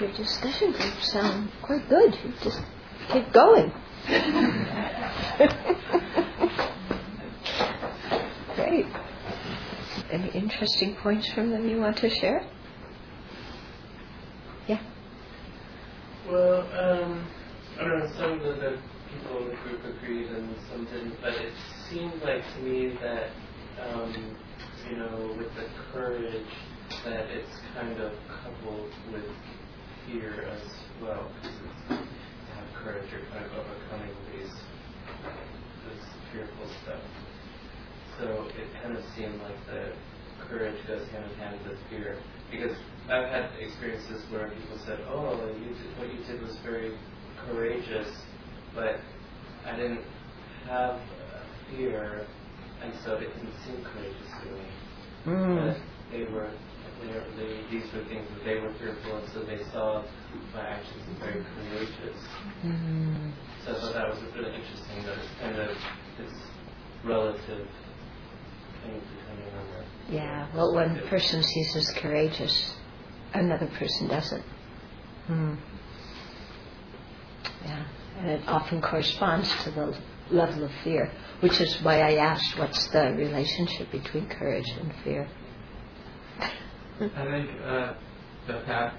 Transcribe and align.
your 0.00 0.12
discussion 0.12 0.72
groups 0.72 1.12
sound 1.12 1.50
quite 1.62 1.88
good. 1.88 2.14
You 2.24 2.32
just 2.42 2.60
keep 3.12 3.32
going. 3.32 3.72
Great. 8.56 8.86
Any 10.10 10.28
interesting 10.30 10.96
points 10.96 11.30
from 11.32 11.50
them 11.50 11.68
you 11.68 11.80
want 11.80 11.96
to 11.98 12.10
share? 12.10 12.44
Yeah. 14.68 14.80
Well, 16.28 16.60
um, 16.60 17.28
I 17.78 17.84
don't 17.84 17.98
know. 17.98 18.10
Some 18.16 18.32
of 18.32 18.60
the 18.60 18.78
people 19.12 19.38
in 19.42 19.48
the 19.50 19.56
group 19.56 19.84
agreed 19.84 20.28
and 20.30 20.54
some 20.70 20.84
didn't, 20.86 21.20
but 21.20 21.34
it 21.34 21.52
seemed 21.90 22.22
like 22.22 22.42
to 22.54 22.60
me 22.60 22.96
that, 23.02 23.30
um, 23.80 24.36
you 24.90 24.96
know, 24.96 25.34
with 25.38 25.54
the 25.54 25.66
courage, 25.92 26.46
that 27.04 27.26
it's 27.30 27.58
kind 27.74 28.00
of 28.00 28.12
coupled 28.28 28.90
with 29.12 29.24
fear 30.06 30.46
as 30.50 30.62
well. 31.02 31.30
Because 31.40 31.56
it's 31.56 31.88
to 31.88 32.52
have 32.54 32.68
courage, 32.82 33.10
you're 33.10 33.26
kind 33.32 33.44
of 33.44 33.52
overcoming 33.52 34.14
these 34.32 34.52
this 35.88 36.04
fearful 36.32 36.68
stuff. 36.82 37.02
So 38.18 38.48
it 38.56 38.68
kind 38.82 38.96
of 38.96 39.04
seemed 39.16 39.40
like 39.42 39.58
the 39.66 39.92
courage 40.48 40.78
goes 40.86 41.08
hand 41.10 41.24
in 41.30 41.38
hand 41.38 41.58
with 41.68 41.78
fear. 41.90 42.18
Because 42.50 42.76
I've 43.08 43.28
had 43.28 43.50
experiences 43.58 44.22
where 44.30 44.48
people 44.48 44.78
said, 44.86 45.00
"Oh, 45.08 45.34
you 45.58 45.74
did, 45.74 45.98
what 45.98 46.12
you 46.12 46.24
did 46.24 46.42
was 46.42 46.56
very 46.64 46.96
courageous," 47.46 48.08
but 48.74 49.00
I 49.66 49.76
didn't 49.76 50.04
have 50.68 51.00
fear, 51.70 52.26
and 52.82 52.92
so 53.04 53.16
it 53.16 53.34
didn't 53.34 53.54
seem 53.66 53.84
courageous 53.84 54.30
to 54.42 54.50
me. 54.52 54.66
Mm. 55.26 55.56
But 55.56 55.80
they 56.12 56.24
were, 56.32 56.50
they, 57.06 57.44
they, 57.44 57.64
these 57.70 57.92
were 57.92 58.04
things 58.04 58.28
that 58.30 58.44
they 58.44 58.60
were 58.60 58.72
fearful 58.74 59.16
of, 59.18 59.28
so 59.32 59.42
they 59.44 59.62
saw 59.72 60.02
my 60.54 60.60
actions 60.60 61.02
as 61.10 61.18
very 61.18 61.44
courageous. 61.44 62.18
Mm. 62.64 63.32
So 63.64 63.76
I 63.76 63.80
thought 63.80 63.94
that 63.94 64.08
was 64.08 64.18
a 64.18 64.38
really 64.38 64.54
interesting. 64.54 65.04
That 65.04 65.18
it's 65.18 65.40
kind 65.40 65.58
of 65.58 65.76
it's 66.18 66.40
relative 67.04 67.68
thing 68.82 69.00
depending 69.18 69.54
on. 69.54 69.84
Yeah. 70.10 70.48
Well, 70.54 70.74
one 70.74 71.00
person 71.08 71.42
sees 71.42 71.76
as 71.76 71.90
courageous, 71.96 72.74
another 73.32 73.66
person 73.78 74.08
doesn't. 74.08 74.44
Mm. 75.28 75.58
Yeah 77.64 77.84
and 78.18 78.30
it 78.30 78.48
often 78.48 78.80
corresponds 78.80 79.52
to 79.64 79.70
the 79.70 79.96
level 80.30 80.64
of 80.64 80.70
fear, 80.82 81.10
which 81.40 81.60
is 81.60 81.82
why 81.82 82.00
I 82.00 82.14
asked 82.14 82.58
what's 82.58 82.88
the 82.88 83.12
relationship 83.16 83.90
between 83.90 84.28
courage 84.28 84.68
and 84.80 84.92
fear. 85.02 85.28
I 87.00 87.24
think 87.24 87.50
uh, 87.64 87.94
the 88.46 88.60
path 88.66 88.94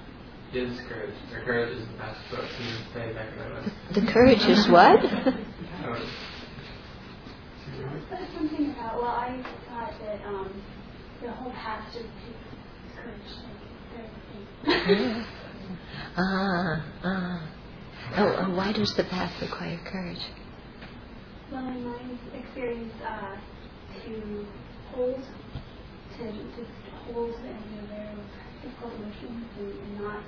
is 0.53 0.79
courage. 0.89 1.15
The 1.31 1.39
courage 1.45 1.77
is 1.77 1.87
the 1.87 1.93
path 1.97 2.17
to 2.31 2.91
stay 2.91 3.13
back 3.13 3.29
in 3.95 4.05
The 4.05 4.11
courage 4.11 4.45
is 4.47 4.67
what? 4.67 4.99
something 8.35 8.71
about, 8.71 8.97
well, 8.97 9.07
I 9.07 9.41
thought 9.69 9.93
that 10.01 10.25
um, 10.27 10.61
the 11.21 11.31
whole 11.31 11.51
path 11.51 11.93
should 11.93 12.09
take 12.25 12.35
courage. 12.97 13.21
ah, 16.17 16.83
ah. 17.03 17.49
Oh, 18.17 18.55
why 18.55 18.71
does 18.73 18.93
the 18.95 19.03
path 19.05 19.41
require 19.41 19.79
courage? 19.85 20.25
Well, 21.51 21.67
in 21.67 21.83
my 21.85 21.99
experience, 22.37 22.93
uh, 23.05 23.37
to 24.03 24.45
hold, 24.93 25.23
to 26.17 26.31
just 26.57 26.84
hold 27.05 27.35
and 27.35 27.89
aware 27.89 28.11
of 28.11 28.25
difficult 28.61 28.93
emotions 28.95 29.45
and, 29.59 29.99
not 30.01 30.23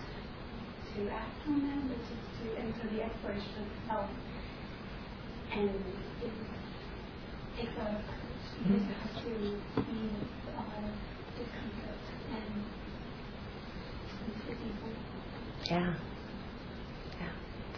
to 0.96 1.10
act 1.10 1.48
on 1.48 1.62
them, 1.62 1.90
but 1.90 2.00
just 2.08 2.26
to, 2.42 2.46
enter 2.58 2.88
the 2.94 3.04
exploration 3.04 3.62
of 3.62 3.70
self. 3.88 4.10
And 5.54 5.70
it 5.70 6.32
takes 7.58 7.74
a 7.76 7.80
lot 7.80 7.96
of 7.96 8.06
courage. 8.06 8.48
Just 8.68 8.90
have 8.90 9.24
to 9.24 9.30
be 9.30 10.00
with 10.14 10.32
a 10.48 10.58
lot 10.58 10.72
of 10.78 10.94
discomfort 11.38 12.02
and 12.34 12.52
people. 14.46 14.90
Yeah 15.70 15.94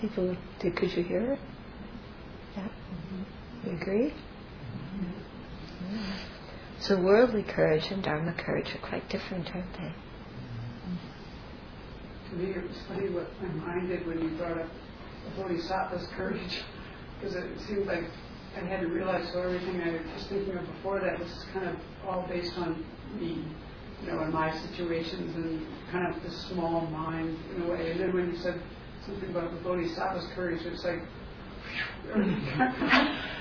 people 0.01 0.35
did, 0.59 0.75
could 0.75 0.91
you 0.93 1.03
hear 1.03 1.33
it? 1.33 1.39
Yeah. 2.55 2.63
Mm-hmm. 2.63 3.69
You 3.69 3.77
agree? 3.77 4.13
So 6.89 6.99
worldly 6.99 7.43
courage 7.43 7.85
and 7.91 8.01
Dharma 8.01 8.33
courage 8.33 8.73
are 8.73 8.79
quite 8.79 9.07
different, 9.09 9.47
aren't 9.53 9.71
they? 9.73 9.93
To 12.31 12.35
me, 12.35 12.49
it 12.49 12.67
was 12.67 12.77
funny 12.87 13.09
what 13.09 13.29
my 13.39 13.47
mind 13.49 13.89
did 13.89 14.07
when 14.07 14.19
you 14.19 14.29
brought 14.39 14.57
up 14.57 14.71
the 15.23 15.43
Bodhisattva's 15.43 16.07
courage, 16.17 16.63
because 17.19 17.35
it 17.35 17.45
seemed 17.67 17.85
like 17.85 18.05
I 18.57 18.61
had 18.61 18.81
to 18.81 18.87
realize 18.87 19.31
so 19.31 19.39
everything 19.39 19.79
I 19.83 20.01
was 20.15 20.25
thinking 20.29 20.57
of 20.57 20.65
before 20.65 20.99
that 20.99 21.19
was 21.19 21.45
kind 21.53 21.69
of 21.69 21.75
all 22.07 22.25
based 22.27 22.57
on 22.57 22.83
me, 23.19 23.45
you 24.01 24.11
know, 24.11 24.23
in 24.23 24.33
my 24.33 24.51
situations 24.59 25.35
and 25.35 25.67
kind 25.91 26.11
of 26.11 26.23
the 26.23 26.31
small 26.31 26.87
mind 26.87 27.37
in 27.55 27.61
a 27.61 27.69
way. 27.69 27.91
And 27.91 27.99
then 27.99 28.13
when 28.15 28.31
you 28.31 28.37
said 28.37 28.59
something 29.05 29.29
about 29.29 29.51
the 29.51 29.59
Bodhisattva's 29.61 30.25
courage. 30.33 30.65
It's 30.65 30.83
like 30.83 31.03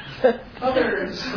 others. 0.61 1.23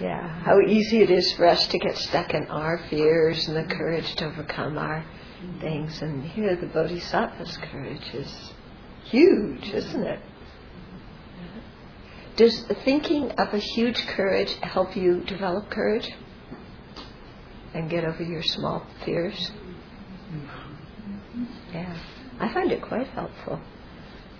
Yeah, 0.00 0.28
how 0.42 0.58
easy 0.66 1.02
it 1.02 1.10
is 1.10 1.32
for 1.34 1.46
us 1.46 1.68
to 1.68 1.78
get 1.78 1.96
stuck 1.96 2.34
in 2.34 2.46
our 2.48 2.78
fears 2.90 3.46
and 3.46 3.56
the 3.56 3.72
courage 3.72 4.16
to 4.16 4.26
overcome 4.26 4.76
our 4.76 5.04
things. 5.60 6.02
And 6.02 6.24
here, 6.24 6.56
the 6.56 6.66
Bodhisattva's 6.66 7.56
courage 7.58 8.12
is 8.12 8.52
huge, 9.04 9.68
isn't 9.68 10.04
it? 10.04 10.20
Does 12.34 12.64
thinking 12.84 13.30
of 13.32 13.54
a 13.54 13.58
huge 13.58 14.04
courage 14.08 14.52
help 14.62 14.96
you 14.96 15.20
develop 15.20 15.70
courage? 15.70 16.10
and 17.74 17.88
get 17.88 18.04
over 18.04 18.22
your 18.22 18.42
small 18.42 18.86
fears. 19.04 19.50
Yeah, 21.72 21.96
I 22.40 22.52
find 22.52 22.70
it 22.70 22.82
quite 22.82 23.06
helpful. 23.08 23.60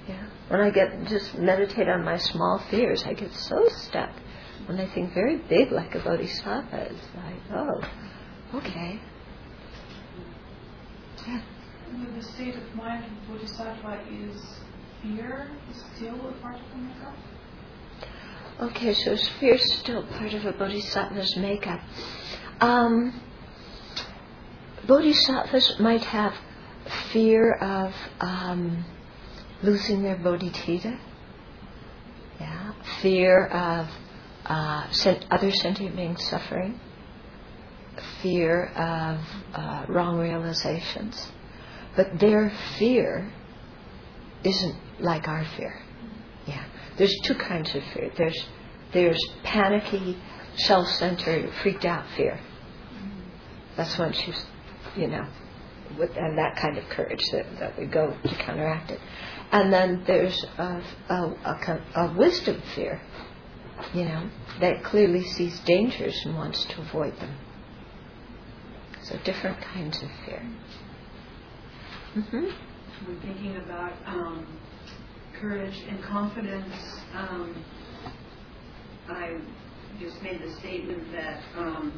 Yeah, 0.08 0.26
when 0.48 0.60
I 0.60 0.70
get 0.70 1.06
just 1.06 1.38
meditate 1.38 1.88
on 1.88 2.04
my 2.04 2.18
small 2.18 2.62
fears, 2.70 3.04
I 3.04 3.14
get 3.14 3.32
so 3.34 3.68
stuck. 3.68 4.10
When 4.66 4.78
I 4.78 4.86
think 4.86 5.14
very 5.14 5.36
big, 5.36 5.72
like 5.72 5.94
a 5.94 6.00
bodhisattva, 6.00 6.90
it's 6.90 7.08
like, 7.16 7.40
oh, 7.52 7.80
okay. 8.54 9.00
Yeah. 11.26 11.40
The 12.16 12.22
state 12.22 12.54
of 12.56 12.74
mind 12.74 13.04
of 13.04 13.28
bodhisattva 13.28 14.00
is 14.10 14.60
fear 15.02 15.50
is 15.70 15.84
still 15.96 16.28
a 16.28 16.32
part 16.40 16.56
of 16.56 16.62
the 16.70 16.78
makeup. 16.78 17.16
Okay, 18.60 18.94
so 18.94 19.12
is 19.12 19.28
fear 19.40 19.58
still 19.58 20.04
part 20.06 20.32
of 20.34 20.44
a 20.44 20.52
bodhisattva's 20.52 21.36
makeup? 21.36 21.80
Um, 22.60 23.20
bodhisattvas 24.86 25.80
might 25.80 26.04
have 26.04 26.34
fear 27.12 27.54
of 27.54 27.94
um, 28.20 28.84
losing 29.62 30.02
their 30.02 30.16
bodhicitta, 30.16 30.98
yeah, 32.40 32.72
fear 33.00 33.46
of 33.46 33.88
uh, 34.46 34.86
other 35.30 35.50
sentient 35.50 35.96
beings 35.96 36.22
suffering, 36.28 36.78
fear 38.22 38.66
of 38.66 39.20
uh, 39.54 39.86
wrong 39.88 40.18
realizations. 40.18 41.30
But 41.96 42.18
their 42.18 42.50
fear 42.78 43.30
isn't 44.44 44.76
like 44.98 45.28
our 45.28 45.44
fear. 45.56 45.78
Yeah, 46.46 46.64
there's 46.96 47.14
two 47.24 47.34
kinds 47.34 47.74
of 47.74 47.82
fear. 47.94 48.10
There's 48.16 48.46
there's 48.92 49.18
panicky, 49.42 50.18
self-centered, 50.56 51.50
freaked 51.62 51.84
out 51.84 52.06
fear. 52.16 52.38
That's 53.76 53.96
when 53.98 54.12
she's, 54.12 54.44
you 54.96 55.06
know, 55.06 55.26
with, 55.98 56.16
and 56.16 56.38
that 56.38 56.56
kind 56.56 56.78
of 56.78 56.84
courage 56.90 57.22
that, 57.32 57.46
that 57.60 57.78
we 57.78 57.86
go 57.86 58.16
to 58.22 58.34
counteract 58.36 58.90
it. 58.90 59.00
And 59.50 59.72
then 59.72 60.02
there's 60.06 60.44
a, 60.58 60.82
a, 61.10 61.14
a, 61.44 61.82
a 61.96 62.14
wisdom 62.16 62.62
fear, 62.74 63.00
you 63.92 64.04
know, 64.04 64.30
that 64.60 64.82
clearly 64.84 65.24
sees 65.24 65.58
dangers 65.60 66.18
and 66.24 66.34
wants 66.34 66.64
to 66.64 66.80
avoid 66.80 67.16
them. 67.18 67.36
So 69.02 69.18
different 69.24 69.60
kinds 69.60 70.02
of 70.02 70.08
fear. 70.24 70.48
Mm-hmm. 72.14 72.48
We're 73.06 73.20
thinking 73.20 73.56
about 73.56 73.94
um, 74.06 74.46
courage 75.40 75.82
and 75.88 76.02
confidence. 76.02 76.74
Um, 77.14 77.64
I 79.08 79.38
just 80.00 80.22
made 80.22 80.40
the 80.42 80.52
statement 80.60 81.10
that 81.12 81.42
um, 81.56 81.92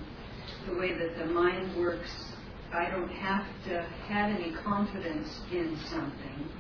the 0.67 0.77
way 0.79 0.93
that 0.93 1.19
the 1.19 1.27
mind 1.27 1.77
works, 1.77 2.11
I 2.75 2.91
don't 2.91 3.11
have 3.11 3.47
to 3.67 3.83
have 4.09 4.31
any 4.31 4.53
confidence 4.65 5.41
in 5.53 5.79
something 5.91 6.51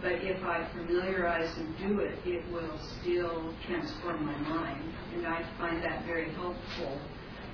but 0.00 0.12
if 0.12 0.42
I 0.44 0.64
familiarize 0.76 1.56
and 1.56 1.76
do 1.78 2.00
it, 2.00 2.18
it 2.24 2.44
will 2.52 2.78
still 3.00 3.52
transform 3.66 4.24
my 4.24 4.36
mind. 4.38 4.92
And 5.14 5.26
I 5.26 5.42
find 5.58 5.82
that 5.82 6.04
very 6.06 6.30
helpful 6.34 7.00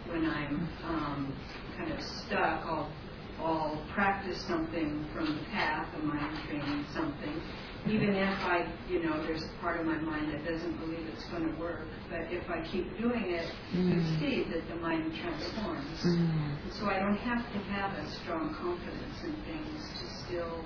when 0.09 0.27
I'm 0.27 0.69
um, 0.85 1.35
kind 1.79 1.91
of 1.91 2.03
stuck. 2.03 2.67
I'll, 2.67 2.93
I'll 3.41 3.83
practice 3.95 4.45
something 4.47 5.07
from 5.15 5.39
the 5.39 5.45
path, 5.53 5.89
a 5.97 6.05
mind 6.05 6.39
training 6.47 6.85
something, 6.95 7.43
even 7.87 8.15
if 8.15 8.39
I, 8.41 8.67
you 8.89 9.03
know, 9.03 9.23
there's 9.27 9.43
a 9.43 9.61
part 9.61 9.79
of 9.79 9.87
my 9.87 9.99
mind 9.99 10.33
that 10.33 10.45
doesn't 10.47 10.79
believe 10.79 11.07
it's 11.13 11.25
going 11.27 11.53
to 11.53 11.61
work. 11.61 11.87
But 12.09 12.33
if 12.33 12.49
I 12.49 12.67
keep 12.67 12.99
doing 12.99 13.31
it, 13.31 13.53
mm. 13.75 13.95
you 13.95 14.19
see 14.19 14.51
that 14.51 14.67
the 14.69 14.77
mind 14.77 15.13
transforms. 15.21 16.01
Mm. 16.03 16.57
So 16.79 16.87
I 16.87 16.99
don't 16.99 17.17
have 17.17 17.45
to 17.53 17.59
have 17.59 17.93
a 17.99 18.11
strong 18.23 18.55
confidence 18.55 19.23
in 19.23 19.35
things 19.45 19.83
to 20.01 20.25
still 20.25 20.65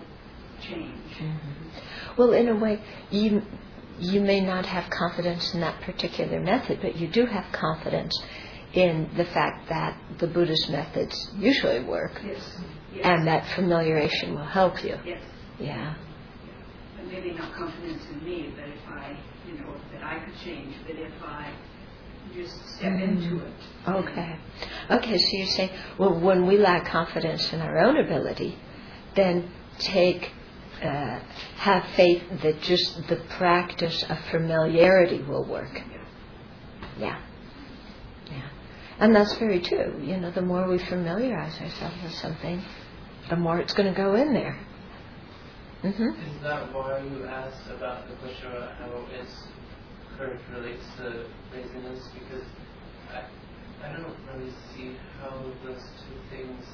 change. 0.60 1.16
Mm-hmm. 1.18 2.16
Well, 2.16 2.32
in 2.32 2.48
a 2.48 2.56
way, 2.56 2.82
you 3.10 3.42
you 4.00 4.20
may 4.20 4.40
not 4.40 4.64
have 4.64 4.88
confidence 4.90 5.54
in 5.54 5.60
that 5.60 5.80
particular 5.82 6.38
method, 6.38 6.78
but 6.80 6.94
you 6.94 7.08
do 7.08 7.26
have 7.26 7.50
confidence 7.52 8.16
in 8.72 9.10
the 9.16 9.24
fact 9.24 9.68
that 9.68 9.98
the 10.18 10.28
Buddhist 10.28 10.70
methods 10.70 11.32
usually 11.36 11.82
work, 11.82 12.12
yes. 12.24 12.58
Yes. 12.94 13.04
and 13.04 13.26
that 13.26 13.42
familiarization 13.56 14.36
will 14.36 14.44
help 14.44 14.84
you. 14.84 14.96
Yes. 15.04 15.20
Yeah 15.58 15.94
maybe 17.06 17.32
not 17.32 17.52
confidence 17.54 18.02
in 18.12 18.24
me, 18.24 18.52
but 18.54 18.68
if 18.68 18.88
I, 18.88 19.16
you 19.46 19.58
know, 19.58 19.74
that 19.92 20.02
I 20.02 20.18
could 20.24 20.34
change, 20.44 20.74
but 20.86 20.96
if 20.96 21.12
I 21.22 21.52
just 22.34 22.76
step 22.76 22.92
mm. 22.92 23.02
into 23.02 23.44
it. 23.44 23.52
Okay. 23.86 24.36
Okay, 24.90 25.18
so 25.18 25.28
you're 25.32 25.46
saying, 25.46 25.70
well, 25.98 26.18
when 26.18 26.46
we 26.46 26.58
lack 26.58 26.86
confidence 26.86 27.52
in 27.52 27.60
our 27.60 27.78
own 27.78 27.96
ability, 27.96 28.58
then 29.14 29.50
take, 29.78 30.30
uh, 30.82 31.20
have 31.56 31.84
faith 31.96 32.22
that 32.42 32.60
just 32.62 33.06
the 33.08 33.16
practice 33.36 34.04
of 34.08 34.18
familiarity 34.30 35.22
will 35.22 35.44
work. 35.44 35.82
Yeah. 36.98 37.20
Yeah. 38.30 38.48
And 38.98 39.14
that's 39.14 39.36
very 39.38 39.60
true. 39.60 40.00
You 40.02 40.18
know, 40.18 40.30
the 40.30 40.42
more 40.42 40.68
we 40.68 40.78
familiarize 40.78 41.60
ourselves 41.60 41.96
with 42.02 42.14
something, 42.14 42.62
the 43.30 43.36
more 43.36 43.58
it's 43.58 43.74
going 43.74 43.92
to 43.92 43.96
go 43.96 44.14
in 44.14 44.32
there. 44.32 44.58
Mm-hmm. 45.82 46.08
Is 46.08 46.42
that 46.42 46.74
why 46.74 46.98
you 46.98 47.24
asked 47.26 47.70
about 47.70 48.08
the 48.08 48.16
question 48.16 48.48
about 48.48 48.72
how 48.78 49.06
is 49.14 49.28
courage 50.16 50.40
relates 50.52 50.82
to 50.96 51.26
laziness? 51.54 52.08
Because 52.14 52.44
I, 53.12 53.86
I 53.86 53.92
don't 53.92 54.16
really 54.26 54.52
see 54.74 54.96
how 55.20 55.40
those 55.64 55.78
two 55.78 56.36
things. 56.36 56.64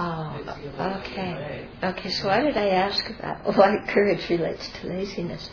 Oh, 0.00 1.02
okay. 1.06 1.68
Okay, 1.82 2.10
so 2.10 2.26
why 2.26 2.40
did 2.40 2.56
I 2.56 2.68
ask 2.68 3.08
about 3.10 3.46
why 3.56 3.76
courage 3.88 4.28
relates 4.28 4.68
to 4.80 4.88
laziness? 4.88 5.48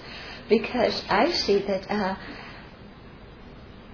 Because 0.50 1.04
I 1.08 1.32
see 1.32 1.60
that 1.60 1.92
uh, 1.92 2.16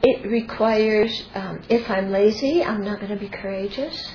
it 0.03 0.25
requires, 0.25 1.23
um, 1.33 1.63
if 1.69 1.89
I'm 1.89 2.11
lazy, 2.11 2.63
I'm 2.63 2.83
not 2.83 2.99
going 2.99 3.11
to 3.11 3.19
be 3.19 3.29
courageous. 3.29 4.13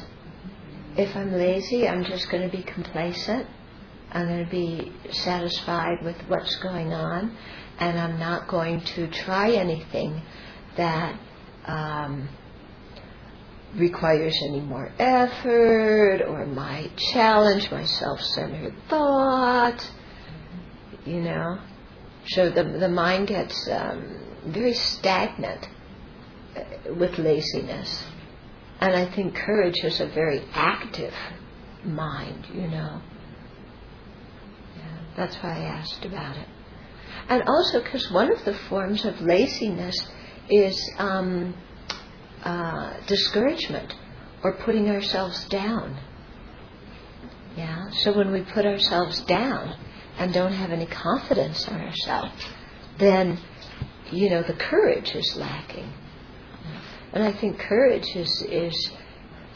If 0.96 1.14
I'm 1.14 1.32
lazy, 1.32 1.86
I'm 1.86 2.04
just 2.04 2.30
going 2.30 2.48
to 2.50 2.54
be 2.54 2.62
complacent. 2.62 3.46
I'm 4.16 4.28
going 4.28 4.46
to 4.46 4.50
be 4.50 4.92
satisfied 5.12 6.02
with 6.02 6.16
what's 6.26 6.56
going 6.56 6.90
on, 6.94 7.36
and 7.78 8.00
I'm 8.00 8.18
not 8.18 8.48
going 8.48 8.80
to 8.80 9.08
try 9.08 9.50
anything 9.50 10.22
that 10.78 11.20
um, 11.66 12.26
requires 13.74 14.34
any 14.48 14.60
more 14.62 14.90
effort 14.98 16.22
or 16.26 16.46
might 16.46 16.96
challenge 17.12 17.70
my 17.70 17.84
self 17.84 18.18
centered 18.22 18.74
thought. 18.88 19.86
You 21.04 21.20
know? 21.20 21.58
So 22.28 22.48
the, 22.48 22.64
the 22.64 22.88
mind 22.88 23.28
gets 23.28 23.68
um, 23.70 24.18
very 24.46 24.72
stagnant 24.72 25.68
uh, 26.56 26.94
with 26.94 27.18
laziness. 27.18 28.02
And 28.80 28.94
I 28.94 29.14
think 29.14 29.34
courage 29.34 29.84
is 29.84 30.00
a 30.00 30.06
very 30.06 30.42
active 30.54 31.12
mind, 31.84 32.46
you 32.54 32.66
know. 32.68 33.02
That's 35.16 35.36
why 35.36 35.50
I 35.50 35.64
asked 35.64 36.04
about 36.04 36.36
it. 36.36 36.48
And 37.28 37.42
also 37.46 37.82
because 37.82 38.10
one 38.10 38.30
of 38.30 38.44
the 38.44 38.54
forms 38.68 39.04
of 39.04 39.20
laziness 39.20 39.96
is 40.48 40.94
um, 40.98 41.54
uh, 42.44 43.00
discouragement 43.06 43.94
or 44.44 44.52
putting 44.64 44.88
ourselves 44.90 45.44
down. 45.46 45.98
Yeah. 47.56 47.90
So 47.90 48.16
when 48.16 48.32
we 48.32 48.42
put 48.42 48.66
ourselves 48.66 49.20
down 49.22 49.76
and 50.18 50.32
don't 50.32 50.52
have 50.52 50.70
any 50.70 50.86
confidence 50.86 51.66
in 51.66 51.74
ourselves, 51.74 52.44
then 52.98 53.38
you 54.12 54.30
know 54.30 54.42
the 54.42 54.54
courage 54.54 55.14
is 55.14 55.36
lacking. 55.36 55.90
And 57.12 57.24
I 57.24 57.32
think 57.32 57.58
courage 57.58 58.06
is 58.14 58.46
is 58.48 58.90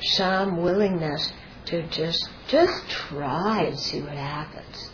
some 0.01 0.63
willingness 0.63 1.33
to 1.67 1.87
just 1.89 2.27
just 2.49 2.89
try 2.89 3.65
and 3.65 3.79
see 3.79 4.01
what 4.01 4.17
happens. 4.17 4.90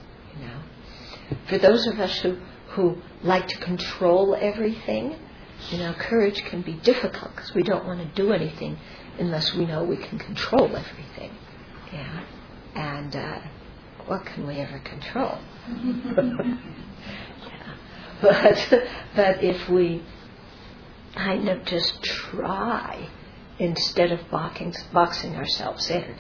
For 1.49 1.59
those 1.59 1.87
of 1.87 2.01
us 2.01 2.19
who 2.21 2.39
who 2.69 3.01
like 3.23 3.49
to 3.49 3.57
control 3.59 4.37
everything, 4.39 5.17
you 5.71 5.79
know, 5.79 5.95
courage 5.95 6.43
can 6.45 6.63
be 6.63 6.75
difficult 6.75 7.35
because 7.35 7.55
we 7.55 7.63
don't 7.63 7.87
want 7.87 8.01
to 8.01 8.23
do 8.23 8.33
anything 8.33 8.79
unless 9.19 9.55
we 9.55 9.65
know 9.65 9.83
we 9.83 9.97
can 9.97 10.19
control 10.19 10.77
everything. 10.77 11.31
Yeah, 11.93 12.25
and 12.75 13.17
uh, 13.17 13.41
what 14.07 14.27
can 14.27 14.47
we 14.47 14.57
ever 14.57 14.79
control? 14.81 15.39
yeah. 15.69 16.59
But 18.21 18.73
but 19.15 19.43
if 19.43 19.69
we 19.69 20.05
kind 21.15 21.49
of 21.49 21.65
just 21.65 22.03
try 22.03 23.09
instead 23.59 24.13
of 24.13 24.21
boxing, 24.31 24.75
boxing 24.93 25.35
ourselves 25.35 25.89
in, 25.89 26.17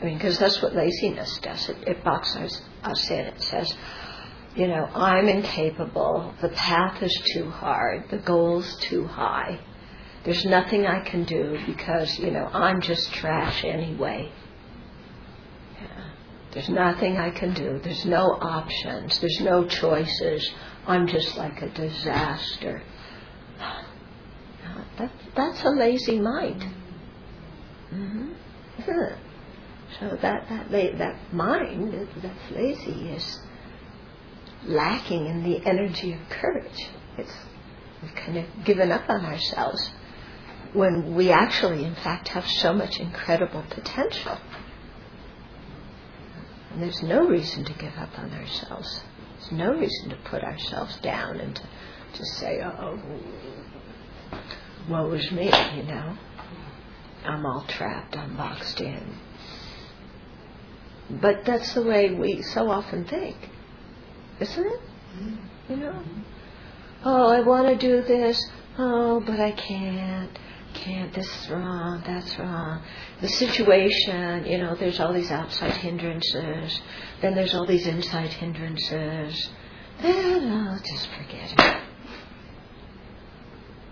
I 0.00 0.04
mean, 0.04 0.16
because 0.16 0.38
that's 0.38 0.60
what 0.62 0.74
laziness 0.74 1.38
does. 1.38 1.68
It, 1.68 1.76
it 1.86 2.04
boxes 2.04 2.60
us 2.82 3.10
in. 3.10 3.20
It 3.20 3.42
says, 3.42 3.76
you 4.60 4.68
know, 4.68 4.84
I'm 4.94 5.26
incapable. 5.26 6.34
The 6.42 6.50
path 6.50 7.02
is 7.02 7.18
too 7.32 7.48
hard. 7.48 8.10
The 8.10 8.18
goal's 8.18 8.76
too 8.76 9.06
high. 9.06 9.58
There's 10.24 10.44
nothing 10.44 10.86
I 10.86 11.00
can 11.00 11.24
do 11.24 11.58
because, 11.64 12.18
you 12.18 12.30
know, 12.30 12.44
I'm 12.52 12.82
just 12.82 13.10
trash 13.10 13.64
anyway. 13.64 14.30
Yeah. 15.80 16.10
There's 16.52 16.68
nothing 16.68 17.16
I 17.16 17.30
can 17.30 17.54
do. 17.54 17.80
There's 17.82 18.04
no 18.04 18.36
options. 18.42 19.18
There's 19.18 19.40
no 19.40 19.64
choices. 19.66 20.52
I'm 20.86 21.06
just 21.06 21.38
like 21.38 21.62
a 21.62 21.70
disaster. 21.70 22.82
That, 24.98 25.12
that's 25.34 25.62
a 25.64 25.70
lazy 25.70 26.18
mind. 26.18 26.62
Mm-hmm. 27.90 28.32
So 29.98 30.16
that 30.22 30.48
that 30.48 30.70
that 30.70 31.32
mind 31.32 32.08
that's 32.22 32.50
lazy 32.52 33.10
is 33.10 33.40
lacking 34.64 35.26
in 35.26 35.42
the 35.42 35.64
energy 35.66 36.12
of 36.12 36.20
courage. 36.28 36.88
It's 37.18 37.34
we've 38.02 38.14
kind 38.14 38.38
of 38.38 38.46
given 38.64 38.90
up 38.92 39.08
on 39.08 39.24
ourselves 39.24 39.90
when 40.72 41.14
we 41.14 41.30
actually, 41.30 41.84
in 41.84 41.94
fact, 41.94 42.28
have 42.28 42.46
so 42.46 42.72
much 42.72 42.98
incredible 43.00 43.64
potential. 43.70 44.38
And 46.72 46.82
there's 46.82 47.02
no 47.02 47.26
reason 47.26 47.64
to 47.64 47.72
give 47.72 47.94
up 47.96 48.16
on 48.18 48.32
ourselves. 48.32 49.02
There's 49.38 49.52
no 49.52 49.74
reason 49.74 50.10
to 50.10 50.16
put 50.24 50.44
ourselves 50.44 50.96
down 51.00 51.40
and 51.40 51.56
to, 51.56 51.62
to 52.14 52.24
say, 52.24 52.60
oh, 52.62 53.00
woe 54.88 55.12
is 55.12 55.30
me, 55.32 55.46
you 55.74 55.82
know. 55.82 56.16
I'm 57.24 57.44
all 57.44 57.64
trapped, 57.66 58.16
I'm 58.16 58.36
boxed 58.36 58.80
in. 58.80 59.18
But 61.10 61.44
that's 61.44 61.74
the 61.74 61.82
way 61.82 62.14
we 62.14 62.42
so 62.42 62.70
often 62.70 63.04
think, 63.04 63.36
isn't 64.40 64.66
it? 64.66 64.80
You 65.68 65.76
know? 65.76 66.02
Oh, 67.04 67.28
I 67.28 67.40
want 67.40 67.66
to 67.68 67.76
do 67.76 68.02
this. 68.02 68.42
Oh, 68.78 69.20
but 69.20 69.38
I 69.40 69.52
can't. 69.52 70.38
Can't. 70.74 71.12
This 71.12 71.26
is 71.26 71.50
wrong. 71.50 72.02
That's 72.06 72.38
wrong. 72.38 72.82
The 73.20 73.28
situation, 73.28 74.46
you 74.46 74.58
know, 74.58 74.74
there's 74.74 75.00
all 75.00 75.12
these 75.12 75.30
outside 75.30 75.72
hindrances. 75.72 76.80
Then 77.20 77.34
there's 77.34 77.54
all 77.54 77.66
these 77.66 77.86
inside 77.86 78.32
hindrances. 78.32 79.50
Then 80.00 80.50
I'll 80.52 80.78
just 80.78 81.08
forget 81.08 81.52
it. 81.52 81.82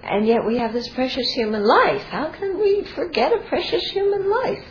And 0.03 0.27
yet 0.27 0.47
we 0.47 0.57
have 0.59 0.73
this 0.73 0.89
precious 0.89 1.29
human 1.33 1.65
life. 1.65 2.03
How 2.05 2.31
can 2.31 2.59
we 2.59 2.85
forget 2.95 3.33
a 3.33 3.41
precious 3.49 3.85
human 3.91 4.31
life? 4.31 4.65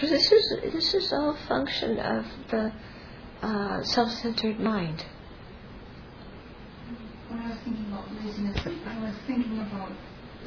So 0.00 0.06
this 0.06 0.30
is 0.30 0.56
this 0.72 0.94
is 0.94 1.12
all 1.12 1.34
function 1.48 1.98
of 1.98 2.26
the 2.50 2.72
uh, 3.46 3.82
self-centered 3.84 4.58
mind. 4.58 5.04
When 7.28 7.38
I 7.40 7.48
was 7.50 7.58
thinking 7.64 7.86
about 7.86 8.10
laziness, 8.14 8.58
I 8.66 8.98
was 9.00 9.14
thinking 9.26 9.58
about 9.60 9.92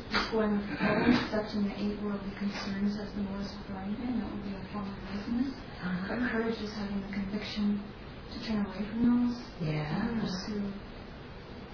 is 0.10 0.28
going 0.32 0.58
all 0.82 1.06
accepting 1.06 1.64
the 1.70 1.76
eight 1.78 2.02
worldly 2.02 2.34
concerns 2.40 2.98
as 2.98 3.14
the 3.14 3.22
Lord's 3.30 3.54
guardian. 3.70 4.20
That 4.20 4.32
would 4.32 4.44
be 4.44 4.56
a 4.58 4.74
form 4.74 4.90
of 4.90 4.98
laziness. 5.16 5.54
Uh-huh. 5.54 6.08
But 6.10 6.32
courage 6.32 6.58
is 6.62 6.74
having 6.74 7.02
the 7.02 7.14
conviction 7.14 7.82
to 8.34 8.48
turn 8.48 8.66
away 8.66 8.86
from 8.90 9.00
those 9.06 9.38
Yeah. 9.62 10.08
and 10.10 10.22
pursue 10.22 10.74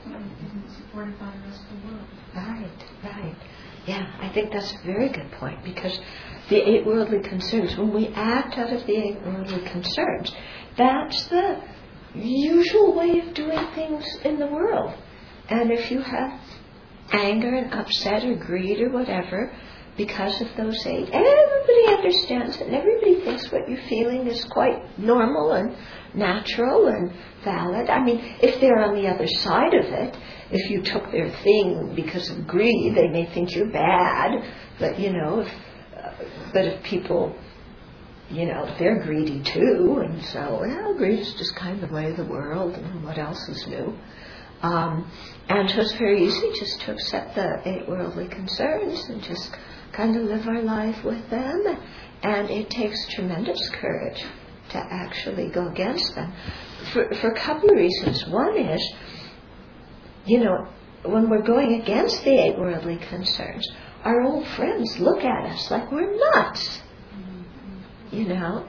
something 0.03 0.29
that 0.29 0.45
isn't 0.45 0.69
supported 0.77 1.17
by 1.17 1.31
the 1.31 1.47
rest 1.47 1.61
of 1.63 1.81
the 1.81 1.87
world. 1.87 2.07
Right, 2.35 2.83
right. 3.03 3.35
Yeah, 3.87 4.05
I 4.19 4.29
think 4.33 4.51
that's 4.51 4.73
a 4.73 4.85
very 4.85 5.09
good 5.09 5.31
point 5.39 5.63
because 5.63 5.97
the 6.49 6.57
eight 6.69 6.85
worldly 6.85 7.21
concerns, 7.21 7.77
when 7.77 7.93
we 7.93 8.07
act 8.15 8.57
out 8.57 8.73
of 8.73 8.85
the 8.85 8.95
eight 8.97 9.21
worldly 9.25 9.61
concerns, 9.69 10.31
that's 10.77 11.27
the 11.27 11.61
usual 12.13 12.95
way 12.95 13.19
of 13.19 13.33
doing 13.33 13.67
things 13.75 14.05
in 14.23 14.39
the 14.39 14.47
world. 14.47 14.93
And 15.49 15.71
if 15.71 15.91
you 15.91 16.01
have 16.01 16.39
anger 17.11 17.53
and 17.53 17.73
upset 17.73 18.25
or 18.25 18.35
greed 18.35 18.81
or 18.81 18.89
whatever 18.89 19.55
because 19.97 20.41
of 20.41 20.47
those 20.57 20.85
eight, 20.85 21.09
everybody 21.11 21.87
understands 21.87 22.57
it 22.57 22.67
and 22.67 22.75
everybody 22.75 23.21
thinks 23.21 23.51
what 23.51 23.69
you're 23.69 23.87
feeling 23.87 24.27
is 24.27 24.43
quite 24.45 24.99
normal 24.99 25.53
and 25.53 25.75
natural 26.13 26.87
and 26.87 27.11
valid. 27.43 27.89
I 27.89 28.03
mean, 28.03 28.19
if 28.41 28.59
they're 28.59 28.79
on 28.79 28.95
the 28.95 29.07
other 29.07 29.27
side 29.27 29.73
of 29.73 29.85
it, 29.85 30.17
if 30.51 30.69
you 30.69 30.81
took 30.81 31.11
their 31.11 31.29
thing 31.43 31.93
because 31.95 32.29
of 32.29 32.47
greed, 32.47 32.95
they 32.95 33.07
may 33.07 33.25
think 33.33 33.55
you're 33.55 33.71
bad. 33.71 34.31
But 34.79 34.99
you 34.99 35.13
know, 35.13 35.41
if, 35.41 35.47
uh, 35.47 36.23
but 36.53 36.65
if 36.65 36.83
people, 36.83 37.35
you 38.29 38.45
know, 38.45 38.73
they're 38.79 39.03
greedy 39.03 39.41
too, 39.41 40.01
and 40.03 40.23
so 40.25 40.59
well, 40.61 40.93
greed 40.95 41.19
is 41.19 41.33
just 41.35 41.55
kind 41.55 41.81
of 41.81 41.89
the 41.89 41.95
way 41.95 42.09
of 42.09 42.17
the 42.17 42.25
world, 42.25 42.73
and 42.73 43.03
what 43.03 43.17
else 43.17 43.47
is 43.49 43.67
new? 43.67 43.97
Um, 44.61 45.11
and 45.47 45.69
so 45.69 45.81
it's 45.81 45.93
very 45.93 46.23
easy 46.23 46.51
just 46.59 46.81
to 46.81 46.93
accept 46.93 47.35
the 47.35 47.61
eight 47.65 47.87
worldly 47.87 48.27
concerns 48.27 49.07
and 49.09 49.21
just 49.21 49.55
kind 49.91 50.15
of 50.15 50.23
live 50.23 50.47
our 50.47 50.61
life 50.61 51.03
with 51.03 51.29
them. 51.29 51.77
And 52.23 52.49
it 52.49 52.69
takes 52.69 53.13
tremendous 53.13 53.69
courage 53.69 54.23
to 54.69 54.77
actually 54.77 55.49
go 55.49 55.67
against 55.67 56.15
them 56.15 56.33
for, 56.93 57.13
for 57.15 57.31
a 57.31 57.39
couple 57.39 57.69
of 57.69 57.75
reasons. 57.75 58.25
One 58.27 58.57
is, 58.57 58.93
you 60.25 60.39
know, 60.39 60.67
when 61.03 61.29
we're 61.29 61.43
going 61.43 61.81
against 61.81 62.23
the 62.23 62.31
eight 62.31 62.57
worldly 62.57 62.97
concerns, 62.97 63.69
our 64.03 64.21
old 64.21 64.47
friends 64.47 64.99
look 64.99 65.23
at 65.23 65.45
us 65.45 65.69
like 65.69 65.91
we're 65.91 66.17
nuts. 66.33 66.81
You 68.11 68.27
know, 68.27 68.67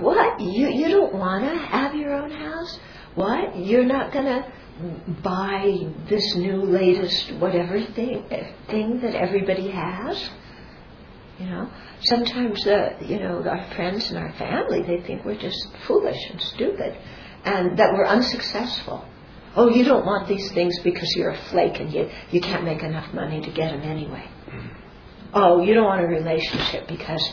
what? 0.00 0.40
You, 0.40 0.68
you 0.68 0.88
don't 0.88 1.14
want 1.14 1.44
to 1.44 1.56
have 1.56 1.94
your 1.94 2.14
own 2.14 2.30
house? 2.30 2.78
What? 3.14 3.56
You're 3.56 3.84
not 3.84 4.12
going 4.12 4.26
to 4.26 4.52
buy 5.22 5.78
this 6.08 6.34
new 6.36 6.62
latest 6.62 7.32
whatever 7.34 7.80
thing, 7.80 8.24
thing 8.68 9.00
that 9.00 9.14
everybody 9.14 9.70
has? 9.70 10.30
You 11.38 11.46
know, 11.46 11.70
sometimes 12.02 12.62
the 12.64 12.96
you 13.00 13.18
know 13.18 13.42
our 13.42 13.74
friends 13.74 14.10
and 14.10 14.18
our 14.18 14.32
family 14.34 14.82
they 14.82 15.00
think 15.00 15.24
we're 15.24 15.38
just 15.38 15.66
foolish 15.86 16.18
and 16.30 16.40
stupid, 16.40 16.96
and 17.44 17.78
that 17.78 17.92
we're 17.94 18.06
unsuccessful. 18.06 19.04
Oh, 19.56 19.68
you 19.68 19.84
don't 19.84 20.06
want 20.06 20.28
these 20.28 20.50
things 20.52 20.78
because 20.80 21.12
you're 21.16 21.30
a 21.30 21.42
flake 21.50 21.80
and 21.80 21.92
you 21.92 22.10
you 22.30 22.40
can't 22.40 22.64
make 22.64 22.82
enough 22.82 23.12
money 23.12 23.40
to 23.40 23.50
get 23.50 23.72
them 23.72 23.82
anyway. 23.82 24.24
Mm-hmm. 24.46 24.68
Oh, 25.34 25.62
you 25.62 25.74
don't 25.74 25.84
want 25.84 26.02
a 26.02 26.06
relationship 26.06 26.86
because 26.86 27.32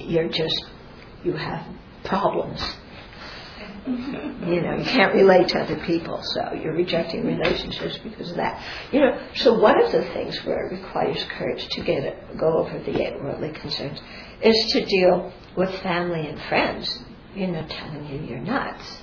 you're 0.00 0.28
just 0.28 0.64
you 1.24 1.32
have 1.32 1.66
problems. 2.04 2.62
You 3.86 4.62
know, 4.62 4.76
you 4.76 4.84
can't 4.84 5.14
relate 5.14 5.48
to 5.48 5.60
other 5.60 5.76
people, 5.86 6.20
so 6.20 6.54
you're 6.54 6.74
rejecting 6.74 7.24
relationships 7.24 7.98
because 7.98 8.30
of 8.30 8.36
that. 8.36 8.60
You 8.90 9.00
know, 9.00 9.28
so 9.36 9.58
one 9.58 9.80
of 9.80 9.92
the 9.92 10.02
things 10.12 10.44
where 10.44 10.66
it 10.66 10.82
requires 10.82 11.24
courage 11.38 11.68
to 11.68 11.82
get 11.82 12.02
it, 12.02 12.36
go 12.36 12.58
over 12.58 12.80
the 12.80 13.00
eight 13.00 13.22
worldly 13.22 13.52
concerns 13.52 14.00
is 14.42 14.72
to 14.72 14.84
deal 14.84 15.32
with 15.56 15.70
family 15.82 16.26
and 16.26 16.40
friends, 16.48 16.98
you 17.34 17.46
know, 17.46 17.64
telling 17.68 18.06
you 18.08 18.20
you're 18.28 18.40
nuts. 18.40 19.02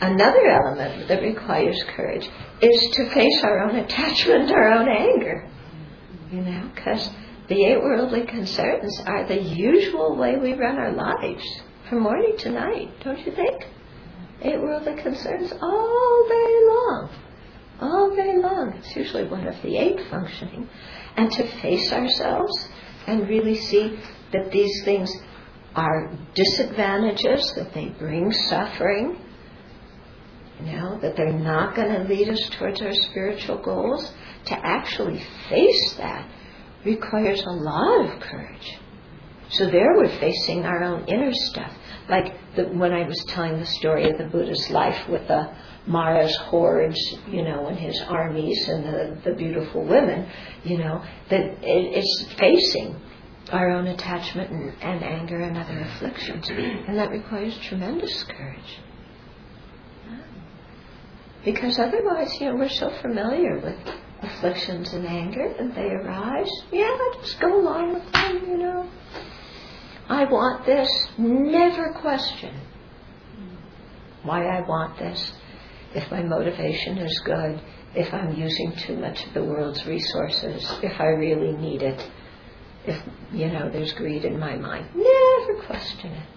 Another 0.00 0.46
element 0.46 1.08
that 1.08 1.20
requires 1.22 1.82
courage 1.96 2.28
is 2.62 2.90
to 2.92 3.10
face 3.10 3.42
our 3.42 3.64
own 3.64 3.76
attachment, 3.76 4.52
our 4.52 4.72
own 4.72 4.88
anger. 4.88 5.50
You 6.30 6.42
know, 6.42 6.70
because 6.74 7.10
the 7.50 7.64
eight 7.64 7.82
worldly 7.82 8.24
concerns 8.26 9.02
are 9.06 9.26
the 9.26 9.42
usual 9.42 10.16
way 10.16 10.36
we 10.36 10.52
run 10.52 10.78
our 10.78 10.92
lives 10.92 11.44
from 11.88 12.04
morning 12.04 12.36
to 12.38 12.50
night, 12.50 12.88
don't 13.02 13.18
you 13.26 13.32
think? 13.32 13.66
Eight 14.42 14.60
worldly 14.60 14.94
concerns 15.02 15.52
all 15.60 16.26
day 16.28 16.54
long. 16.68 17.10
All 17.80 18.14
day 18.14 18.36
long. 18.36 18.74
It's 18.78 18.94
usually 18.94 19.24
one 19.26 19.48
of 19.48 19.60
the 19.62 19.76
eight 19.76 19.98
functioning. 20.08 20.68
And 21.16 21.28
to 21.32 21.60
face 21.60 21.92
ourselves 21.92 22.68
and 23.08 23.28
really 23.28 23.56
see 23.56 23.98
that 24.32 24.52
these 24.52 24.84
things 24.84 25.12
are 25.74 26.16
disadvantages, 26.34 27.52
that 27.56 27.74
they 27.74 27.88
bring 27.98 28.30
suffering, 28.30 29.18
you 30.60 30.72
know, 30.72 31.00
that 31.00 31.16
they're 31.16 31.32
not 31.32 31.74
going 31.74 31.92
to 31.92 32.04
lead 32.04 32.28
us 32.28 32.48
towards 32.50 32.80
our 32.80 32.92
spiritual 32.92 33.58
goals, 33.58 34.12
to 34.44 34.54
actually 34.54 35.20
face 35.48 35.94
that 35.94 36.28
requires 36.84 37.42
a 37.42 37.50
lot 37.50 38.06
of 38.06 38.20
courage. 38.20 38.78
So 39.50 39.66
there 39.66 39.96
we're 39.96 40.20
facing 40.20 40.64
our 40.64 40.82
own 40.82 41.04
inner 41.06 41.32
stuff. 41.32 41.72
Like 42.08 42.34
the, 42.56 42.64
when 42.64 42.92
I 42.92 43.06
was 43.06 43.22
telling 43.28 43.58
the 43.58 43.66
story 43.66 44.08
of 44.10 44.18
the 44.18 44.24
Buddha's 44.24 44.70
life 44.70 45.08
with 45.08 45.26
the 45.28 45.52
Mara's 45.86 46.34
hordes, 46.36 46.98
you 47.28 47.42
know, 47.42 47.66
and 47.66 47.78
his 47.78 48.00
armies 48.08 48.68
and 48.68 48.84
the, 48.84 49.20
the 49.24 49.36
beautiful 49.36 49.84
women, 49.84 50.28
you 50.64 50.78
know, 50.78 51.04
that 51.30 51.40
it, 51.40 51.58
it's 51.62 52.32
facing 52.38 53.00
our 53.50 53.70
own 53.70 53.88
attachment 53.88 54.50
and, 54.50 54.74
and 54.82 55.02
anger 55.02 55.40
and 55.40 55.56
other 55.56 55.80
afflictions. 55.80 56.48
And 56.48 56.96
that 56.96 57.10
requires 57.10 57.56
tremendous 57.58 58.22
courage. 58.24 58.78
Because 61.44 61.78
otherwise, 61.78 62.38
you 62.40 62.46
know, 62.46 62.56
we're 62.56 62.68
so 62.68 62.90
familiar 63.00 63.58
with 63.58 63.94
afflictions 64.22 64.92
and 64.92 65.06
anger 65.06 65.54
and 65.58 65.74
they 65.74 65.88
arise. 65.90 66.50
Yeah, 66.72 66.96
just 67.22 67.40
go 67.40 67.60
along 67.60 67.94
with 67.94 68.12
them, 68.12 68.48
you 68.48 68.56
know. 68.58 68.88
I 70.08 70.24
want 70.24 70.66
this. 70.66 70.88
Never 71.18 71.92
question 71.92 72.54
why 74.22 74.44
I 74.44 74.60
want 74.66 74.98
this. 74.98 75.32
If 75.94 76.10
my 76.10 76.22
motivation 76.22 76.98
is 76.98 77.20
good, 77.20 77.60
if 77.94 78.12
I'm 78.12 78.34
using 78.34 78.74
too 78.76 78.96
much 78.96 79.24
of 79.26 79.34
the 79.34 79.44
world's 79.44 79.84
resources, 79.86 80.70
if 80.82 81.00
I 81.00 81.06
really 81.06 81.56
need 81.56 81.82
it, 81.82 82.10
if, 82.86 83.02
you 83.32 83.48
know, 83.48 83.68
there's 83.70 83.92
greed 83.92 84.24
in 84.24 84.38
my 84.38 84.56
mind. 84.56 84.88
Never 84.94 85.62
question 85.66 86.12
it. 86.12 86.28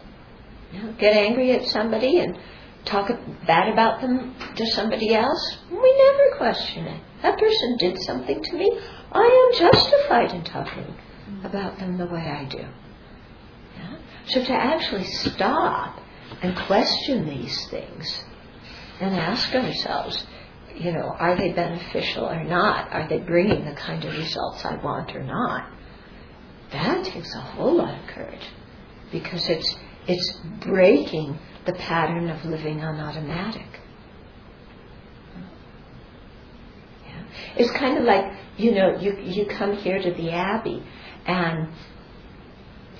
You 0.71 0.83
know, 0.83 0.93
get 0.93 1.15
angry 1.15 1.51
at 1.51 1.65
somebody 1.67 2.19
and 2.19 2.37
talk 2.85 3.09
bad 3.47 3.71
about 3.71 4.01
them 4.01 4.35
to 4.55 4.65
somebody 4.67 5.13
else. 5.13 5.57
We 5.71 5.97
never 5.97 6.37
question 6.37 6.85
it. 6.85 7.01
That 7.21 7.39
person 7.39 7.77
did 7.77 7.97
something 8.01 8.43
to 8.43 8.55
me. 8.55 8.79
I 9.11 9.51
am 9.51 9.59
justified 9.59 10.31
in 10.31 10.43
talking 10.43 10.95
about 11.43 11.79
them 11.79 11.97
the 11.97 12.05
way 12.05 12.21
I 12.21 12.45
do. 12.45 12.65
Yeah? 13.77 13.97
So 14.27 14.43
to 14.43 14.53
actually 14.53 15.05
stop 15.05 15.99
and 16.41 16.55
question 16.67 17.27
these 17.27 17.67
things 17.69 18.23
and 18.99 19.15
ask 19.15 19.53
ourselves, 19.53 20.25
you 20.75 20.91
know, 20.91 21.15
are 21.19 21.37
they 21.37 21.51
beneficial 21.51 22.25
or 22.25 22.43
not? 22.43 22.91
Are 22.91 23.07
they 23.07 23.19
bringing 23.19 23.65
the 23.65 23.75
kind 23.75 24.03
of 24.03 24.17
results 24.17 24.65
I 24.65 24.75
want 24.83 25.15
or 25.15 25.23
not? 25.23 25.71
That 26.71 27.05
takes 27.05 27.33
a 27.35 27.41
whole 27.41 27.77
lot 27.77 27.99
of 28.01 28.07
courage 28.07 28.45
because 29.11 29.47
it's 29.47 29.75
it's 30.07 30.33
breaking 30.59 31.37
the 31.65 31.73
pattern 31.73 32.29
of 32.29 32.43
living 32.45 32.81
on 32.83 32.99
automatic. 32.99 33.79
Yeah. 37.05 37.23
It's 37.57 37.71
kind 37.71 37.97
of 37.97 38.03
like, 38.03 38.33
you 38.57 38.73
know, 38.73 38.99
you, 38.99 39.17
you 39.19 39.45
come 39.45 39.75
here 39.77 40.01
to 40.01 40.11
the 40.11 40.31
Abbey 40.31 40.83
and, 41.25 41.69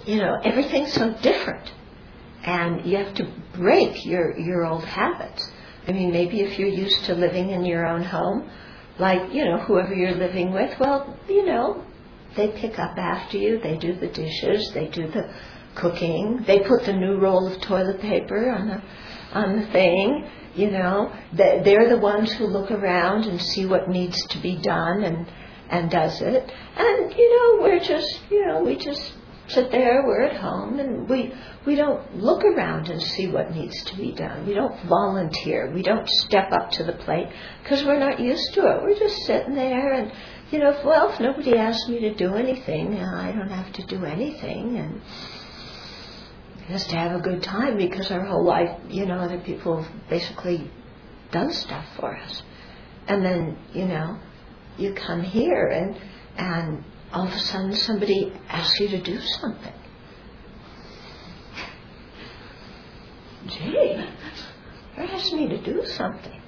you 0.06 0.18
know, 0.18 0.40
everything's 0.44 0.94
so 0.94 1.14
different. 1.22 1.72
And 2.44 2.86
you 2.86 2.98
have 2.98 3.14
to 3.16 3.32
break 3.54 4.06
your, 4.06 4.38
your 4.38 4.66
old 4.66 4.84
habits. 4.84 5.50
I 5.88 5.92
mean, 5.92 6.12
maybe 6.12 6.42
if 6.42 6.60
you're 6.60 6.68
used 6.68 7.06
to 7.06 7.16
living 7.16 7.52
in 7.52 7.66
your 7.66 7.86
own 7.86 8.04
home, 8.04 8.50
like, 9.00 9.34
you 9.34 9.46
know, 9.46 9.58
whoever 9.58 9.94
you're 9.94 10.16
living 10.16 10.52
with, 10.52 10.78
well, 10.80 11.18
you 11.28 11.46
know, 11.46 11.84
they 12.36 12.50
pick 12.50 12.80
up 12.80 12.98
after 12.98 13.38
you, 13.38 13.60
they 13.60 13.78
do 13.78 13.94
the 13.96 14.08
dishes, 14.08 14.72
they 14.74 14.88
do 14.88 15.08
the 15.08 15.34
cooking. 15.76 16.44
They 16.46 16.60
put 16.60 16.86
the 16.86 16.94
new 16.94 17.18
roll 17.18 17.48
of 17.48 17.62
toilet 17.62 18.02
paper 18.02 18.52
on 18.52 18.68
the 18.68 18.82
on 19.38 19.60
the 19.60 19.68
thing. 19.68 20.28
You 20.56 20.70
know, 20.70 21.12
they're 21.34 21.90
the 21.90 21.98
ones 21.98 22.32
who 22.34 22.46
look 22.46 22.70
around 22.70 23.26
and 23.26 23.42
see 23.42 23.66
what 23.66 23.90
needs 23.90 24.24
to 24.28 24.40
be 24.40 24.56
done 24.58 25.04
and 25.04 25.28
and 25.70 25.90
does 25.90 26.22
it. 26.22 26.52
And 26.78 27.14
you 27.14 27.38
know, 27.38 27.64
we're 27.64 27.80
just 27.80 28.22
you 28.30 28.46
know 28.46 28.64
we 28.64 28.76
just 28.78 29.14
sit 29.48 29.72
there, 29.72 30.04
we're 30.06 30.24
at 30.24 30.38
home, 30.38 30.80
and 30.80 31.08
we, 31.10 31.34
we 31.66 31.76
don't 31.76 32.16
look 32.16 32.44
around 32.44 32.90
and 32.90 33.02
see 33.02 33.28
what 33.28 33.52
needs 33.52 33.84
to 33.84 33.96
be 33.98 34.12
done. 34.12 34.46
We 34.46 34.54
don't 34.54 34.86
volunteer. 34.86 35.72
We 35.74 35.84
don't 35.84 36.08
step 36.08 36.52
up 36.52 36.72
to 36.72 36.84
the 36.84 36.94
plate 36.94 37.28
because 37.62 37.84
we're 37.84 38.00
not 38.00 38.20
used 38.20 38.54
to 38.54 38.62
it. 38.62 38.84
We're 38.84 38.98
just 38.98 39.18
sitting 39.26 39.56
there 39.56 39.94
and, 39.94 40.12
you 40.52 40.60
know, 40.60 40.70
if, 40.70 40.86
well, 40.86 41.12
if 41.12 41.20
nobody 41.20 41.58
asks 41.58 41.88
me 41.90 42.00
to 42.02 42.14
do 42.14 42.36
anything, 42.36 43.00
I 43.00 43.32
don't 43.32 43.50
have 43.50 43.74
to 43.74 43.86
do 43.86 44.06
anything. 44.06 44.78
And 44.78 45.02
just 46.70 46.90
to 46.90 46.96
have 46.96 47.20
a 47.20 47.22
good 47.22 47.44
time 47.44 47.78
because 47.78 48.10
our 48.12 48.26
whole 48.26 48.44
life, 48.44 48.80
you 48.90 49.06
know, 49.06 49.16
other 49.16 49.40
people 49.40 49.86
basically 50.10 50.70
done 51.32 51.52
stuff 51.52 51.86
for 52.00 52.16
us. 52.16 52.44
And 53.08 53.24
then, 53.24 53.58
you 53.74 53.86
know, 53.86 54.18
you 54.78 54.94
come 54.94 55.22
here 55.22 55.68
and, 55.68 55.96
and 56.38 56.84
all 57.12 57.28
of 57.28 57.34
a 57.34 57.40
sudden 57.40 57.76
somebody 57.76 58.32
asks 58.48 58.80
you 58.80 58.88
to 58.90 59.02
do 59.02 59.20
something. 59.20 59.74
Gee, 63.48 64.06
they're 64.96 65.06
asking 65.06 65.38
me 65.38 65.48
to 65.50 65.62
do 65.62 65.86
something, 65.86 66.42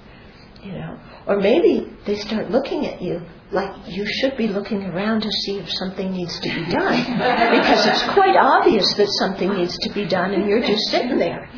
you 0.62 0.72
know. 0.72 0.98
Or 1.26 1.38
maybe 1.38 1.92
they 2.06 2.16
start 2.16 2.50
looking 2.50 2.86
at 2.86 3.02
you 3.02 3.20
like 3.52 3.72
you 3.86 4.04
should 4.06 4.36
be 4.36 4.48
looking 4.48 4.82
around 4.84 5.22
to 5.22 5.30
see 5.30 5.58
if 5.58 5.70
something 5.70 6.10
needs 6.10 6.38
to 6.40 6.48
be 6.48 6.64
done. 6.70 7.18
because 7.18 7.86
it's 7.86 8.02
quite 8.14 8.36
obvious 8.36 8.92
that 8.94 9.08
something 9.18 9.52
needs 9.54 9.78
to 9.78 9.92
be 9.92 10.04
done 10.04 10.32
and 10.32 10.48
you're 10.48 10.62
just 10.62 10.90
sitting 10.90 11.18
there, 11.18 11.48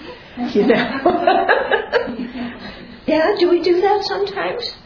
you 0.52 0.66
know. 0.66 0.74
yeah, 3.06 3.34
do 3.38 3.48
we 3.48 3.62
do 3.62 3.80
that 3.80 4.04
sometimes? 4.04 4.76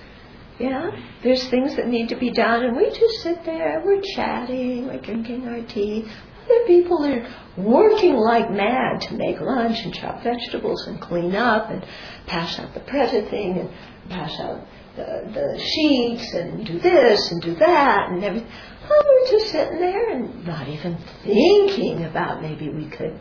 Yeah, 0.58 0.90
there's 1.24 1.48
things 1.48 1.74
that 1.76 1.88
need 1.88 2.08
to 2.10 2.16
be 2.16 2.30
done, 2.30 2.64
and 2.64 2.76
we 2.76 2.88
just 2.90 3.22
sit 3.22 3.44
there, 3.44 3.82
we're 3.84 4.02
chatting, 4.14 4.86
we're 4.86 5.00
drinking 5.00 5.48
our 5.48 5.62
tea. 5.62 6.04
Other 6.44 6.66
people 6.66 7.04
are 7.04 7.26
working 7.56 8.14
like 8.14 8.50
mad 8.50 9.00
to 9.02 9.14
make 9.14 9.40
lunch 9.40 9.84
and 9.84 9.94
chop 9.94 10.22
vegetables 10.22 10.86
and 10.86 11.00
clean 11.00 11.34
up 11.34 11.70
and 11.70 11.84
pass 12.26 12.58
out 12.60 12.74
the 12.74 12.80
present 12.80 13.30
thing 13.30 13.58
and 13.58 13.70
pass 14.10 14.38
out 14.38 14.66
the, 14.96 15.30
the 15.32 15.58
sheets 15.58 16.34
and 16.34 16.66
do 16.66 16.78
this 16.78 17.30
and 17.30 17.40
do 17.42 17.54
that 17.56 18.10
and 18.10 18.22
everything. 18.22 18.50
Oh, 18.84 18.88
well, 18.90 19.02
we're 19.06 19.38
just 19.38 19.52
sitting 19.52 19.78
there 19.78 20.10
and 20.10 20.46
not 20.46 20.68
even 20.68 20.98
thinking 21.24 22.04
about 22.04 22.42
maybe 22.42 22.68
we 22.68 22.86
could 22.86 23.18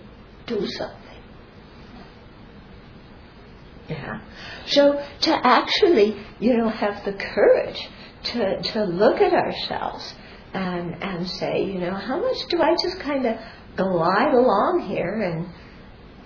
do 0.48 0.68
something. 0.68 0.98
Yeah. 3.88 4.22
So 4.68 5.04
to 5.22 5.48
actually, 5.48 6.18
you 6.40 6.58
know, 6.58 6.70
have 6.70 7.04
the 7.06 7.14
courage 7.14 7.90
to, 8.24 8.62
to 8.62 8.84
look 8.84 9.22
at 9.22 9.34
ourselves 9.34 10.14
and, 10.54 11.02
and 11.02 11.30
say, 11.30 11.64
you 11.64 11.80
know, 11.80 11.94
how 11.94 12.20
much 12.20 12.38
do 12.50 12.62
I 12.62 12.76
just 12.82 13.00
kind 13.00 13.26
of 13.26 13.38
glide 13.76 14.34
along 14.34 14.86
here 14.88 15.22
and, 15.22 15.50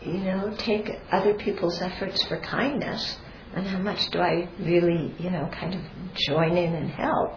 you 0.02 0.24
know, 0.24 0.56
take 0.58 0.90
other 1.12 1.34
people's 1.36 1.82
efforts 1.82 2.24
for 2.26 2.40
kindness 2.40 3.18
and 3.56 3.66
how 3.66 3.80
much 3.80 4.10
do 4.12 4.20
I 4.20 4.50
really, 4.60 5.14
you 5.18 5.30
know, 5.30 5.50
kind 5.52 5.74
of 5.74 5.82
join 6.28 6.58
in 6.58 6.76
and 6.76 6.90
help? 6.90 7.32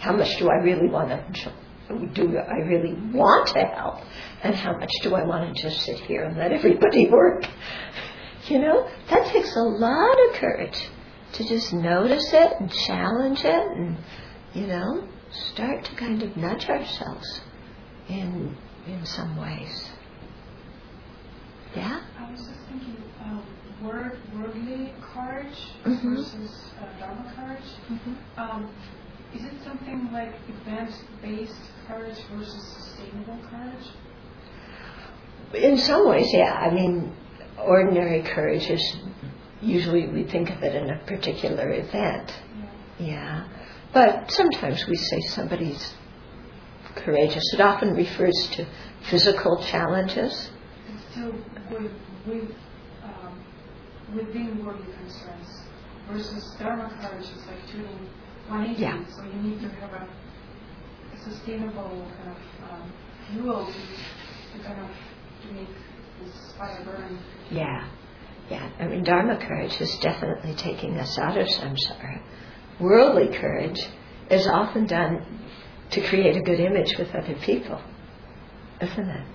How 0.00 0.12
much 0.12 0.36
do 0.38 0.48
I 0.48 0.56
really 0.56 0.88
want 0.88 1.08
to 1.08 1.52
do 2.14 2.38
I 2.38 2.66
really 2.66 2.94
want 3.12 3.48
to 3.48 3.60
help? 3.60 4.00
And 4.42 4.54
how 4.54 4.76
much 4.76 4.90
do 5.02 5.14
I 5.14 5.24
want 5.24 5.54
to 5.54 5.62
just 5.62 5.82
sit 5.82 5.98
here 6.00 6.24
and 6.24 6.36
let 6.36 6.52
everybody 6.52 7.08
work? 7.10 7.44
You 8.48 8.58
know, 8.58 8.88
that 9.10 9.32
takes 9.32 9.54
a 9.56 9.60
lot 9.60 10.28
of 10.28 10.34
courage 10.36 10.88
to 11.34 11.48
just 11.48 11.72
notice 11.72 12.32
it 12.32 12.52
and 12.60 12.70
challenge 12.70 13.40
it 13.44 13.76
and, 13.76 13.96
you 14.54 14.66
know, 14.66 15.08
start 15.52 15.84
to 15.84 15.96
kind 15.96 16.22
of 16.22 16.36
nudge 16.36 16.68
ourselves 16.68 17.40
in 18.08 18.56
in 18.86 19.06
some 19.06 19.36
ways. 19.36 19.90
Yeah? 21.74 22.02
I 22.18 22.30
was 22.30 22.40
just 22.40 22.60
thinking, 22.68 23.03
word, 23.84 24.18
worldly 24.34 24.92
courage 25.00 25.58
Mhm. 25.84 26.16
versus 26.16 26.64
uh, 26.80 26.98
Dharma 27.00 27.32
courage. 27.36 27.70
Mm-hmm. 27.90 28.40
Um, 28.40 28.70
is 29.34 29.44
it 29.44 29.52
something 29.64 30.10
like 30.12 30.32
event-based 30.48 31.70
courage 31.88 32.18
versus 32.34 32.62
sustainable 32.78 33.38
courage? 33.50 33.86
In 35.54 35.78
some 35.78 36.08
ways, 36.08 36.28
yeah. 36.32 36.52
I 36.54 36.70
mean, 36.72 37.12
ordinary 37.58 38.22
courage 38.22 38.68
is 38.70 38.96
usually 39.60 40.06
we 40.08 40.24
think 40.24 40.50
of 40.50 40.62
it 40.62 40.74
in 40.74 40.90
a 40.90 40.98
particular 41.06 41.70
event. 41.70 42.32
Yeah. 42.98 43.06
Yeah. 43.06 43.44
But 43.92 44.30
sometimes 44.30 44.86
we 44.88 44.96
say 44.96 45.20
somebody's 45.20 45.94
courageous. 46.96 47.44
It 47.54 47.60
often 47.60 47.94
refers 47.94 48.48
to 48.52 48.66
physical 49.10 49.62
challenges. 49.64 50.50
And 51.16 51.32
with, 51.70 51.92
with 52.26 52.42
um, 52.42 52.54
within 54.14 54.64
worldly 54.64 54.92
concerns 54.94 55.62
versus 56.08 56.54
Dharma 56.58 56.90
courage 57.00 57.24
is 57.24 57.46
like 57.46 57.66
turning 57.70 58.08
180. 58.48 58.80
Yeah. 58.80 59.04
So 59.16 59.22
you 59.24 59.42
need 59.42 59.60
to 59.60 59.68
have 59.80 59.92
a, 59.92 60.08
a 61.14 61.18
sustainable 61.30 62.06
kind 62.16 62.30
of 62.30 62.70
um, 62.70 62.92
fuel 63.30 63.66
to, 63.66 63.72
to 63.72 64.64
kind 64.64 64.80
of 64.80 64.90
to 65.42 65.52
make 65.54 65.68
this 66.22 66.52
fire 66.58 66.82
burn. 66.84 67.18
Yeah. 67.50 67.88
Yeah. 68.50 68.70
I 68.78 68.86
mean, 68.86 69.02
Dharma 69.04 69.38
courage 69.38 69.80
is 69.80 69.96
definitely 70.00 70.54
taking 70.54 70.98
us 70.98 71.18
out 71.18 71.38
of 71.38 71.46
samsara. 71.46 72.20
Worldly 72.80 73.28
courage 73.36 73.80
is 74.30 74.46
often 74.46 74.86
done 74.86 75.24
to 75.90 76.00
create 76.08 76.36
a 76.36 76.40
good 76.42 76.60
image 76.60 76.96
with 76.98 77.14
other 77.14 77.34
people, 77.42 77.80
isn't 78.80 79.08
it? 79.08 79.26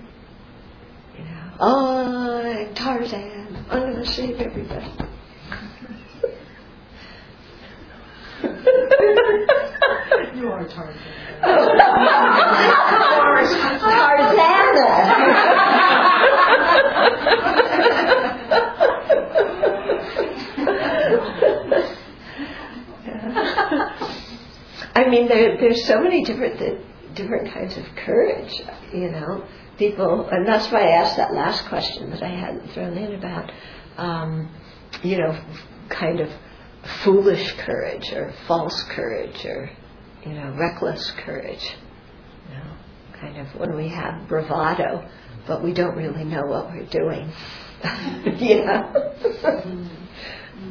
Oh, 1.62 2.41
I'm 2.41 2.74
Tarzan. 2.74 3.65
I'm 3.69 3.91
going 3.91 3.95
to 3.95 4.06
save 4.06 4.39
everybody. 4.39 4.88
You 10.38 10.52
are 10.52 10.65
Tarzan. 10.69 10.95
I 24.95 25.08
mean, 25.10 25.28
there, 25.28 25.58
there's 25.58 25.86
so 25.86 26.00
many 26.00 26.24
different 26.24 26.58
different 27.21 27.53
kinds 27.53 27.77
of 27.77 27.86
courage, 27.95 28.62
you 28.93 29.12
know. 29.12 29.45
People, 29.77 30.27
and 30.29 30.45
that's 30.45 30.69
why 30.71 30.82
I 30.82 30.91
asked 30.91 31.17
that 31.17 31.34
last 31.34 31.65
question 31.67 32.10
that 32.12 32.21
I 32.21 32.29
hadn't 32.29 32.69
thrown 32.71 32.97
in 32.97 33.15
about, 33.15 33.51
um, 33.97 34.53
you 35.03 35.17
know, 35.17 35.41
kind 35.89 36.19
of 36.19 36.29
foolish 37.03 37.53
courage 37.53 38.12
or 38.12 38.34
false 38.47 38.84
courage 38.84 39.45
or, 39.45 39.69
you 40.25 40.34
know, 40.34 40.53
reckless 40.60 41.12
courage. 41.12 41.63
You 42.49 42.55
know, 42.55 42.75
kind 43.21 43.38
of 43.38 43.47
when 43.58 43.75
we 43.77 43.88
have 43.88 44.27
bravado, 44.27 45.08
but 45.47 45.63
we 45.63 45.73
don't 45.73 45.95
really 45.95 46.25
know 46.25 46.43
what 46.45 46.71
we're 46.71 46.86
doing. 46.86 47.32
yeah. 47.84 48.91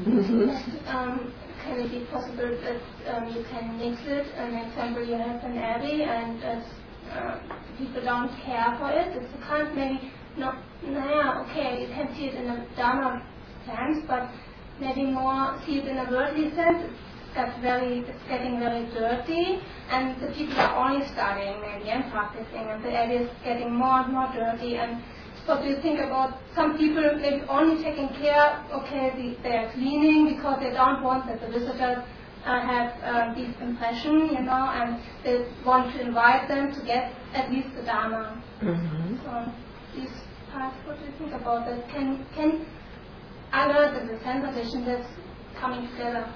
mm-hmm. 0.04 0.87
Um, 0.87 1.32
can 1.68 1.81
it 1.81 1.90
be 1.92 2.00
possible 2.11 2.48
that 2.48 2.81
um, 3.12 3.28
you 3.28 3.44
can 3.50 3.76
mix 3.76 4.00
it? 4.07 4.26
An 4.37 4.54
example, 4.57 5.04
you 5.04 5.14
have 5.14 5.44
an 5.44 5.59
abbey 5.59 6.02
and 6.02 6.42
as 6.42 6.64
uh, 7.12 7.38
people 7.76 8.02
don't 8.02 8.33
care 8.40 8.74
for 8.81 8.90
it, 8.90 9.12
it's 9.16 9.33
a 9.35 9.40
kind 9.44 9.76
maybe 9.76 10.11
not, 10.38 10.57
nah, 10.85 11.44
okay, 11.44 11.83
you 11.83 11.88
can 11.88 12.14
see 12.16 12.26
it 12.26 12.35
in 12.35 12.48
a 12.48 12.66
Dharma 12.76 13.22
sense, 13.66 14.04
but 14.09 14.31
maybe 14.81 15.04
more 15.04 15.61
see 15.66 15.78
it 15.78 15.87
in 15.87 15.98
a 15.98 16.11
worldly 16.11 16.50
sense. 16.54 16.88
It's 16.88 17.35
got 17.35 17.61
very, 17.61 18.00
it's 18.00 18.24
getting 18.28 18.59
very 18.59 18.87
dirty, 18.94 19.61
and 19.90 20.16
the 20.22 20.28
people 20.33 20.57
are 20.57 20.88
only 20.88 21.07
studying 21.12 21.61
maybe 21.61 21.90
and 21.90 22.11
practicing, 22.11 22.64
and 22.72 22.83
the 22.83 22.90
area 22.90 23.22
is 23.22 23.31
getting 23.44 23.74
more 23.74 24.00
and 24.00 24.12
more 24.12 24.31
dirty. 24.33 24.76
And 24.76 25.02
what 25.48 25.62
do 25.62 25.68
you 25.68 25.80
think 25.80 25.98
about 26.00 26.38
some 26.54 26.76
people 26.76 27.02
maybe 27.16 27.42
only 27.48 27.82
taking 27.82 28.08
care? 28.20 28.64
Okay, 28.72 29.11
the, 29.16 29.42
they 29.42 29.56
are 29.56 29.72
cleaning 29.72 30.37
because 30.37 30.61
they 30.61 30.70
don't 30.70 31.02
want 31.02 31.26
that 31.26 31.40
the 31.40 31.48
visitors 31.48 32.04
uh, 32.44 32.61
have 32.61 32.92
uh, 33.02 33.34
this 33.34 33.54
impression, 33.61 34.28
you 34.28 34.42
know, 34.42 34.70
and 34.76 35.00
they 35.24 35.46
want 35.64 35.92
to 35.94 36.00
invite 36.00 36.48
them 36.48 36.72
to 36.72 36.80
get 36.84 37.14
at 37.34 37.50
least 37.50 37.68
the 37.74 37.82
Dharma. 37.82 38.42
Mm-hmm. 38.61 39.16
So, 39.24 39.52
these 39.94 40.12
parts, 40.52 40.76
what 40.87 40.98
do 40.98 41.06
you 41.06 41.12
think 41.18 41.32
about 41.32 41.66
that? 41.66 41.88
Can 41.88 42.24
can 42.34 42.66
learned 43.52 43.96
that 43.96 44.06
the 44.06 44.22
sense 44.22 44.54
vision 44.54 44.84
that's 44.84 45.08
coming 45.58 45.88
together 45.90 46.28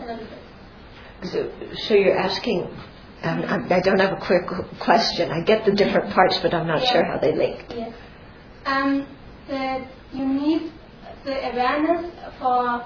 a 0.00 0.04
little 0.06 0.26
bit. 0.26 1.30
So, 1.32 1.50
so 1.88 1.94
you're 1.94 2.16
asking, 2.16 2.62
um, 3.24 3.42
I, 3.42 3.74
I 3.74 3.80
don't 3.80 4.00
have 4.00 4.12
a 4.12 4.24
quick 4.24 4.46
question. 4.78 5.30
I 5.32 5.42
get 5.42 5.64
the 5.64 5.72
different 5.72 6.12
parts, 6.14 6.38
but 6.38 6.54
I'm 6.54 6.66
not 6.66 6.82
Yeah. 6.82 6.92
sure 6.92 7.04
how 7.04 7.18
they 7.18 7.34
link. 7.34 7.64
Yes. 7.70 7.92
Um, 8.68 9.06
that 9.48 9.88
you 10.12 10.26
need 10.26 10.72
the 11.24 11.52
awareness 11.52 12.12
for 12.38 12.84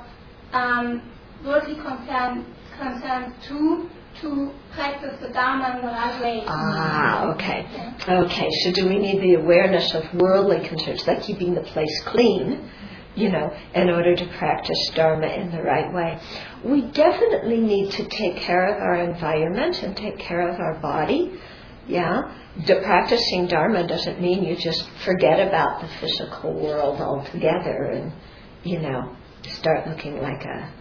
um, 0.52 1.02
worldly 1.44 1.74
concern, 1.74 3.34
too, 3.42 3.90
to 4.20 4.52
practice 4.72 5.18
the 5.20 5.28
Dharma 5.30 5.76
in 5.76 5.86
the 5.86 5.92
right 5.92 6.22
way. 6.22 6.44
Ah, 6.46 7.32
okay. 7.34 7.66
Okay, 8.08 8.48
so 8.62 8.72
do 8.72 8.88
we 8.88 8.96
need 8.98 9.20
the 9.20 9.34
awareness 9.34 9.92
of 9.94 10.04
worldly 10.14 10.66
concerns, 10.68 11.04
like 11.06 11.22
keeping 11.22 11.54
the 11.54 11.62
place 11.62 12.00
clean, 12.06 12.70
you 13.16 13.30
know, 13.30 13.52
in 13.74 13.90
order 13.90 14.14
to 14.14 14.26
practice 14.38 14.78
Dharma 14.94 15.26
in 15.26 15.50
the 15.50 15.62
right 15.62 15.92
way? 15.92 16.18
We 16.62 16.82
definitely 16.92 17.60
need 17.60 17.90
to 17.92 18.04
take 18.04 18.36
care 18.36 18.66
of 18.72 18.80
our 18.80 18.96
environment 19.02 19.82
and 19.82 19.96
take 19.96 20.18
care 20.18 20.48
of 20.48 20.60
our 20.60 20.74
body. 20.74 21.32
Yeah, 21.88 22.32
the 22.66 22.76
practicing 22.76 23.48
Dharma 23.48 23.86
doesn't 23.86 24.20
mean 24.20 24.44
you 24.44 24.56
just 24.56 24.88
forget 25.04 25.46
about 25.46 25.80
the 25.80 25.88
physical 26.00 26.52
world 26.52 27.00
altogether 27.00 27.90
and, 27.92 28.12
you 28.62 28.78
know, 28.80 29.16
start 29.48 29.88
looking 29.88 30.22
like 30.22 30.44
a 30.44 30.72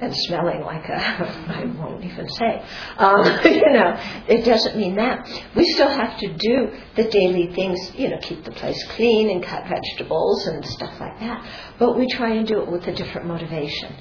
and 0.00 0.14
smelling 0.14 0.60
like 0.60 0.88
a, 0.88 0.94
I 1.48 1.64
won't 1.76 2.04
even 2.04 2.28
say, 2.28 2.62
um, 2.98 3.24
you 3.44 3.72
know, 3.72 3.96
it 4.28 4.44
doesn't 4.44 4.76
mean 4.76 4.96
that. 4.96 5.28
We 5.56 5.64
still 5.72 5.88
have 5.88 6.18
to 6.18 6.32
do 6.34 6.72
the 6.96 7.08
daily 7.08 7.52
things, 7.54 7.92
you 7.96 8.10
know, 8.10 8.18
keep 8.22 8.44
the 8.44 8.52
place 8.52 8.82
clean 8.90 9.30
and 9.30 9.42
cut 9.42 9.64
vegetables 9.68 10.46
and 10.46 10.64
stuff 10.64 10.98
like 11.00 11.18
that. 11.20 11.44
But 11.78 11.98
we 11.98 12.06
try 12.08 12.34
and 12.34 12.46
do 12.46 12.60
it 12.60 12.70
with 12.70 12.86
a 12.86 12.94
different 12.94 13.26
motivation. 13.26 13.94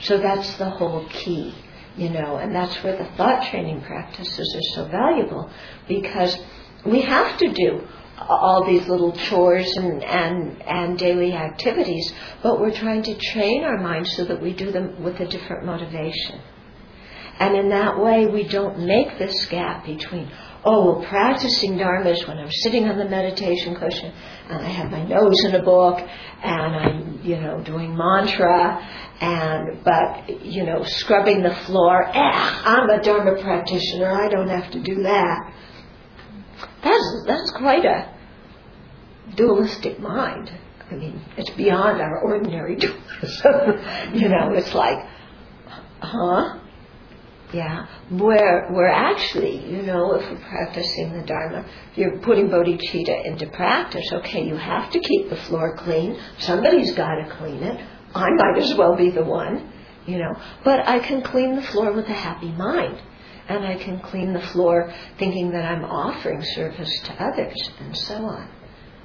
So 0.00 0.18
that's 0.18 0.56
the 0.56 0.70
whole 0.70 1.06
key, 1.10 1.54
you 1.96 2.10
know, 2.10 2.36
and 2.36 2.54
that's 2.54 2.82
where 2.82 2.96
the 2.96 3.10
thought 3.16 3.48
training 3.50 3.80
practices 3.82 4.54
are 4.54 4.74
so 4.74 4.88
valuable 4.90 5.50
because 5.88 6.36
we 6.84 7.02
have 7.02 7.38
to 7.38 7.52
do 7.52 7.86
all 8.18 8.64
these 8.66 8.86
little 8.88 9.12
chores 9.12 9.76
and, 9.76 10.02
and, 10.02 10.62
and 10.62 10.98
daily 10.98 11.32
activities, 11.32 12.12
but 12.42 12.60
we're 12.60 12.74
trying 12.74 13.02
to 13.02 13.14
train 13.14 13.64
our 13.64 13.78
minds 13.78 14.14
so 14.16 14.24
that 14.24 14.40
we 14.42 14.52
do 14.52 14.72
them 14.72 15.02
with 15.02 15.20
a 15.20 15.26
different 15.26 15.64
motivation. 15.64 16.40
And 17.38 17.56
in 17.56 17.68
that 17.68 17.98
way, 17.98 18.26
we 18.26 18.44
don't 18.44 18.78
make 18.80 19.18
this 19.18 19.46
gap 19.46 19.84
between, 19.84 20.30
oh, 20.66 20.84
well, 20.84 21.08
practicing 21.08 21.78
Dharma 21.78 22.10
is 22.10 22.26
when 22.26 22.38
I'm 22.38 22.50
sitting 22.50 22.88
on 22.88 22.98
the 22.98 23.04
meditation 23.04 23.76
cushion 23.76 24.12
and 24.48 24.66
I 24.66 24.68
have 24.68 24.90
my 24.90 25.04
nose 25.04 25.44
in 25.44 25.54
a 25.54 25.62
book 25.62 26.00
and 26.42 26.76
I'm, 26.76 27.20
you 27.22 27.40
know, 27.40 27.62
doing 27.62 27.96
mantra 27.96 28.78
and, 29.20 29.82
but, 29.84 30.44
you 30.44 30.64
know, 30.64 30.82
scrubbing 30.82 31.42
the 31.42 31.54
floor, 31.66 32.04
eh, 32.04 32.12
I'm 32.14 32.90
a 32.90 33.00
Dharma 33.00 33.40
practitioner, 33.40 34.10
I 34.10 34.28
don't 34.28 34.48
have 34.48 34.70
to 34.72 34.82
do 34.82 35.02
that. 35.04 35.52
That's, 36.82 37.24
that's 37.26 37.50
quite 37.52 37.84
a 37.84 38.12
dualistic 39.36 40.00
mind. 40.00 40.50
I 40.90 40.94
mean, 40.94 41.24
it's 41.36 41.50
beyond 41.50 42.00
our 42.00 42.20
ordinary 42.22 42.76
dualism. 42.76 44.14
you 44.14 44.28
know, 44.28 44.52
it's 44.52 44.74
like, 44.74 44.98
huh? 46.00 46.58
Yeah, 47.52 47.86
where 48.10 48.68
where 48.72 48.88
actually, 48.88 49.58
you 49.70 49.82
know, 49.82 50.14
if 50.14 50.28
we're 50.30 50.48
practicing 50.48 51.12
the 51.12 51.22
Dharma, 51.22 51.64
you're 51.94 52.18
putting 52.18 52.48
bodhicitta 52.48 53.24
into 53.24 53.46
practice. 53.48 54.04
Okay, 54.12 54.44
you 54.46 54.56
have 54.56 54.90
to 54.92 54.98
keep 54.98 55.30
the 55.30 55.36
floor 55.36 55.76
clean. 55.76 56.18
Somebody's 56.38 56.92
got 56.94 57.14
to 57.14 57.36
clean 57.36 57.62
it. 57.62 57.80
I 58.14 58.30
might 58.30 58.58
as 58.58 58.74
well 58.74 58.96
be 58.96 59.10
the 59.10 59.22
one, 59.24 59.72
you 60.06 60.18
know. 60.18 60.34
But 60.64 60.88
I 60.88 60.98
can 60.98 61.22
clean 61.22 61.54
the 61.54 61.62
floor 61.62 61.92
with 61.92 62.06
a 62.06 62.14
happy 62.14 62.50
mind 62.52 63.00
and 63.48 63.64
I 63.64 63.76
can 63.76 64.00
clean 64.00 64.32
the 64.32 64.40
floor 64.40 64.92
thinking 65.18 65.52
that 65.52 65.64
I'm 65.64 65.84
offering 65.84 66.42
service 66.42 67.00
to 67.04 67.12
others, 67.22 67.70
and 67.78 67.96
so 67.96 68.14
on. 68.14 68.48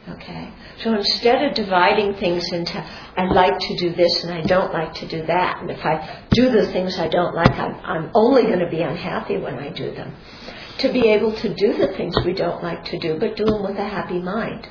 Okay? 0.10 0.52
So 0.80 0.96
instead 0.96 1.44
of 1.44 1.54
dividing 1.54 2.16
things 2.16 2.52
into, 2.52 2.78
I 3.16 3.26
like 3.26 3.60
to 3.60 3.76
do 3.78 3.94
this 3.94 4.24
and 4.24 4.34
I 4.34 4.42
don't 4.42 4.74
like 4.74 4.94
to 4.96 5.08
do 5.08 5.26
that, 5.28 5.62
and 5.62 5.70
if 5.70 5.86
I 5.86 6.24
do 6.32 6.50
the 6.50 6.72
things 6.72 6.98
I 6.98 7.08
don't 7.08 7.36
like, 7.36 7.52
I'm, 7.52 7.76
I'm 7.84 8.12
only 8.16 8.44
going 8.44 8.60
to 8.60 8.70
be 8.70 8.82
unhappy 8.82 9.38
when 9.38 9.56
I 9.56 9.70
do 9.70 9.94
them. 9.94 10.16
To 10.80 10.92
be 10.92 11.10
able 11.10 11.36
to 11.36 11.54
do 11.54 11.78
the 11.78 11.90
things 11.96 12.16
we 12.26 12.34
don't 12.34 12.64
like 12.64 12.86
to 12.86 12.98
do, 12.98 13.20
but 13.20 13.36
do 13.36 13.46
them 13.46 13.62
with 13.62 13.78
a 13.78 13.88
happy 13.88 14.20
mind. 14.20 14.68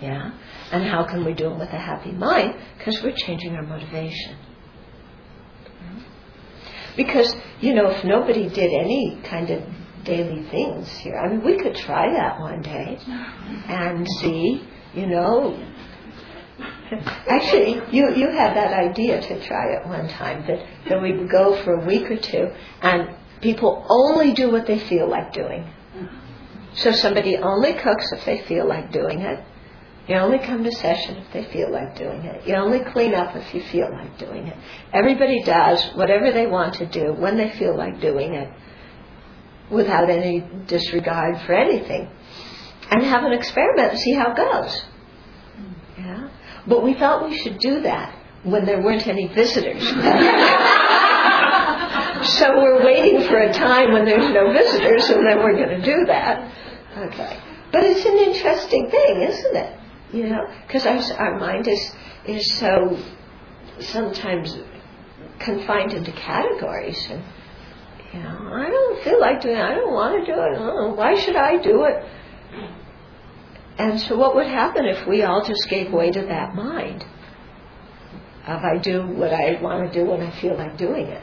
Yeah? 0.00 0.30
And 0.70 0.84
how 0.84 1.04
can 1.04 1.24
we 1.24 1.34
do 1.34 1.48
them 1.48 1.58
with 1.58 1.70
a 1.70 1.78
happy 1.78 2.12
mind? 2.12 2.54
Because 2.78 3.02
we're 3.02 3.16
changing 3.16 3.56
our 3.56 3.62
motivation. 3.62 4.36
Because, 6.96 7.34
you 7.60 7.74
know, 7.74 7.90
if 7.90 8.04
nobody 8.04 8.48
did 8.48 8.72
any 8.72 9.20
kind 9.24 9.50
of 9.50 9.62
daily 10.06 10.48
things 10.50 10.88
here, 10.88 11.16
I 11.16 11.28
mean, 11.28 11.44
we 11.44 11.58
could 11.58 11.74
try 11.74 12.10
that 12.12 12.40
one 12.40 12.62
day 12.62 12.98
and 13.68 14.06
see, 14.20 14.66
you 14.94 15.06
know. 15.06 15.62
Actually, 17.28 17.82
you, 17.90 18.14
you 18.14 18.28
had 18.30 18.56
that 18.56 18.72
idea 18.72 19.20
to 19.20 19.46
try 19.46 19.74
it 19.74 19.86
one 19.86 20.08
time, 20.08 20.46
that, 20.46 20.64
that 20.88 21.02
we 21.02 21.12
would 21.12 21.28
go 21.28 21.62
for 21.62 21.74
a 21.74 21.84
week 21.84 22.10
or 22.10 22.16
two 22.16 22.48
and 22.80 23.14
people 23.42 23.84
only 23.90 24.32
do 24.32 24.50
what 24.50 24.66
they 24.66 24.78
feel 24.78 25.08
like 25.08 25.32
doing. 25.32 25.68
So 26.74 26.92
somebody 26.92 27.36
only 27.36 27.74
cooks 27.74 28.12
if 28.12 28.24
they 28.24 28.42
feel 28.42 28.66
like 28.66 28.92
doing 28.92 29.20
it 29.20 29.44
you 30.08 30.14
only 30.14 30.38
come 30.38 30.62
to 30.62 30.70
session 30.70 31.16
if 31.16 31.32
they 31.32 31.44
feel 31.52 31.70
like 31.70 31.96
doing 31.96 32.24
it. 32.24 32.46
You 32.46 32.54
only 32.54 32.78
clean 32.92 33.12
up 33.12 33.34
if 33.34 33.52
you 33.52 33.60
feel 33.62 33.90
like 33.90 34.16
doing 34.18 34.46
it. 34.46 34.56
Everybody 34.92 35.42
does 35.42 35.84
whatever 35.94 36.30
they 36.30 36.46
want 36.46 36.74
to 36.74 36.86
do 36.86 37.12
when 37.12 37.36
they 37.36 37.50
feel 37.58 37.76
like 37.76 38.00
doing 38.00 38.34
it 38.34 38.48
without 39.70 40.10
any 40.10 40.44
disregard 40.66 41.38
for 41.46 41.54
anything. 41.54 42.10
And 42.90 43.02
have 43.02 43.24
an 43.24 43.32
experiment 43.32 43.92
and 43.92 44.00
see 44.00 44.14
how 44.14 44.32
it 44.32 44.36
goes. 44.36 44.84
Yeah? 45.98 46.28
But 46.66 46.84
we 46.84 46.94
thought 46.94 47.28
we 47.28 47.36
should 47.38 47.58
do 47.58 47.82
that 47.82 48.14
when 48.44 48.64
there 48.64 48.80
weren't 48.80 49.08
any 49.08 49.26
visitors. 49.26 49.82
so 52.38 52.62
we're 52.62 52.84
waiting 52.84 53.26
for 53.28 53.38
a 53.38 53.52
time 53.52 53.92
when 53.92 54.04
there's 54.04 54.32
no 54.32 54.52
visitors 54.52 55.10
and 55.10 55.26
then 55.26 55.38
we're 55.38 55.56
going 55.56 55.80
to 55.80 55.84
do 55.84 56.04
that. 56.06 56.52
Okay. 56.96 57.40
But 57.72 57.82
it's 57.82 58.04
an 58.04 58.18
interesting 58.18 58.88
thing, 58.90 59.22
isn't 59.22 59.56
it? 59.56 59.76
you 60.12 60.28
know, 60.28 60.46
because 60.66 60.86
our, 60.86 60.98
our 61.18 61.38
mind 61.38 61.68
is 61.68 61.92
is 62.26 62.58
so 62.58 62.98
sometimes 63.80 64.56
confined 65.38 65.92
into 65.92 66.12
categories, 66.12 67.06
and 67.10 67.22
you 68.16 68.22
know, 68.22 68.50
I 68.54 68.70
don't 68.70 69.04
feel 69.04 69.20
like 69.20 69.42
doing 69.42 69.56
it. 69.56 69.60
I 69.60 69.74
don't 69.74 69.92
want 69.92 70.24
to 70.24 70.32
do 70.32 70.38
it. 70.40 70.56
Oh, 70.58 70.94
why 70.94 71.14
should 71.16 71.36
I 71.36 71.62
do 71.62 71.84
it? 71.84 72.02
And 73.78 74.00
so, 74.00 74.16
what 74.16 74.34
would 74.34 74.46
happen 74.46 74.86
if 74.86 75.06
we 75.06 75.22
all 75.22 75.44
just 75.44 75.68
gave 75.68 75.92
way 75.92 76.10
to 76.10 76.22
that 76.22 76.54
mind? 76.54 77.04
If 78.48 78.62
I 78.64 78.78
do 78.78 79.06
what 79.06 79.34
I 79.34 79.60
want 79.60 79.92
to 79.92 79.98
do 79.98 80.08
when 80.10 80.22
I 80.22 80.30
feel 80.40 80.56
like 80.56 80.78
doing 80.78 81.06
it, 81.06 81.22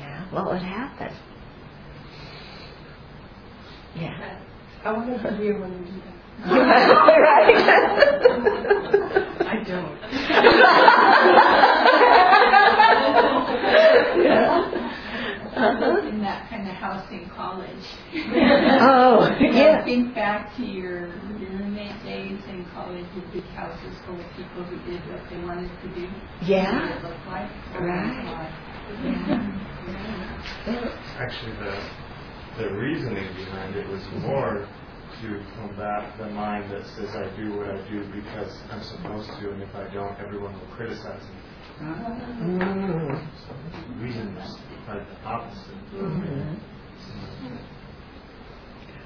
yeah, 0.00 0.28
what 0.32 0.46
would 0.46 0.62
happen? 0.62 1.14
Yeah. 3.94 4.38
I 4.84 4.92
want 4.92 5.22
to 5.22 5.36
hear 5.36 5.60
when 5.60 5.70
you 5.72 5.84
do 5.84 6.00
that 6.00 6.22
right? 7.20 7.56
I 9.46 9.62
don't. 9.62 9.98
yeah. 14.24 14.81
Uh-huh. 15.72 16.08
In 16.08 16.20
that 16.22 16.50
kind 16.50 16.68
of 16.68 16.74
house 16.74 17.06
in 17.12 17.30
college. 17.30 17.84
oh, 18.82 19.30
yeah. 19.40 19.84
Think 19.84 20.14
back 20.14 20.56
to 20.56 20.64
your, 20.64 21.06
your 21.38 21.50
roommate 21.50 22.02
days 22.02 22.40
in 22.48 22.66
college 22.74 23.06
with 23.14 23.32
big 23.32 23.44
houses 23.54 23.94
full 24.04 24.18
of 24.18 24.26
people 24.36 24.64
who 24.64 24.76
did 24.90 25.00
what 25.08 25.22
they 25.30 25.38
wanted 25.38 25.70
to 25.82 25.88
do. 25.94 26.08
Yeah. 26.42 26.66
What 26.66 26.98
it 26.98 27.02
looked 27.04 27.26
like. 27.26 27.50
Right. 27.78 28.50
Yeah. 29.06 29.52
Actually, 31.18 31.52
the 31.56 31.74
the 32.58 32.68
reasoning 32.74 33.32
behind 33.34 33.76
it 33.76 33.86
was 33.88 34.02
more 34.20 34.68
to 35.22 35.44
combat 35.56 36.18
the 36.18 36.28
mind 36.30 36.70
that 36.70 36.84
says 36.96 37.08
I 37.14 37.34
do 37.36 37.56
what 37.56 37.68
I 37.68 37.78
do 37.88 38.04
because 38.12 38.52
I'm 38.70 38.82
supposed 38.82 39.30
to, 39.40 39.52
and 39.52 39.62
if 39.62 39.74
I 39.74 39.92
don't, 39.94 40.18
everyone 40.18 40.52
will 40.58 40.74
criticize 40.74 41.22
me. 41.22 41.51
Mm. 41.82 43.26
So 43.46 43.54
like 44.88 45.08
the 45.08 45.26
opposite. 45.26 45.74
Mm-hmm. 45.94 46.54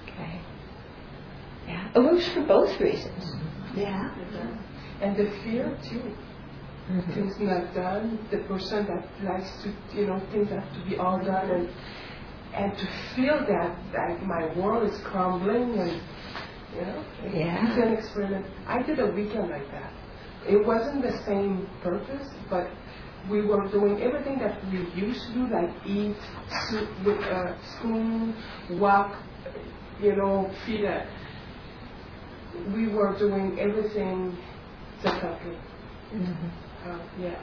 Okay. 0.04 0.40
Yeah, 1.66 1.90
it 1.94 1.98
works 1.98 2.28
for 2.28 2.42
both 2.42 2.80
reasons. 2.80 3.24
Mm-hmm. 3.24 3.78
Yeah. 3.78 4.10
And 5.00 5.16
the 5.16 5.30
fear 5.42 5.78
too. 5.88 6.02
Mm-hmm. 6.90 7.12
Things 7.12 7.34
not 7.40 7.74
done. 7.74 8.18
The 8.30 8.38
person 8.38 8.86
that 8.86 9.08
likes 9.24 9.50
to, 9.62 9.72
you 9.98 10.06
know, 10.06 10.20
things 10.30 10.50
have 10.50 10.72
to 10.72 10.88
be 10.88 10.96
all 10.96 11.18
done 11.18 11.50
and 11.50 11.68
and 12.54 12.76
to 12.78 12.86
feel 13.14 13.44
that 13.46 13.76
like 13.92 14.22
my 14.22 14.46
world 14.56 14.90
is 14.90 14.98
crumbling 15.02 15.78
and 15.78 16.00
you 16.74 16.80
know 16.80 17.04
yeah. 17.34 17.68
it's 17.68 17.76
an 17.76 17.92
experiment. 17.92 18.46
I 18.66 18.82
did 18.82 18.98
a 18.98 19.06
weekend 19.06 19.50
like 19.50 19.70
that. 19.72 19.92
It 20.48 20.64
wasn't 20.64 21.02
the 21.02 21.16
same 21.26 21.68
purpose, 21.82 22.28
but 22.48 22.68
we 23.30 23.44
were 23.44 23.66
doing 23.68 24.00
everything 24.02 24.38
that 24.38 24.64
we 24.66 24.78
used 24.94 25.26
to 25.26 25.34
do, 25.34 25.48
like 25.52 25.70
eat, 25.86 26.16
soup 26.68 26.88
with 27.04 27.18
a 27.18 27.58
spoon, 27.78 28.36
walk, 28.78 29.16
you 30.00 30.14
know, 30.14 30.50
feed 30.64 30.82
it. 30.84 31.08
We 32.72 32.88
were 32.88 33.18
doing 33.18 33.58
everything 33.58 34.36
separately. 35.02 35.58
Mm-hmm. 36.12 36.90
Uh, 36.90 36.98
yeah. 37.18 37.42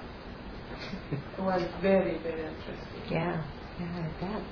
It 1.12 1.42
was 1.42 1.62
very, 1.82 2.18
very 2.20 2.42
interesting. 2.42 3.02
Yeah, 3.12 3.46
yeah, 3.80 4.08
I 4.08 4.22
bet. 4.22 4.44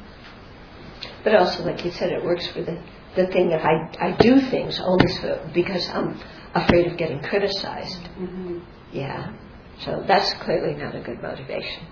But 1.24 1.36
also, 1.36 1.64
like 1.64 1.84
you 1.86 1.92
said, 1.92 2.12
it 2.12 2.24
works 2.24 2.48
for 2.48 2.62
the, 2.62 2.82
the 3.16 3.28
thing 3.28 3.50
that 3.50 3.64
I, 3.64 3.90
I 4.00 4.18
do 4.18 4.42
things 4.50 4.80
only 4.84 5.08
so, 5.08 5.50
because 5.54 5.88
I'm 5.90 6.20
afraid 6.54 6.88
of 6.88 6.98
getting 6.98 7.22
criticized. 7.22 8.02
Mm-hmm. 8.20 8.60
Yeah. 8.92 9.34
So 9.80 10.04
that's 10.08 10.34
clearly 10.36 10.76
not 10.76 10.96
a 10.96 11.02
good 11.02 11.22
motivation. 11.22 11.88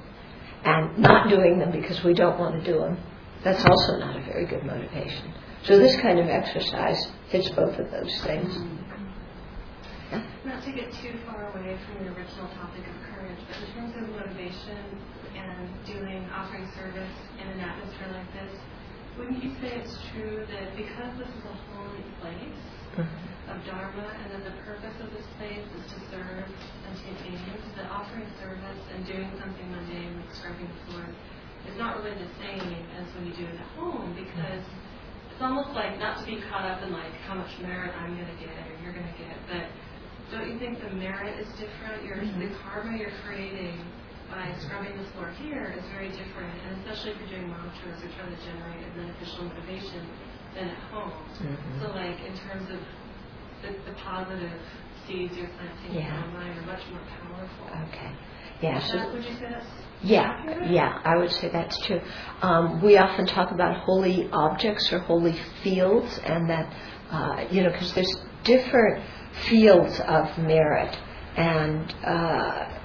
And 0.64 0.98
not 0.98 1.30
doing 1.30 1.60
them 1.60 1.72
because 1.72 2.04
we 2.04 2.14
don't 2.14 2.38
want 2.38 2.64
to 2.64 2.72
do 2.72 2.80
them, 2.80 2.98
that's 3.44 3.64
also 3.66 3.98
not 3.98 4.16
a 4.18 4.22
very 4.26 4.46
good 4.46 4.64
motivation. 4.66 5.34
So 5.64 5.78
this 5.78 5.96
kind 6.02 6.20
of 6.20 6.28
exercise 6.28 7.08
hits 7.30 7.50
both 7.50 7.78
of 7.80 7.90
those 7.92 8.22
things. 8.24 8.58
Yeah? 10.12 10.24
Not 10.46 10.64
to 10.64 10.72
get 10.72 10.92
too 10.94 11.14
far 11.26 11.50
away 11.52 11.78
from 11.86 12.04
the 12.04 12.12
original 12.12 12.48
topic 12.56 12.84
of 12.88 13.16
courage, 13.16 13.40
but 13.48 13.58
in 13.62 13.74
terms 13.74 13.94
of 13.96 14.10
motivation 14.10 15.00
and 15.36 15.86
doing 15.86 16.28
offering 16.34 16.68
service 16.76 17.14
in 17.40 17.48
an 17.48 17.60
atmosphere 17.60 18.12
like 18.12 18.34
this, 18.34 18.60
wouldn't 19.18 19.44
you 19.44 19.52
say 19.62 19.84
it's 19.84 19.98
true 20.12 20.46
that 20.50 20.76
because 20.76 21.18
this 21.20 21.28
is 21.28 21.44
a 21.44 21.56
holy 21.76 22.04
place 22.22 22.40
mm-hmm. 22.40 22.79
Of 22.98 23.58
Dharma 23.66 24.08
and 24.24 24.28
that 24.34 24.44
the 24.46 24.56
purpose 24.66 24.94
of 25.02 25.10
this 25.14 25.26
place 25.38 25.62
is 25.62 25.86
to 25.94 26.00
serve 26.10 26.46
and 26.46 26.94
sentient 27.06 27.46
beings, 27.46 27.66
that 27.78 27.90
offering 27.90 28.26
service 28.42 28.82
and 28.94 29.06
doing 29.06 29.30
something 29.38 29.68
mundane 29.72 30.18
like 30.18 30.34
scrubbing 30.34 30.70
the 30.70 30.80
floors 30.90 31.16
is 31.70 31.78
not 31.78 31.98
really 32.02 32.16
the 32.18 32.32
same 32.42 32.62
as 32.98 33.06
when 33.14 33.28
you 33.28 33.34
do 33.36 33.46
it 33.46 33.58
at 33.58 33.70
home 33.78 34.16
because 34.16 34.64
it's 35.30 35.42
almost 35.42 35.70
like 35.78 36.00
not 36.00 36.18
to 36.20 36.26
be 36.26 36.42
caught 36.50 36.66
up 36.66 36.82
in 36.82 36.92
like 36.94 37.14
how 37.26 37.36
much 37.36 37.52
merit 37.62 37.94
I'm 37.98 38.16
going 38.16 38.30
to 38.30 38.40
get 38.42 38.54
or 38.54 38.74
you're 38.82 38.94
going 38.94 39.08
to 39.08 39.18
get, 39.20 39.38
but 39.50 39.66
don't 40.32 40.50
you 40.50 40.60
think 40.60 40.78
the 40.82 40.94
merit 40.94 41.40
is 41.42 41.50
different? 41.58 42.06
Your, 42.06 42.18
mm-hmm. 42.18 42.38
The 42.38 42.54
karma 42.62 42.98
you're 42.98 43.14
creating 43.26 43.82
by 44.30 44.54
scrubbing 44.62 44.94
the 44.94 45.10
floor 45.18 45.34
here 45.42 45.74
is 45.74 45.82
very 45.90 46.10
different, 46.14 46.54
and 46.70 46.86
especially 46.86 47.18
if 47.18 47.18
you're 47.18 47.42
doing 47.42 47.50
mantras 47.50 47.98
or 47.98 48.10
trying 48.14 48.30
to 48.30 48.42
generate 48.46 48.86
a 48.86 48.92
beneficial 48.94 49.50
motivation 49.50 50.06
than 50.60 50.70
at 50.70 50.78
home. 50.92 51.12
Mm-hmm. 51.12 51.82
So, 51.82 51.92
like 51.92 52.20
in 52.22 52.38
terms 52.38 52.70
of 52.70 52.80
the, 53.62 53.90
the 53.90 53.98
positive 53.98 54.52
seeds 55.08 55.36
you're 55.36 55.50
planting 55.50 55.96
yeah. 55.96 56.26
mind 56.34 56.60
are 56.60 56.66
much 56.66 56.82
more 56.92 57.02
powerful. 57.22 57.68
Okay. 57.90 58.12
Yeah. 58.62 58.80
So, 58.80 58.98
that, 58.98 59.14
would 59.14 59.24
you 59.24 59.34
say 59.36 59.48
that's 59.50 59.66
yeah, 60.02 60.22
accurate? 60.22 60.72
yeah, 60.72 61.02
I 61.04 61.18
would 61.18 61.32
say 61.32 61.50
that's 61.50 61.78
true. 61.86 62.02
Um, 62.42 62.82
we 62.82 62.98
often 62.98 63.26
talk 63.26 63.52
about 63.52 63.78
holy 63.84 64.30
objects 64.32 64.92
or 64.92 65.00
holy 65.00 65.36
fields, 65.64 66.20
and 66.26 66.50
that 66.50 66.74
uh, 67.12 67.46
you 67.52 67.64
know, 67.64 67.72
because 67.72 67.94
there's 67.94 68.16
different 68.44 69.04
fields 69.48 70.00
of 70.02 70.38
merit, 70.38 70.98
and 71.38 71.94
uh, 72.06 72.80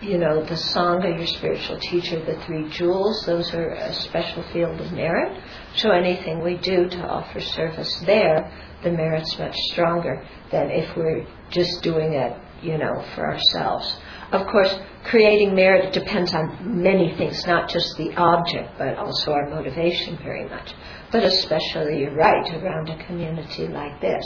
you 0.00 0.18
know, 0.18 0.44
the 0.44 0.54
Sangha, 0.54 1.16
your 1.16 1.26
spiritual 1.26 1.78
teacher, 1.80 2.24
the 2.24 2.38
three 2.44 2.68
jewels, 2.68 3.24
those 3.26 3.52
are 3.54 3.70
a 3.70 3.94
special 3.94 4.42
field 4.52 4.80
of 4.80 4.92
merit. 4.92 5.42
So 5.76 5.90
anything 5.90 6.42
we 6.42 6.56
do 6.56 6.88
to 6.88 6.98
offer 6.98 7.40
service 7.40 8.02
there, 8.06 8.50
the 8.82 8.90
merit's 8.90 9.38
much 9.38 9.56
stronger 9.72 10.24
than 10.52 10.70
if 10.70 10.96
we're 10.96 11.26
just 11.50 11.82
doing 11.82 12.14
it, 12.14 12.36
you 12.62 12.78
know, 12.78 13.04
for 13.14 13.26
ourselves. 13.26 13.96
Of 14.30 14.46
course, 14.46 14.74
creating 15.04 15.54
merit 15.54 15.92
depends 15.92 16.32
on 16.32 16.82
many 16.82 17.14
things, 17.16 17.44
not 17.46 17.68
just 17.68 17.96
the 17.96 18.14
object, 18.14 18.78
but 18.78 18.96
also 18.96 19.32
our 19.32 19.50
motivation 19.50 20.16
very 20.18 20.48
much. 20.48 20.72
But 21.10 21.24
especially, 21.24 22.00
you're 22.00 22.14
right, 22.14 22.54
around 22.54 22.88
a 22.88 23.04
community 23.06 23.68
like 23.68 24.00
this, 24.00 24.24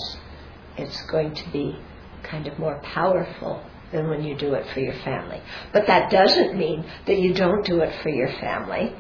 it's 0.76 1.02
going 1.10 1.34
to 1.34 1.50
be 1.50 1.78
kind 2.22 2.46
of 2.46 2.58
more 2.58 2.80
powerful 2.82 3.62
than 3.92 4.08
when 4.08 4.22
you 4.22 4.36
do 4.36 4.54
it 4.54 4.66
for 4.72 4.80
your 4.80 4.94
family. 5.02 5.40
But 5.72 5.86
that 5.86 6.10
doesn't 6.10 6.56
mean 6.56 6.84
that 7.06 7.18
you 7.18 7.32
don't 7.32 7.64
do 7.64 7.80
it 7.80 8.02
for 8.02 8.10
your 8.10 8.28
family. 8.40 8.94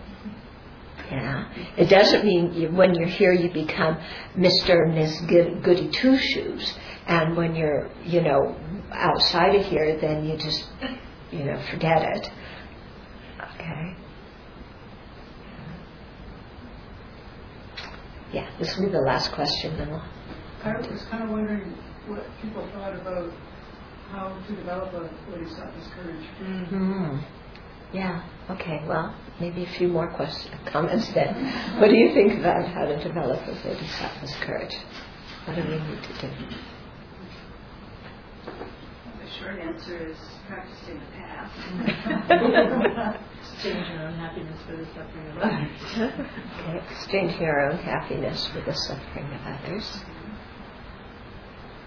Yeah. 1.10 1.48
It 1.76 1.88
doesn't 1.88 2.24
mean 2.24 2.52
you, 2.52 2.68
when 2.68 2.94
you're 2.94 3.08
here 3.08 3.32
you 3.32 3.50
become 3.50 3.96
Mr. 4.36 4.84
and 4.84 4.94
Miss 4.94 5.20
Goody 5.22 5.88
Two 5.88 6.18
Shoes, 6.18 6.74
and 7.06 7.36
when 7.36 7.54
you're, 7.54 7.88
you 8.04 8.20
know, 8.20 8.54
outside 8.92 9.54
of 9.54 9.64
here, 9.64 9.98
then 9.98 10.26
you 10.26 10.36
just, 10.36 10.68
you 11.30 11.44
know, 11.44 11.60
forget 11.70 12.02
it. 12.02 12.30
Okay. 13.54 13.96
Yeah, 18.32 18.50
this 18.58 18.76
will 18.76 18.86
be 18.86 18.92
the 18.92 19.00
last 19.00 19.32
question, 19.32 19.76
then 19.78 19.90
we'll. 19.90 20.02
I 20.62 20.76
was 20.76 21.02
kind 21.10 21.22
of 21.24 21.30
wondering 21.30 21.72
what 22.06 22.26
people 22.42 22.68
thought 22.74 22.94
about 22.94 23.32
how 24.10 24.36
to 24.46 24.54
develop 24.56 24.92
a 24.92 25.08
bodhisattva's 25.30 25.88
courage. 25.94 26.26
Mm-hmm. 26.42 27.18
Yeah. 27.96 28.22
Okay. 28.50 28.82
Well, 28.86 29.14
maybe 29.40 29.64
a 29.64 29.68
few 29.68 29.88
more 29.88 30.08
questions, 30.08 30.54
comments 30.66 31.08
then. 31.12 31.34
what 31.80 31.88
do 31.90 31.96
you 31.96 32.12
think 32.14 32.38
about 32.38 32.66
how 32.68 32.86
to 32.86 32.96
develop 33.02 33.40
a 33.42 33.52
bodhisattva's 33.52 34.34
courage? 34.40 34.74
What 35.44 35.56
do 35.56 35.62
we 35.62 35.78
need 35.78 36.02
to 36.02 36.12
do? 36.20 36.30
The 38.44 39.30
short 39.38 39.58
answer 39.60 39.96
is 40.08 40.16
practicing 40.46 40.98
the 40.98 41.06
path. 41.16 41.52
Exchanging 43.52 43.96
our 43.98 44.06
own 44.08 44.14
happiness 44.14 44.60
for 44.66 44.76
the 44.76 44.86
suffering 44.86 45.26
of 45.30 45.38
others. 45.38 45.80
okay. 46.60 46.80
Exchanging 46.90 47.44
our 47.44 47.70
own 47.70 47.78
happiness 47.78 48.46
for 48.48 48.60
the 48.62 48.74
suffering 48.74 49.26
of 49.26 49.40
others. 49.46 49.84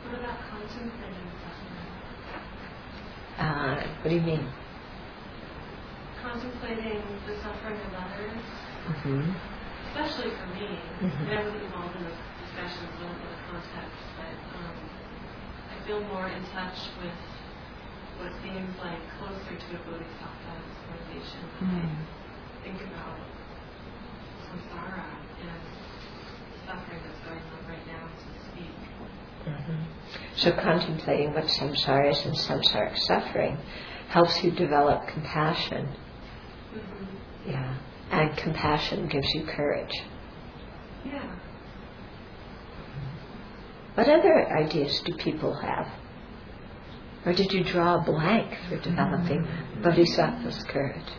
What 0.05 0.19
about 0.19 0.37
contemplating 0.49 1.31
suffering? 1.41 1.77
Uh, 3.39 3.75
what 4.01 4.09
do 4.09 4.15
you 4.15 4.21
mean? 4.21 4.47
Contemplating 6.21 7.01
the 7.25 7.35
suffering 7.41 7.81
of 7.81 7.93
others, 7.97 8.45
mm-hmm. 8.85 9.33
especially 9.89 10.31
for 10.37 10.47
me. 10.53 10.77
Mm-hmm. 11.01 11.33
I 11.33 11.41
wasn't 11.41 11.63
involved 11.65 11.95
in 11.97 12.03
the 12.05 12.13
discussions 12.45 12.93
not 13.01 13.17
in 13.17 13.25
the 13.25 13.41
context, 13.49 14.05
but 14.21 14.37
um, 14.53 14.77
I 15.73 15.87
feel 15.87 16.01
more 16.13 16.27
in 16.27 16.43
touch 16.53 16.77
with 17.01 17.17
what 18.21 18.31
seems 18.43 18.77
like 18.77 19.01
closer 19.17 19.55
to 19.57 19.69
a 19.73 19.81
bodhisattva's 19.81 20.77
motivation 20.93 21.41
when 21.57 21.69
mm. 21.73 21.89
I 21.89 22.63
think 22.63 22.81
about 22.85 23.17
samsara 24.45 25.09
and 25.41 25.61
suffering 26.69 27.01
that's 27.01 27.21
going 27.25 27.41
on 27.41 27.61
right 27.65 27.87
now 27.87 28.05
to 28.05 28.29
speak. 28.45 28.77
Mm-hmm. 29.49 29.81
So 30.35 30.51
contemplating 30.51 31.33
what 31.33 31.45
samsara 31.45 32.11
is 32.11 32.25
and 32.25 32.35
samsaric 32.35 32.97
suffering 32.99 33.57
helps 34.09 34.43
you 34.43 34.51
develop 34.51 35.07
compassion. 35.07 35.87
Yeah. 37.47 37.77
And 38.11 38.37
compassion 38.37 39.07
gives 39.07 39.27
you 39.33 39.45
courage. 39.45 39.93
Yeah. 41.05 41.37
What 43.95 44.07
other 44.07 44.47
ideas 44.51 45.01
do 45.05 45.13
people 45.17 45.53
have? 45.53 45.87
Or 47.25 47.33
did 47.33 47.51
you 47.53 47.63
draw 47.63 48.01
a 48.01 48.03
blank 48.03 48.57
for 48.67 48.77
developing 48.79 49.43
mm-hmm. 49.43 49.83
bodhisattva's 49.83 50.63
courage? 50.63 51.11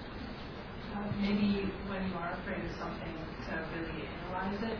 Uh, 0.95 1.13
maybe 1.21 1.71
when 1.89 2.09
you 2.09 2.15
are 2.17 2.33
afraid 2.43 2.65
of 2.65 2.77
something, 2.79 3.15
to 3.47 3.53
really 3.77 4.03
analyze 4.09 4.63
it, 4.63 4.79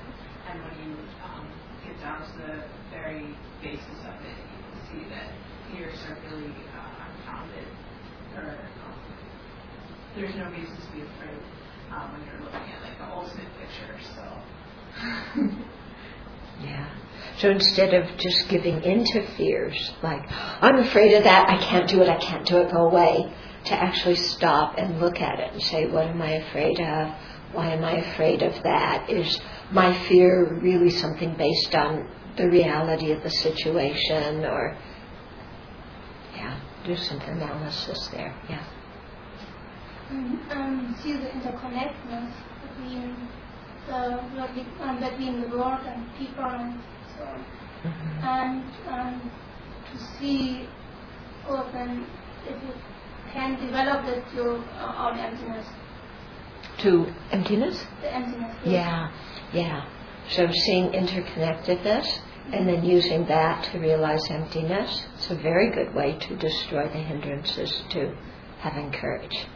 and 0.51 0.63
when 0.65 0.75
you 0.83 0.97
um, 1.23 1.47
get 1.87 1.99
down 2.01 2.21
to 2.21 2.33
the 2.39 2.65
very 2.91 3.37
basis 3.63 4.01
of 4.03 4.15
it, 4.25 4.35
you 4.35 4.59
can 4.67 4.81
see 4.89 5.03
that 5.11 5.31
fears 5.71 5.99
are 6.11 6.19
really 6.27 6.51
uh, 6.75 7.07
unfounded. 7.07 7.69
Or 8.35 8.59
um, 8.83 8.99
there's 10.17 10.35
no 10.37 10.51
reason 10.51 10.77
to 10.77 10.93
be 10.93 11.03
afraid 11.03 11.39
um, 11.91 12.13
when 12.13 12.27
you're 12.27 12.41
looking 12.45 12.73
at 12.73 12.83
like 12.83 12.99
the 12.99 13.05
ultimate 13.05 13.49
picture. 13.59 13.99
So. 14.15 15.45
yeah. 16.65 16.89
So 17.39 17.51
instead 17.51 17.95
of 17.95 18.17
just 18.19 18.49
giving 18.49 18.83
into 18.83 19.27
fears, 19.37 19.93
like, 20.03 20.23
I'm 20.31 20.77
afraid 20.77 21.15
of 21.15 21.25
that, 21.25 21.49
I 21.49 21.57
can't 21.59 21.89
do 21.89 22.03
it, 22.03 22.09
I 22.09 22.19
can't 22.19 22.47
do 22.47 22.59
it, 22.59 22.71
go 22.71 22.87
away, 22.89 23.33
to 23.65 23.75
actually 23.75 24.17
stop 24.17 24.77
and 24.77 25.01
look 25.01 25.21
at 25.21 25.41
it 25.41 25.53
and 25.53 25.63
say, 25.63 25.87
what 25.87 26.07
am 26.07 26.21
I 26.21 26.33
afraid 26.33 26.79
of? 26.81 27.15
Why 27.53 27.73
am 27.73 27.85
I 27.85 27.99
afraid 27.99 28.43
of 28.43 28.63
that? 28.63 29.09
Is 29.09 29.41
my 29.71 30.07
fear 30.09 30.59
really 30.61 30.91
something 30.91 31.35
based 31.37 31.75
on 31.75 32.09
the 32.37 32.49
reality 32.49 33.13
of 33.13 33.23
the 33.23 33.31
situation 33.31 34.45
or 34.45 34.77
yeah 36.35 36.59
do 36.85 36.97
some 36.97 37.21
analysis 37.21 38.09
there 38.09 38.35
yeah 38.49 38.65
um, 40.11 40.97
see 41.03 41.13
the 41.15 41.29
interconnectedness 41.29 42.33
between 42.63 43.29
the 43.87 44.21
um, 44.81 45.01
between 45.01 45.41
the 45.41 45.49
world 45.49 45.81
and 45.87 46.07
people 46.17 46.45
and 46.45 46.81
so 47.17 47.25
on. 47.25 47.45
Mm-hmm. 47.85 48.25
and 48.25 48.65
um, 48.89 49.31
to 49.91 49.99
see 50.19 50.69
often 51.49 52.07
if 52.47 52.63
you 52.63 52.75
can 53.33 53.59
develop 53.67 54.05
it 54.07 54.25
to 54.37 54.63
uh, 54.79 55.17
emptiness 55.19 55.67
to 56.79 57.13
emptiness 57.33 57.85
the 58.03 58.15
emptiness 58.15 58.57
yeah 58.65 59.11
yeah 59.53 59.85
so 60.29 60.49
seeing 60.53 60.91
interconnectedness 60.91 62.21
and 62.51 62.69
then 62.69 62.85
using 62.85 63.27
that 63.27 63.65
to 63.65 63.79
realize 63.79 64.21
emptiness. 64.31 65.07
It's 65.15 65.31
a 65.31 65.37
very 65.37 65.71
good 65.71 65.95
way 65.95 66.19
to 66.19 66.37
destroy 66.37 66.85
the 66.89 66.99
hindrances 66.99 67.83
to 67.91 68.15
having 68.59 68.93
courage. 68.93 69.47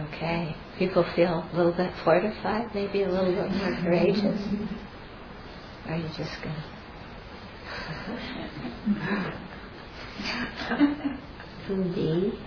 Okay. 0.00 0.54
People 0.78 1.04
feel 1.14 1.48
a 1.52 1.56
little 1.56 1.72
bit 1.72 1.92
fortified, 2.04 2.74
maybe 2.74 3.02
a 3.02 3.08
little 3.08 3.34
bit 3.34 3.50
more 3.50 3.76
courageous. 3.82 4.40
Are 5.88 5.96
you 5.96 6.08
just 6.16 6.42
going 6.42 6.54
to? 6.54 6.78
Indeed. 11.68 12.38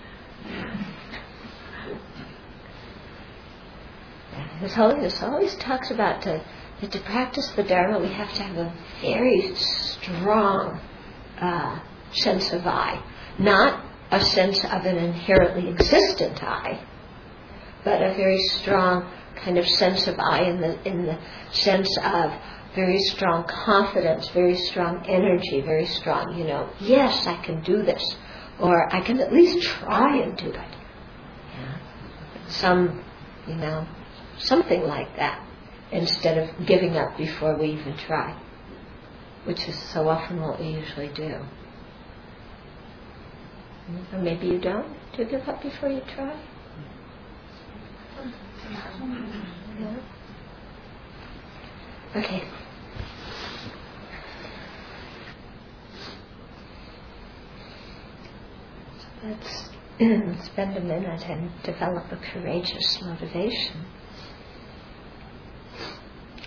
His 4.60 4.74
Holiness 4.74 5.22
always 5.22 5.54
talks 5.56 5.90
about 5.90 6.22
to, 6.22 6.42
that 6.80 6.92
to 6.92 7.00
practice 7.00 7.48
the 7.56 7.64
Dharma, 7.64 7.98
we 7.98 8.08
have 8.12 8.32
to 8.34 8.42
have 8.42 8.56
a 8.56 8.72
very 9.00 9.54
strong 9.56 10.80
uh, 11.38 11.80
sense 12.12 12.52
of 12.52 12.66
I. 12.66 13.02
Not 13.38 13.84
a 14.10 14.20
sense 14.20 14.64
of 14.64 14.84
an 14.84 14.96
inherently 14.96 15.68
existent 15.68 16.42
I, 16.42 16.80
but 17.84 18.02
a 18.02 18.14
very 18.14 18.38
strong 18.38 19.10
kind 19.36 19.58
of 19.58 19.66
sense 19.66 20.06
of 20.06 20.18
I 20.18 20.42
in 20.42 20.60
the, 20.60 20.88
in 20.88 21.06
the 21.06 21.18
sense 21.50 21.88
of 22.02 22.32
very 22.74 22.98
strong 22.98 23.44
confidence, 23.44 24.28
very 24.30 24.56
strong 24.56 25.04
energy, 25.06 25.60
very 25.60 25.86
strong, 25.86 26.38
you 26.38 26.44
know, 26.44 26.70
yes, 26.80 27.26
I 27.26 27.36
can 27.42 27.62
do 27.62 27.82
this, 27.82 28.16
or 28.58 28.94
I 28.94 29.00
can 29.02 29.20
at 29.20 29.32
least 29.32 29.62
try 29.62 30.18
and 30.18 30.36
do 30.36 30.48
it. 30.48 30.54
Yeah. 31.58 31.78
Some, 32.48 33.04
you 33.46 33.54
know, 33.54 33.86
something 34.38 34.82
like 34.84 35.16
that, 35.16 35.46
instead 35.90 36.38
of 36.38 36.66
giving 36.66 36.96
up 36.96 37.16
before 37.18 37.56
we 37.56 37.72
even 37.72 37.96
try, 37.98 38.40
which 39.44 39.68
is 39.68 39.78
so 39.92 40.08
often 40.08 40.40
what 40.40 40.60
we 40.60 40.68
usually 40.68 41.08
do. 41.08 41.40
Or 44.12 44.18
maybe 44.18 44.46
you 44.46 44.58
don't. 44.58 44.96
Do 45.16 45.24
give 45.24 45.46
up 45.48 45.60
before 45.60 45.90
you 45.90 46.00
try? 46.14 46.40
Okay. 52.16 52.42
Let's 59.24 59.70
spend 60.46 60.76
a 60.76 60.80
minute 60.80 61.22
and 61.28 61.50
develop 61.62 62.10
a 62.12 62.16
courageous 62.16 63.00
motivation 63.02 63.84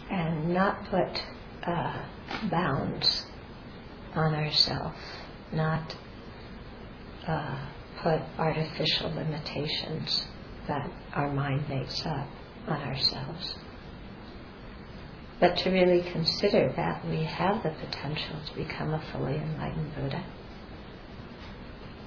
and 0.09 0.53
not 0.53 0.85
put 0.85 1.23
uh, 1.63 2.05
bounds 2.49 3.25
on 4.13 4.35
ourselves, 4.35 4.97
not 5.51 5.95
uh, 7.27 7.67
put 8.01 8.21
artificial 8.38 9.09
limitations 9.13 10.27
that 10.67 10.89
our 11.13 11.32
mind 11.32 11.67
makes 11.69 12.06
up 12.06 12.28
on 12.67 12.82
ourselves. 12.82 13.56
But 15.39 15.58
to 15.58 15.69
really 15.69 16.01
consider 16.12 16.71
that 16.75 17.06
we 17.08 17.23
have 17.23 17.62
the 17.63 17.69
potential 17.69 18.39
to 18.47 18.56
become 18.56 18.93
a 18.93 19.01
fully 19.12 19.36
enlightened 19.36 19.93
Buddha. 19.95 20.23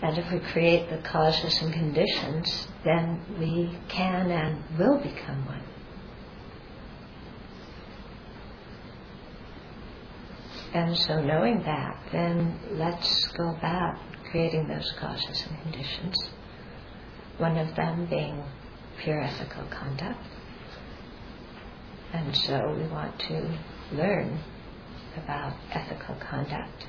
And 0.00 0.16
if 0.16 0.32
we 0.32 0.38
create 0.38 0.88
the 0.90 0.98
causes 0.98 1.60
and 1.60 1.72
conditions, 1.72 2.68
then 2.84 3.20
we 3.38 3.76
can 3.88 4.30
and 4.30 4.78
will 4.78 4.98
become 4.98 5.44
one. 5.44 5.62
And 10.72 10.96
so, 10.96 11.20
knowing 11.20 11.62
that, 11.64 11.98
then 12.12 12.60
let's 12.72 13.26
go 13.28 13.48
about 13.50 13.98
creating 14.30 14.68
those 14.68 14.92
causes 15.00 15.46
and 15.48 15.62
conditions. 15.62 16.14
One 17.38 17.56
of 17.56 17.74
them 17.76 18.06
being 18.06 18.42
pure 19.00 19.20
ethical 19.20 19.64
conduct. 19.70 20.18
And 22.12 22.36
so, 22.36 22.74
we 22.76 22.86
want 22.88 23.18
to 23.20 23.58
learn 23.92 24.40
about 25.16 25.54
ethical 25.72 26.16
conduct 26.16 26.86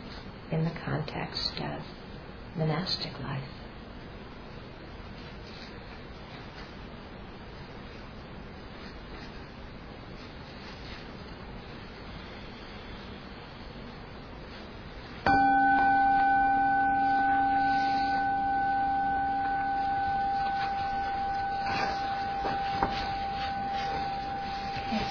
in 0.52 0.64
the 0.64 0.72
context 0.72 1.54
of 1.60 1.84
monastic 2.58 3.20
life. 3.20 3.44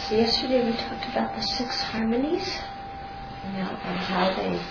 So 0.09 0.14
yesterday 0.38 0.70
we 0.70 0.77
talked 0.77 1.05
about 1.11 1.35
the 1.35 1.42
six 1.42 1.81
harmonies, 1.81 2.59
and 3.42 3.98
how 3.98 4.33
they 4.37 4.62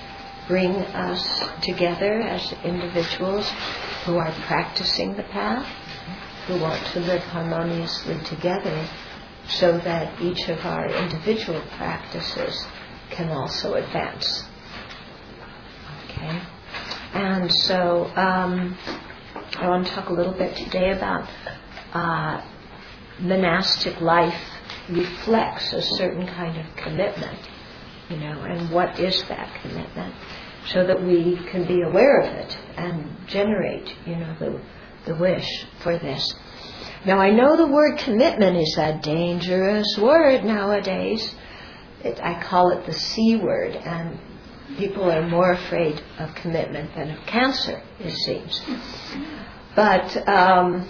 bring 0.47 0.71
us 0.95 1.43
together 1.61 2.21
as 2.21 2.53
individuals 2.63 3.51
who 4.05 4.15
are 4.15 4.31
practicing 4.47 5.13
the 5.17 5.23
path, 5.23 5.67
who 6.45 6.57
want 6.61 6.81
to 6.93 7.01
live 7.01 7.21
harmoniously 7.23 8.17
together, 8.23 8.87
so 9.49 9.77
that 9.79 10.21
each 10.21 10.47
of 10.47 10.57
our 10.65 10.87
individual 11.03 11.61
practices 11.75 12.65
can 13.09 13.29
also 13.29 13.73
advance. 13.73 14.45
Okay? 16.05 16.41
And 17.13 17.51
so 17.51 18.05
um, 18.15 18.77
I 19.57 19.67
want 19.67 19.85
to 19.85 19.93
talk 19.93 20.07
a 20.07 20.13
little 20.13 20.31
bit 20.31 20.55
today 20.55 20.91
about 20.91 21.27
uh, 21.91 22.41
monastic 23.19 23.99
life 23.99 24.56
reflects 24.89 25.73
a 25.73 25.81
certain 25.81 26.27
kind 26.27 26.57
of 26.59 26.75
commitment 26.75 27.39
you 28.09 28.17
know, 28.17 28.41
and 28.41 28.71
what 28.71 28.99
is 28.99 29.21
that 29.27 29.61
commitment, 29.61 30.13
so 30.67 30.85
that 30.85 31.01
we 31.01 31.37
can 31.49 31.65
be 31.67 31.81
aware 31.81 32.21
of 32.21 32.33
it 32.33 32.57
and 32.77 33.27
generate, 33.27 33.93
you 34.05 34.15
know, 34.15 34.35
the, 34.39 34.61
the 35.05 35.15
wish 35.15 35.47
for 35.81 35.97
this. 35.97 36.33
Now, 37.05 37.19
I 37.19 37.31
know 37.31 37.55
the 37.55 37.67
word 37.67 37.97
commitment 37.99 38.57
is 38.57 38.77
a 38.77 38.99
dangerous 39.01 39.97
word 39.97 40.43
nowadays. 40.43 41.35
It, 42.03 42.19
I 42.21 42.41
call 42.43 42.71
it 42.71 42.85
the 42.85 42.93
C 42.93 43.37
word, 43.37 43.75
and 43.75 44.19
people 44.77 45.11
are 45.11 45.27
more 45.27 45.51
afraid 45.51 46.01
of 46.19 46.33
commitment 46.35 46.95
than 46.95 47.11
of 47.11 47.25
cancer, 47.25 47.81
it 47.99 48.15
seems. 48.15 48.61
But, 49.75 50.27
um, 50.27 50.87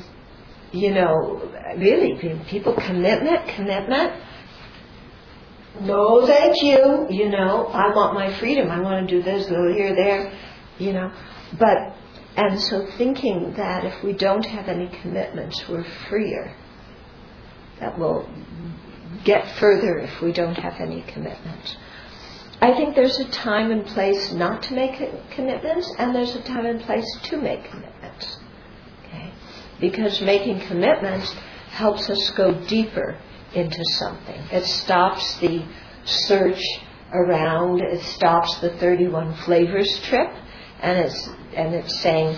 you 0.72 0.94
know, 0.94 1.52
really, 1.78 2.18
people 2.50 2.76
commitment, 2.76 3.48
commitment 3.56 4.14
no, 5.82 6.26
thank 6.26 6.62
you. 6.62 7.08
You 7.10 7.30
know, 7.30 7.68
I 7.68 7.94
want 7.94 8.14
my 8.14 8.38
freedom. 8.40 8.72
I 8.72 8.80
want 8.80 9.08
to 9.08 9.16
do 9.16 9.22
this, 9.22 9.48
go 9.48 9.72
here, 9.74 9.96
there. 9.96 10.32
You 10.80 10.94
know, 10.94 11.12
but 11.60 11.96
and 12.36 12.60
so 12.60 12.88
thinking 12.98 13.54
that 13.58 13.84
if 13.84 14.04
we 14.04 14.14
don't 14.14 14.46
have 14.46 14.68
any 14.68 14.90
commitments, 15.02 15.64
we're 15.68 15.86
freer. 16.10 16.56
That 17.80 17.98
will 17.98 18.30
get 19.24 19.48
further 19.60 19.98
if 20.00 20.22
we 20.22 20.32
don't 20.32 20.56
have 20.56 20.76
any 20.80 21.04
commitments. 21.04 21.76
I 22.60 22.74
think 22.74 22.96
there's 22.96 23.20
a 23.20 23.30
time 23.30 23.72
and 23.72 23.86
place 23.86 24.32
not 24.34 24.64
to 24.64 24.74
make 24.74 25.00
commitments, 25.32 25.94
and 26.00 26.16
there's 26.16 26.36
a 26.36 26.42
time 26.42 26.66
and 26.66 26.82
place 26.82 27.06
to 27.26 27.38
make 27.38 27.64
commitments. 27.66 27.97
Because 29.80 30.22
making 30.22 30.62
commitments 30.62 31.34
helps 31.70 32.10
us 32.10 32.30
go 32.32 32.54
deeper 32.66 33.18
into 33.54 33.84
something. 34.00 34.42
It 34.52 34.66
stops 34.66 35.36
the 35.38 35.64
search 36.06 36.62
around, 37.14 37.82
it 37.82 38.02
stops 38.02 38.56
the 38.58 38.72
31 38.78 39.34
flavors 39.36 40.00
trip, 40.02 40.30
and 40.82 41.00
it's, 41.00 41.30
and 41.56 41.74
it's 41.74 42.00
saying, 42.00 42.38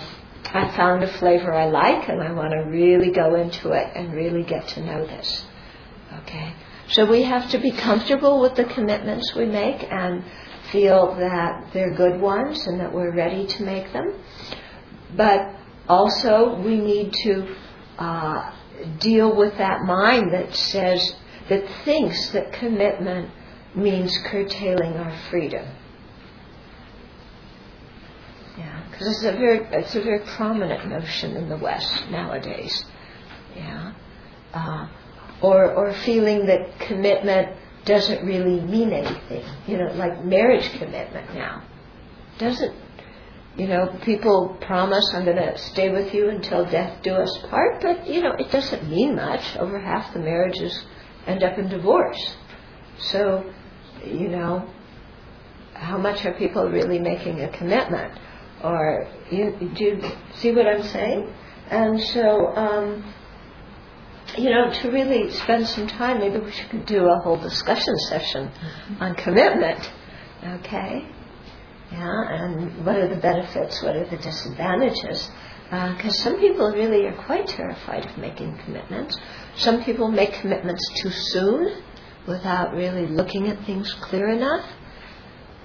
I 0.52 0.74
found 0.76 1.04
a 1.04 1.12
flavor 1.18 1.52
I 1.52 1.66
like 1.66 2.08
and 2.08 2.20
I 2.20 2.32
want 2.32 2.52
to 2.52 2.70
really 2.70 3.10
go 3.10 3.36
into 3.36 3.70
it 3.70 3.92
and 3.94 4.12
really 4.12 4.42
get 4.42 4.66
to 4.68 4.84
know 4.84 5.06
this. 5.06 5.44
Okay? 6.22 6.52
So 6.88 7.06
we 7.06 7.22
have 7.22 7.50
to 7.50 7.58
be 7.58 7.70
comfortable 7.70 8.40
with 8.40 8.56
the 8.56 8.64
commitments 8.64 9.34
we 9.34 9.46
make 9.46 9.86
and 9.90 10.24
feel 10.72 11.14
that 11.16 11.72
they're 11.72 11.94
good 11.94 12.20
ones 12.20 12.66
and 12.66 12.80
that 12.80 12.92
we're 12.92 13.14
ready 13.14 13.46
to 13.46 13.62
make 13.62 13.92
them. 13.92 14.14
But 15.16 15.54
also 15.90 16.54
we 16.62 16.76
need 16.76 17.12
to 17.24 17.54
uh, 17.98 18.52
deal 19.00 19.36
with 19.36 19.58
that 19.58 19.82
mind 19.82 20.32
that 20.32 20.54
says, 20.54 21.14
that 21.48 21.64
thinks 21.84 22.30
that 22.30 22.52
commitment 22.52 23.30
means 23.74 24.16
curtailing 24.26 24.94
our 24.94 25.16
freedom. 25.30 25.66
Yeah, 28.56 28.84
because 28.90 29.08
it's 29.08 29.24
a 29.24 29.32
very 29.32 29.66
it's 29.72 29.94
a 29.94 30.02
very 30.02 30.20
prominent 30.36 30.88
notion 30.88 31.36
in 31.36 31.48
the 31.48 31.56
West 31.56 32.04
nowadays. 32.10 32.84
Yeah, 33.56 33.92
uh, 34.52 34.88
or 35.42 35.72
or 35.72 35.92
feeling 36.04 36.46
that 36.46 36.78
commitment 36.78 37.56
doesn't 37.84 38.24
really 38.24 38.60
mean 38.60 38.92
anything. 38.92 39.44
You 39.66 39.78
know, 39.78 39.92
like 39.94 40.24
marriage 40.24 40.70
commitment 40.78 41.34
now 41.34 41.62
doesn't 42.38 42.74
you 43.60 43.68
know, 43.68 43.94
people 44.02 44.56
promise 44.62 45.12
I'm 45.12 45.26
going 45.26 45.36
to 45.36 45.58
stay 45.58 45.90
with 45.90 46.14
you 46.14 46.30
until 46.30 46.64
death 46.64 47.02
do 47.02 47.12
us 47.12 47.38
part, 47.50 47.82
but 47.82 48.06
you 48.06 48.22
know, 48.22 48.32
it 48.38 48.50
doesn't 48.50 48.88
mean 48.88 49.16
much. 49.16 49.54
Over 49.56 49.78
half 49.78 50.14
the 50.14 50.18
marriages 50.18 50.82
end 51.26 51.42
up 51.42 51.58
in 51.58 51.68
divorce. 51.68 52.36
So, 53.00 53.52
you 54.02 54.28
know, 54.28 54.66
how 55.74 55.98
much 55.98 56.24
are 56.24 56.32
people 56.32 56.70
really 56.70 56.98
making 56.98 57.42
a 57.42 57.54
commitment? 57.54 58.18
Or 58.64 59.06
you, 59.30 59.54
do 59.76 59.84
you 59.84 60.10
see 60.36 60.52
what 60.52 60.66
I'm 60.66 60.82
saying? 60.82 61.30
And 61.68 62.00
so, 62.00 62.56
um, 62.56 63.14
you 64.38 64.48
know, 64.48 64.72
to 64.72 64.90
really 64.90 65.30
spend 65.32 65.66
some 65.66 65.86
time, 65.86 66.20
maybe 66.20 66.38
we 66.38 66.50
should 66.50 66.86
do 66.86 67.04
a 67.04 67.20
whole 67.22 67.36
discussion 67.36 67.94
session 68.08 68.50
on 69.00 69.14
commitment. 69.16 69.92
Okay? 70.42 71.06
Yeah, 71.92 72.22
and 72.28 72.86
what 72.86 72.96
are 72.96 73.08
the 73.08 73.20
benefits? 73.20 73.82
What 73.82 73.96
are 73.96 74.08
the 74.08 74.16
disadvantages? 74.16 75.28
Because 75.64 76.18
uh, 76.18 76.22
some 76.22 76.38
people 76.38 76.70
really 76.72 77.06
are 77.06 77.24
quite 77.24 77.48
terrified 77.48 78.06
of 78.06 78.16
making 78.18 78.58
commitments. 78.64 79.16
Some 79.56 79.82
people 79.84 80.08
make 80.08 80.32
commitments 80.34 80.88
too 81.00 81.10
soon 81.10 81.82
without 82.26 82.74
really 82.74 83.06
looking 83.06 83.48
at 83.48 83.64
things 83.66 83.92
clear 84.00 84.28
enough. 84.28 84.64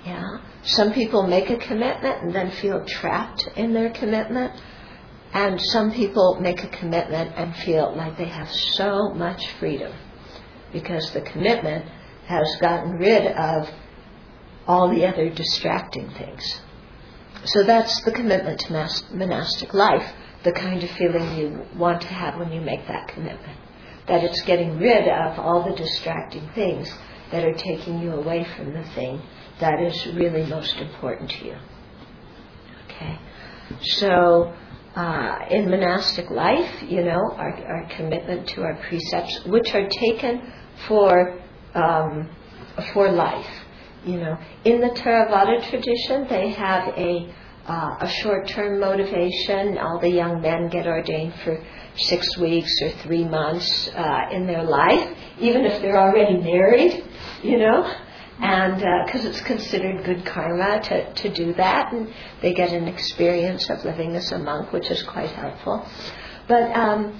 Yeah. 0.05 0.23
Some 0.63 0.93
people 0.93 1.23
make 1.27 1.49
a 1.49 1.57
commitment 1.57 2.23
and 2.23 2.35
then 2.35 2.51
feel 2.51 2.83
trapped 2.85 3.47
in 3.55 3.73
their 3.73 3.91
commitment. 3.91 4.53
And 5.33 5.59
some 5.59 5.91
people 5.91 6.37
make 6.39 6.63
a 6.63 6.69
commitment 6.69 7.33
and 7.35 7.55
feel 7.57 7.95
like 7.95 8.17
they 8.17 8.29
have 8.29 8.49
so 8.51 9.09
much 9.13 9.41
freedom 9.59 9.93
because 10.71 11.11
the 11.11 11.21
commitment 11.21 11.85
has 12.27 12.47
gotten 12.61 12.91
rid 12.93 13.27
of 13.27 13.69
all 14.67 14.89
the 14.89 15.05
other 15.05 15.29
distracting 15.29 16.09
things. 16.11 16.61
So 17.45 17.63
that's 17.63 18.01
the 18.03 18.11
commitment 18.11 18.59
to 18.61 18.73
monastic 19.13 19.73
life, 19.73 20.13
the 20.43 20.51
kind 20.51 20.83
of 20.83 20.89
feeling 20.91 21.37
you 21.37 21.65
want 21.77 22.01
to 22.01 22.07
have 22.07 22.39
when 22.39 22.51
you 22.51 22.61
make 22.61 22.87
that 22.87 23.07
commitment. 23.07 23.59
That 24.07 24.23
it's 24.23 24.41
getting 24.43 24.79
rid 24.79 25.07
of 25.07 25.39
all 25.39 25.63
the 25.67 25.75
distracting 25.75 26.49
things 26.55 26.91
that 27.31 27.43
are 27.43 27.53
taking 27.53 27.99
you 27.99 28.13
away 28.13 28.45
from 28.55 28.73
the 28.73 28.83
thing 28.95 29.21
that 29.59 29.81
is 29.81 30.05
really 30.15 30.45
most 30.47 30.75
important 30.77 31.29
to 31.31 31.45
you. 31.45 31.55
Okay? 32.85 33.19
So, 33.81 34.53
uh, 34.95 35.45
in 35.49 35.69
monastic 35.69 36.29
life, 36.29 36.83
you 36.83 37.03
know, 37.03 37.31
our, 37.35 37.53
our, 37.65 37.89
commitment 37.95 38.47
to 38.49 38.61
our 38.61 38.75
precepts, 38.87 39.43
which 39.45 39.73
are 39.73 39.87
taken 39.89 40.53
for 40.87 41.37
um, 41.73 42.29
for 42.93 43.11
life. 43.11 43.64
You 44.05 44.17
know, 44.19 44.37
in 44.63 44.81
the 44.81 44.89
Theravada 44.89 45.67
tradition, 45.69 46.27
they 46.29 46.49
have 46.51 46.89
a 46.89 47.33
uh, 47.67 47.97
a 48.01 48.07
short-term 48.07 48.79
motivation. 48.79 49.77
All 49.79 49.99
the 49.99 50.09
young 50.09 50.41
men 50.41 50.69
get 50.69 50.85
ordained 50.85 51.33
for 51.43 51.59
six 51.95 52.37
weeks 52.37 52.71
or 52.83 52.91
three 53.03 53.23
months 53.25 53.87
uh, 53.87 54.27
in 54.31 54.45
their 54.45 54.63
life, 54.63 55.17
even 55.39 55.65
if 55.65 55.81
they're 55.81 55.99
already 55.99 56.37
married. 56.37 57.03
You 57.41 57.57
know, 57.57 57.91
and 58.39 58.75
because 59.05 59.25
uh, 59.25 59.29
it's 59.29 59.41
considered 59.41 60.03
good 60.05 60.25
karma 60.25 60.81
to, 60.83 61.13
to 61.13 61.33
do 61.33 61.53
that, 61.55 61.91
and 61.93 62.13
they 62.41 62.53
get 62.53 62.71
an 62.71 62.87
experience 62.87 63.69
of 63.69 63.83
living 63.85 64.15
as 64.15 64.31
a 64.31 64.37
monk, 64.37 64.71
which 64.71 64.91
is 64.91 65.01
quite 65.03 65.31
helpful. 65.31 65.87
But 66.47 66.75
um, 66.75 67.19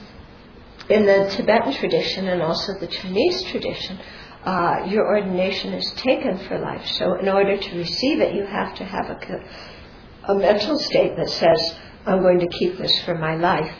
in 0.89 1.05
the 1.05 1.29
Tibetan 1.35 1.73
tradition 1.73 2.27
and 2.27 2.41
also 2.41 2.73
the 2.79 2.87
Chinese 2.87 3.43
tradition, 3.43 3.99
uh, 4.45 4.85
your 4.87 5.07
ordination 5.07 5.73
is 5.73 5.91
taken 5.93 6.37
for 6.47 6.59
life. 6.59 6.85
So, 6.85 7.15
in 7.15 7.27
order 7.27 7.57
to 7.57 7.77
receive 7.77 8.19
it, 8.19 8.35
you 8.35 8.45
have 8.45 8.75
to 8.75 8.85
have 8.85 9.09
a, 9.09 10.31
a 10.31 10.35
mental 10.35 10.77
state 10.77 11.15
that 11.17 11.29
says, 11.29 11.75
I'm 12.05 12.21
going 12.21 12.39
to 12.39 12.47
keep 12.47 12.77
this 12.77 13.03
for 13.03 13.15
my 13.15 13.35
life. 13.35 13.73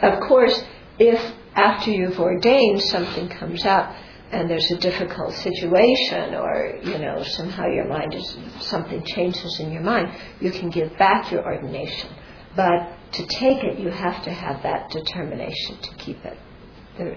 Of 0.00 0.20
course, 0.20 0.64
if 0.98 1.20
after 1.54 1.90
you've 1.90 2.18
ordained 2.18 2.80
something 2.82 3.28
comes 3.28 3.66
up, 3.66 3.94
and 4.32 4.48
there's 4.48 4.70
a 4.70 4.78
difficult 4.78 5.34
situation 5.34 6.34
or 6.34 6.78
you 6.82 6.98
know 6.98 7.22
somehow 7.24 7.66
your 7.66 7.86
mind 7.88 8.14
is 8.14 8.36
something 8.60 9.04
changes 9.04 9.58
in 9.58 9.72
your 9.72 9.82
mind 9.82 10.08
you 10.40 10.50
can 10.50 10.70
give 10.70 10.96
back 10.98 11.32
your 11.32 11.44
ordination 11.44 12.08
but 12.54 12.92
to 13.12 13.26
take 13.26 13.64
it 13.64 13.78
you 13.78 13.88
have 13.88 14.22
to 14.22 14.30
have 14.30 14.62
that 14.62 14.88
determination 14.90 15.76
to 15.82 15.94
keep 15.96 16.24
it 16.24 16.38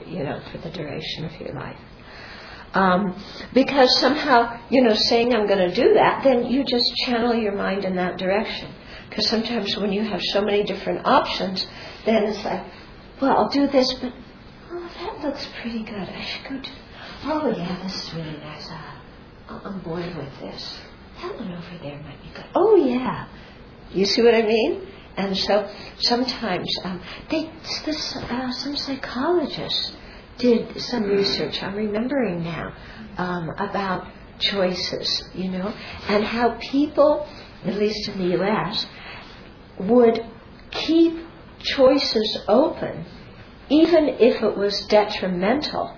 you 0.07 0.23
know 0.23 0.41
for 0.51 0.57
the 0.59 0.71
duration 0.71 1.25
of 1.25 1.39
your 1.39 1.53
life 1.53 1.77
um, 2.73 3.15
because 3.53 3.99
somehow 3.99 4.59
you 4.69 4.81
know 4.81 4.93
saying 4.93 5.33
i'm 5.33 5.47
going 5.47 5.69
to 5.69 5.73
do 5.73 5.93
that 5.93 6.23
then 6.23 6.45
you 6.45 6.63
just 6.63 6.85
channel 7.05 7.33
your 7.33 7.55
mind 7.55 7.85
in 7.85 7.95
that 7.95 8.17
direction 8.17 8.73
because 9.09 9.27
sometimes 9.27 9.75
when 9.77 9.91
you 9.91 10.03
have 10.03 10.21
so 10.21 10.41
many 10.41 10.63
different 10.63 11.05
options 11.05 11.67
then 12.05 12.23
it's 12.23 12.43
like 12.43 12.65
well 13.21 13.31
i'll 13.37 13.49
do 13.49 13.67
this 13.67 13.93
but 14.01 14.11
oh 14.71 14.89
that 14.99 15.25
looks 15.25 15.47
pretty 15.61 15.83
good 15.83 16.09
i 16.09 16.21
should 16.21 16.49
go 16.49 16.59
do 16.59 16.71
oh 17.25 17.53
yeah, 17.55 17.81
this 17.83 18.03
is 18.03 18.13
really 18.13 18.37
nice. 18.37 18.69
Uh, 18.69 19.59
I'm 19.63 19.79
bored 19.81 20.15
with 20.15 20.39
this. 20.39 20.79
That 21.21 21.35
one 21.35 21.51
over 21.51 21.83
there 21.83 21.97
might 22.03 22.21
be 22.21 22.29
good. 22.33 22.45
Oh 22.55 22.75
yeah. 22.75 23.27
You 23.91 24.05
see 24.05 24.21
what 24.23 24.33
I 24.33 24.41
mean? 24.41 24.87
And 25.15 25.37
so 25.37 25.69
sometimes 25.99 26.67
um, 26.83 27.01
they, 27.29 27.51
this, 27.85 28.15
uh, 28.17 28.51
some 28.51 28.75
psychologists 28.75 29.95
did 30.37 30.79
some 30.81 31.03
research. 31.03 31.61
I'm 31.61 31.75
remembering 31.75 32.43
now 32.43 32.73
um, 33.17 33.49
about 33.57 34.07
choices, 34.39 35.23
you 35.33 35.49
know, 35.49 35.73
and 36.07 36.23
how 36.23 36.57
people, 36.59 37.27
at 37.65 37.75
least 37.75 38.09
in 38.09 38.17
the 38.19 38.37
U.S., 38.37 38.85
would 39.79 40.25
keep 40.71 41.17
choices 41.59 42.39
open, 42.47 43.05
even 43.69 44.09
if 44.09 44.41
it 44.41 44.57
was 44.57 44.85
detrimental 44.87 45.95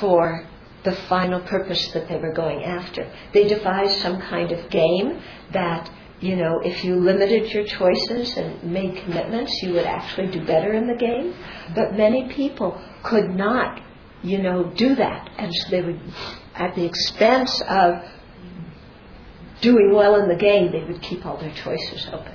for 0.00 0.46
the 0.84 0.92
final 1.08 1.40
purpose 1.40 1.88
that 1.92 2.08
they 2.08 2.16
were 2.16 2.32
going 2.32 2.62
after. 2.64 3.10
They 3.32 3.48
devised 3.48 4.00
some 4.00 4.20
kind 4.20 4.52
of 4.52 4.70
game 4.70 5.20
that, 5.52 5.90
you 6.20 6.36
know, 6.36 6.60
if 6.60 6.82
you 6.84 6.96
limited 6.96 7.52
your 7.52 7.64
choices 7.64 8.36
and 8.36 8.62
made 8.62 8.96
commitments, 8.96 9.62
you 9.62 9.72
would 9.74 9.84
actually 9.84 10.28
do 10.28 10.44
better 10.44 10.72
in 10.72 10.86
the 10.86 10.94
game. 10.94 11.34
But 11.74 11.94
many 11.94 12.32
people 12.32 12.80
could 13.02 13.30
not, 13.34 13.82
you 14.22 14.38
know, 14.38 14.64
do 14.76 14.94
that. 14.94 15.30
And 15.36 15.52
so 15.52 15.70
they 15.70 15.82
would, 15.82 16.00
at 16.54 16.74
the 16.74 16.84
expense 16.84 17.60
of 17.68 18.02
doing 19.60 19.92
well 19.92 20.16
in 20.16 20.28
the 20.28 20.36
game, 20.36 20.72
they 20.72 20.84
would 20.84 21.02
keep 21.02 21.26
all 21.26 21.36
their 21.36 21.54
choices 21.54 22.08
open. 22.12 22.34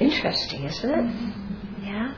Interesting, 0.00 0.64
isn't 0.64 0.90
it? 0.90 1.84
Yeah? 1.84 2.14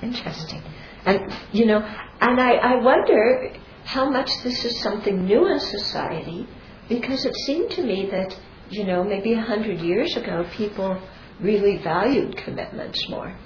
Interesting. 0.00 0.62
And, 1.04 1.32
you 1.52 1.66
know, 1.66 1.80
and 2.20 2.40
I, 2.40 2.52
I 2.54 2.74
wonder 2.76 3.52
how 3.84 4.08
much 4.08 4.30
this 4.42 4.64
is 4.64 4.80
something 4.80 5.26
new 5.26 5.46
in 5.46 5.60
society 5.60 6.46
because 6.88 7.26
it 7.26 7.34
seemed 7.36 7.70
to 7.72 7.82
me 7.82 8.08
that, 8.10 8.38
you 8.70 8.84
know, 8.84 9.04
maybe 9.04 9.34
a 9.34 9.40
hundred 9.40 9.80
years 9.80 10.16
ago 10.16 10.46
people 10.56 11.00
really 11.40 11.78
valued 11.78 12.36
commitments 12.36 13.08
more. 13.08 13.36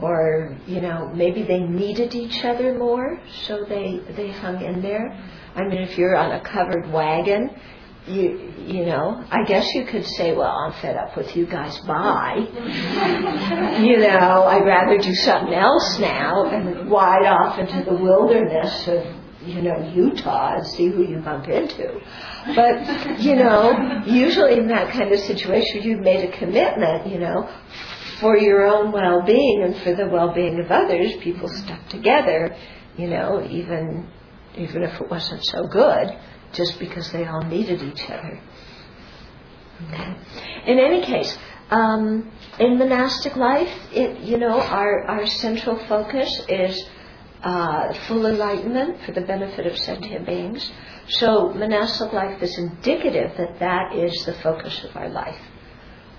Or, 0.00 0.56
you 0.66 0.80
know, 0.80 1.10
maybe 1.14 1.42
they 1.42 1.58
needed 1.58 2.14
each 2.14 2.44
other 2.44 2.78
more, 2.78 3.20
so 3.42 3.64
they, 3.68 4.00
they 4.16 4.30
hung 4.30 4.62
in 4.62 4.80
there. 4.80 5.10
I 5.54 5.64
mean, 5.64 5.82
if 5.82 5.98
you're 5.98 6.16
on 6.16 6.32
a 6.32 6.40
covered 6.40 6.90
wagon, 6.90 7.50
you 8.06 8.52
you 8.66 8.84
know, 8.84 9.24
I 9.30 9.44
guess 9.44 9.74
you 9.74 9.84
could 9.84 10.04
say, 10.04 10.34
well, 10.34 10.50
I'm 10.50 10.72
fed 10.80 10.96
up 10.96 11.16
with 11.16 11.36
you 11.36 11.46
guys. 11.46 11.78
Bye. 11.80 12.36
you 13.80 13.98
know, 13.98 14.44
I'd 14.44 14.64
rather 14.64 14.98
do 14.98 15.14
something 15.14 15.54
else 15.54 15.98
now 15.98 16.46
and 16.46 16.90
ride 16.90 17.26
off 17.26 17.58
into 17.58 17.84
the 17.84 17.94
wilderness 17.94 18.88
of 18.88 19.04
you 19.44 19.62
know, 19.62 19.92
Utah 19.94 20.56
and 20.56 20.66
see 20.66 20.88
who 20.88 21.02
you 21.06 21.18
bump 21.18 21.48
into. 21.48 22.00
But, 22.54 23.20
you 23.20 23.36
know, 23.36 24.02
usually 24.06 24.58
in 24.58 24.68
that 24.68 24.92
kind 24.92 25.12
of 25.12 25.20
situation, 25.20 25.82
you've 25.82 26.00
made 26.00 26.28
a 26.28 26.38
commitment, 26.38 27.06
you 27.06 27.18
know, 27.18 27.48
for 28.20 28.36
your 28.36 28.64
own 28.64 28.92
well-being 28.92 29.62
and 29.64 29.76
for 29.82 29.94
the 29.94 30.08
well-being 30.08 30.60
of 30.60 30.70
others. 30.70 31.12
People 31.20 31.48
stuck 31.48 31.88
together, 31.88 32.56
you 32.96 33.08
know, 33.08 33.44
even, 33.48 34.08
even 34.56 34.82
if 34.82 35.00
it 35.00 35.10
wasn't 35.10 35.44
so 35.44 35.66
good, 35.66 36.16
just 36.52 36.78
because 36.78 37.10
they 37.12 37.24
all 37.24 37.42
needed 37.42 37.82
each 37.82 38.08
other. 38.08 38.40
Okay. 39.88 40.16
In 40.66 40.78
any 40.78 41.04
case, 41.04 41.36
um, 41.70 42.30
in 42.58 42.78
monastic 42.78 43.34
life, 43.34 43.72
it, 43.92 44.20
you 44.20 44.38
know, 44.38 44.60
our, 44.60 45.04
our 45.04 45.26
central 45.26 45.84
focus 45.88 46.28
is 46.48 46.86
uh, 47.42 47.92
full 48.06 48.26
enlightenment 48.26 48.98
for 49.04 49.12
the 49.12 49.20
benefit 49.20 49.66
of 49.66 49.76
sentient 49.76 50.26
beings. 50.26 50.70
So 51.08 51.52
monastic 51.52 52.12
life 52.12 52.42
is 52.42 52.56
indicative 52.56 53.36
that 53.36 53.58
that 53.58 53.94
is 53.94 54.24
the 54.24 54.34
focus 54.34 54.84
of 54.84 54.96
our 54.96 55.08
life. 55.08 55.40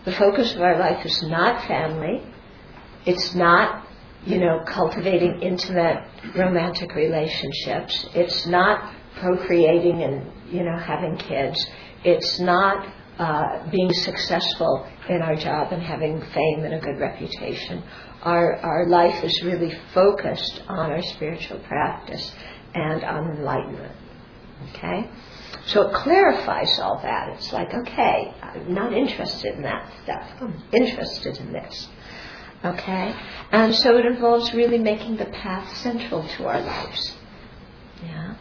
The 0.06 0.12
focus 0.12 0.54
of 0.54 0.62
our 0.62 0.78
life 0.78 1.06
is 1.06 1.24
not 1.24 1.66
family. 1.66 2.22
It's 3.06 3.34
not, 3.36 3.88
you 4.26 4.40
know, 4.40 4.64
cultivating 4.68 5.40
intimate 5.42 6.04
romantic 6.36 6.94
relationships. 6.94 8.06
It's 8.14 8.46
not 8.46 8.94
procreating 9.20 10.04
and, 10.04 10.30
you 10.52 10.64
know, 10.64 10.78
having 10.78 11.16
kids. 11.18 11.66
It's 12.04 12.40
not 12.40 12.86
uh, 13.18 13.70
being 13.70 13.94
successful 13.94 14.88
in 15.08 15.22
our 15.22 15.36
job 15.36 15.72
and 15.72 15.82
having 15.82 16.20
fame 16.20 16.64
and 16.64 16.74
a 16.74 16.80
good 16.80 17.00
reputation. 17.00 17.84
Our, 18.24 18.56
our 18.56 18.88
life 18.88 19.24
is 19.24 19.44
really 19.44 19.78
focused 19.94 20.64
on 20.68 20.92
our 20.92 21.02
spiritual 21.02 21.60
practice 21.60 22.34
and 22.74 23.04
on 23.04 23.38
enlightenment. 23.38 23.96
Okay? 24.70 25.10
So 25.66 25.90
it 25.90 25.94
clarifies 25.94 26.80
all 26.80 27.00
that. 27.02 27.30
It's 27.36 27.52
like, 27.54 27.74
okay, 27.74 28.34
I'm 28.42 28.74
not 28.74 28.94
interested 28.94 29.56
in 29.56 29.62
that 29.64 29.92
stuff. 30.04 30.28
I'm 30.42 30.62
interested 30.72 31.38
in 31.38 31.54
this. 31.54 31.88
Okay? 32.64 33.16
And 33.52 33.76
so 33.76 33.98
it 33.98 34.06
involves 34.06 34.54
really 34.54 34.78
making 34.78 35.18
the 35.18 35.26
path 35.26 35.76
central 35.78 36.28
to 36.38 36.48
our 36.48 36.62
lives. 36.62 37.16
Yeah. 38.02 38.36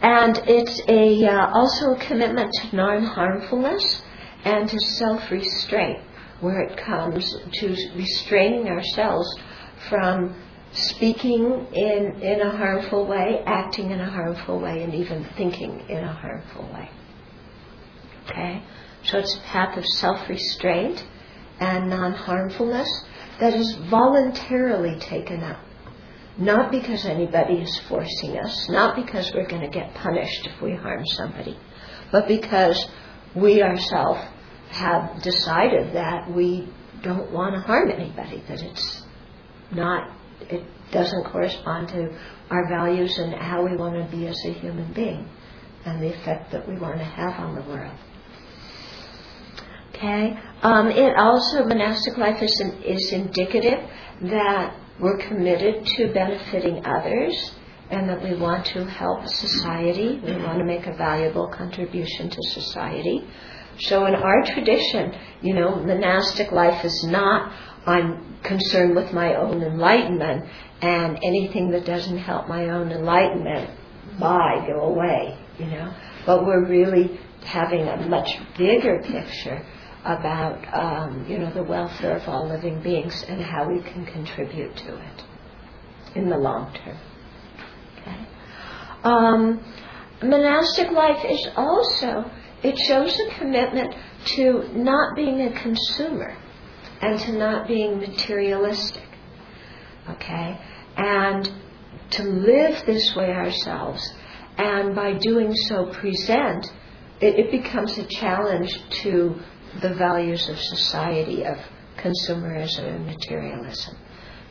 And 0.00 0.38
it's 0.46 0.80
a 0.88 1.24
uh, 1.26 1.50
also 1.52 1.92
a 1.92 1.96
commitment 1.98 2.52
to 2.54 2.76
non-harmfulness 2.76 4.02
and 4.44 4.68
to 4.68 4.78
self-restraint, 4.78 6.00
where 6.42 6.60
it 6.60 6.76
comes 6.76 7.34
to 7.52 7.68
restraining 7.96 8.68
ourselves 8.68 9.28
from 9.88 10.34
speaking 10.72 11.66
in, 11.72 12.20
in 12.20 12.40
a 12.40 12.50
harmful 12.56 13.06
way, 13.06 13.42
acting 13.46 13.90
in 13.90 14.00
a 14.00 14.10
harmful 14.10 14.60
way, 14.60 14.82
and 14.82 14.92
even 14.94 15.24
thinking 15.36 15.80
in 15.88 16.02
a 16.02 16.12
harmful 16.12 16.64
way. 16.74 16.90
Okay? 18.26 18.62
So 19.04 19.18
it's 19.18 19.36
a 19.36 19.40
path 19.40 19.78
of 19.78 19.84
self 19.84 20.28
restraint 20.28 21.04
and 21.60 21.88
non 21.88 22.12
harmfulness 22.12 22.88
that 23.38 23.54
is 23.54 23.76
voluntarily 23.88 24.98
taken 24.98 25.42
up. 25.42 25.60
Not 26.38 26.72
because 26.72 27.04
anybody 27.04 27.54
is 27.54 27.80
forcing 27.88 28.38
us, 28.38 28.68
not 28.68 28.96
because 28.96 29.30
we're 29.34 29.48
going 29.48 29.62
to 29.62 29.68
get 29.68 29.94
punished 29.94 30.46
if 30.46 30.60
we 30.62 30.74
harm 30.74 31.06
somebody, 31.06 31.58
but 32.10 32.26
because 32.26 32.88
we 33.36 33.62
ourselves 33.62 34.26
have 34.72 35.22
decided 35.22 35.94
that 35.94 36.30
we 36.30 36.68
don't 37.02 37.30
want 37.30 37.54
to 37.54 37.60
harm 37.60 37.90
anybody, 37.90 38.42
that 38.48 38.60
it's 38.62 39.02
not 39.70 40.10
it 40.40 40.64
doesn't 40.90 41.24
correspond 41.24 41.88
to 41.88 42.18
our 42.50 42.68
values 42.68 43.16
and 43.18 43.34
how 43.34 43.64
we 43.64 43.76
want 43.76 43.94
to 43.94 44.16
be 44.16 44.26
as 44.26 44.38
a 44.44 44.52
human 44.52 44.92
being 44.92 45.28
and 45.84 46.02
the 46.02 46.12
effect 46.14 46.52
that 46.52 46.68
we 46.68 46.78
want 46.78 46.98
to 46.98 47.04
have 47.04 47.38
on 47.40 47.54
the 47.54 47.62
world. 47.62 47.96
Okay. 49.90 50.38
Um, 50.62 50.88
it 50.88 51.16
also 51.16 51.64
monastic 51.64 52.16
life 52.16 52.42
is 52.42 52.60
in, 52.60 52.82
is 52.82 53.12
indicative 53.12 53.88
that 54.22 54.76
we're 55.00 55.18
committed 55.18 55.86
to 55.96 56.12
benefiting 56.12 56.84
others 56.84 57.52
and 57.90 58.08
that 58.08 58.22
we 58.22 58.34
want 58.34 58.64
to 58.66 58.84
help 58.84 59.26
society. 59.26 60.20
We 60.24 60.36
want 60.36 60.58
to 60.58 60.64
make 60.64 60.86
a 60.86 60.96
valuable 60.96 61.48
contribution 61.48 62.30
to 62.30 62.42
society. 62.50 63.26
So 63.80 64.06
in 64.06 64.14
our 64.14 64.44
tradition, 64.46 65.14
you 65.40 65.54
know, 65.54 65.76
monastic 65.76 66.52
life 66.52 66.84
is 66.84 67.04
not 67.04 67.52
I'm 67.86 68.36
concerned 68.42 68.94
with 68.94 69.12
my 69.12 69.34
own 69.34 69.62
enlightenment, 69.62 70.48
and 70.80 71.18
anything 71.22 71.70
that 71.72 71.84
doesn't 71.84 72.18
help 72.18 72.48
my 72.48 72.68
own 72.68 72.92
enlightenment, 72.92 73.70
bye, 74.20 74.64
go 74.66 74.80
away, 74.82 75.38
you 75.58 75.66
know. 75.66 75.92
But 76.26 76.44
we're 76.44 76.68
really 76.68 77.18
having 77.44 77.88
a 77.88 78.08
much 78.08 78.28
bigger 78.56 79.02
picture 79.02 79.64
about, 80.04 80.62
um, 80.74 81.26
you 81.28 81.38
know, 81.38 81.52
the 81.52 81.62
welfare 81.62 82.16
of 82.16 82.28
all 82.28 82.48
living 82.48 82.82
beings 82.82 83.24
and 83.28 83.40
how 83.40 83.68
we 83.68 83.80
can 83.82 84.06
contribute 84.06 84.76
to 84.76 84.96
it 84.96 85.24
in 86.14 86.28
the 86.28 86.36
long 86.36 86.72
term. 86.74 86.98
Okay. 88.00 88.26
Um, 89.02 89.64
monastic 90.22 90.90
life 90.92 91.24
is 91.28 91.48
also 91.56 92.30
it 92.62 92.78
shows 92.78 93.18
a 93.18 93.38
commitment 93.38 93.94
to 94.36 94.68
not 94.74 95.16
being 95.16 95.40
a 95.42 95.60
consumer 95.60 96.36
and 97.00 97.18
to 97.20 97.32
not 97.32 97.66
being 97.66 97.98
materialistic. 97.98 99.02
Okay? 100.08 100.58
And 100.96 101.50
to 102.10 102.22
live 102.22 102.84
this 102.86 103.14
way 103.16 103.30
ourselves, 103.30 104.12
and 104.56 104.94
by 104.94 105.14
doing 105.14 105.54
so, 105.54 105.86
present, 105.86 106.66
it, 107.20 107.38
it 107.38 107.50
becomes 107.50 107.98
a 107.98 108.06
challenge 108.06 108.72
to 109.02 109.34
the 109.80 109.94
values 109.94 110.48
of 110.48 110.58
society 110.58 111.44
of 111.44 111.56
consumerism 111.96 112.84
and 112.84 113.06
materialism. 113.06 113.96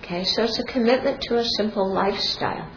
Okay, 0.04 0.24
so 0.24 0.44
it's 0.44 0.60
a 0.60 0.64
commitment 0.64 1.22
to 1.22 1.38
a 1.38 1.46
simple 1.58 1.94
lifestyle 1.94 2.70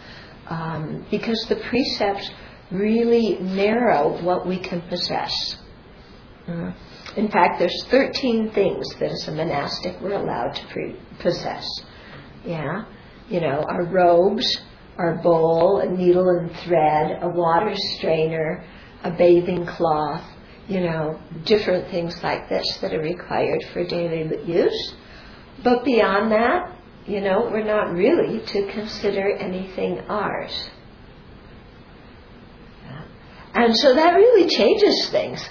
um, 0.49 1.07
because 1.11 1.43
the 1.49 1.57
precepts 1.57 2.31
really 2.71 3.39
narrow 3.41 4.23
what 4.23 4.47
we 4.47 4.59
can 4.59 4.81
possess. 4.83 5.57
Mm-hmm. 6.49 7.19
In 7.19 7.31
fact, 7.31 7.59
there's 7.59 7.85
13 7.91 8.51
things 8.53 8.89
that 8.99 9.11
as 9.11 9.29
a 9.29 9.33
monastic 9.33 10.01
we're 10.01 10.15
allowed 10.15 10.55
to 10.55 10.67
pre- 10.67 10.97
possess. 11.21 11.67
Yeah, 12.45 12.85
you 13.29 13.41
know, 13.41 13.65
our 13.69 13.85
robes, 13.85 14.47
our 14.99 15.17
bowl, 15.23 15.81
a 15.81 15.91
needle 15.91 16.29
and 16.29 16.55
thread, 16.59 17.19
a 17.23 17.29
water 17.29 17.75
strainer, 17.75 18.65
a 19.03 19.11
bathing 19.11 19.67
cloth, 19.67 20.25
you 20.69 20.81
know, 20.81 21.21
different 21.45 21.91
things 21.91 22.23
like 22.23 22.49
this 22.49 22.79
that 22.79 22.93
are 22.93 23.01
required 23.01 23.63
for 23.73 23.87
daily 23.87 24.45
use. 24.45 24.95
But 25.63 25.85
beyond 25.85 26.33
that, 26.33 26.77
you 27.07 27.21
know, 27.21 27.49
we're 27.51 27.65
not 27.65 27.93
really 27.93 28.45
to 28.47 28.73
consider 28.73 29.31
anything 29.37 30.01
ours. 30.09 30.71
And 33.55 33.77
so 33.77 33.95
that 33.95 34.15
really 34.15 34.49
changes 34.49 35.09
things. 35.11 35.49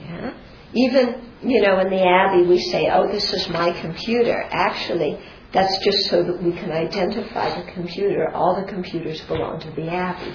Yeah? 0.00 0.34
Even, 0.74 1.32
you 1.42 1.60
know, 1.60 1.80
in 1.80 1.90
the 1.90 2.02
Abbey 2.02 2.46
we 2.46 2.60
say, 2.60 2.88
oh, 2.92 3.10
this 3.10 3.32
is 3.32 3.48
my 3.48 3.72
computer. 3.80 4.40
Actually, 4.50 5.18
that's 5.52 5.76
just 5.84 6.08
so 6.08 6.22
that 6.22 6.42
we 6.42 6.52
can 6.52 6.70
identify 6.70 7.60
the 7.60 7.72
computer. 7.72 8.30
All 8.32 8.64
the 8.64 8.70
computers 8.70 9.20
belong 9.22 9.60
to 9.60 9.70
the 9.72 9.88
Abbey. 9.88 10.34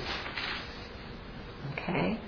Okay? 1.72 2.20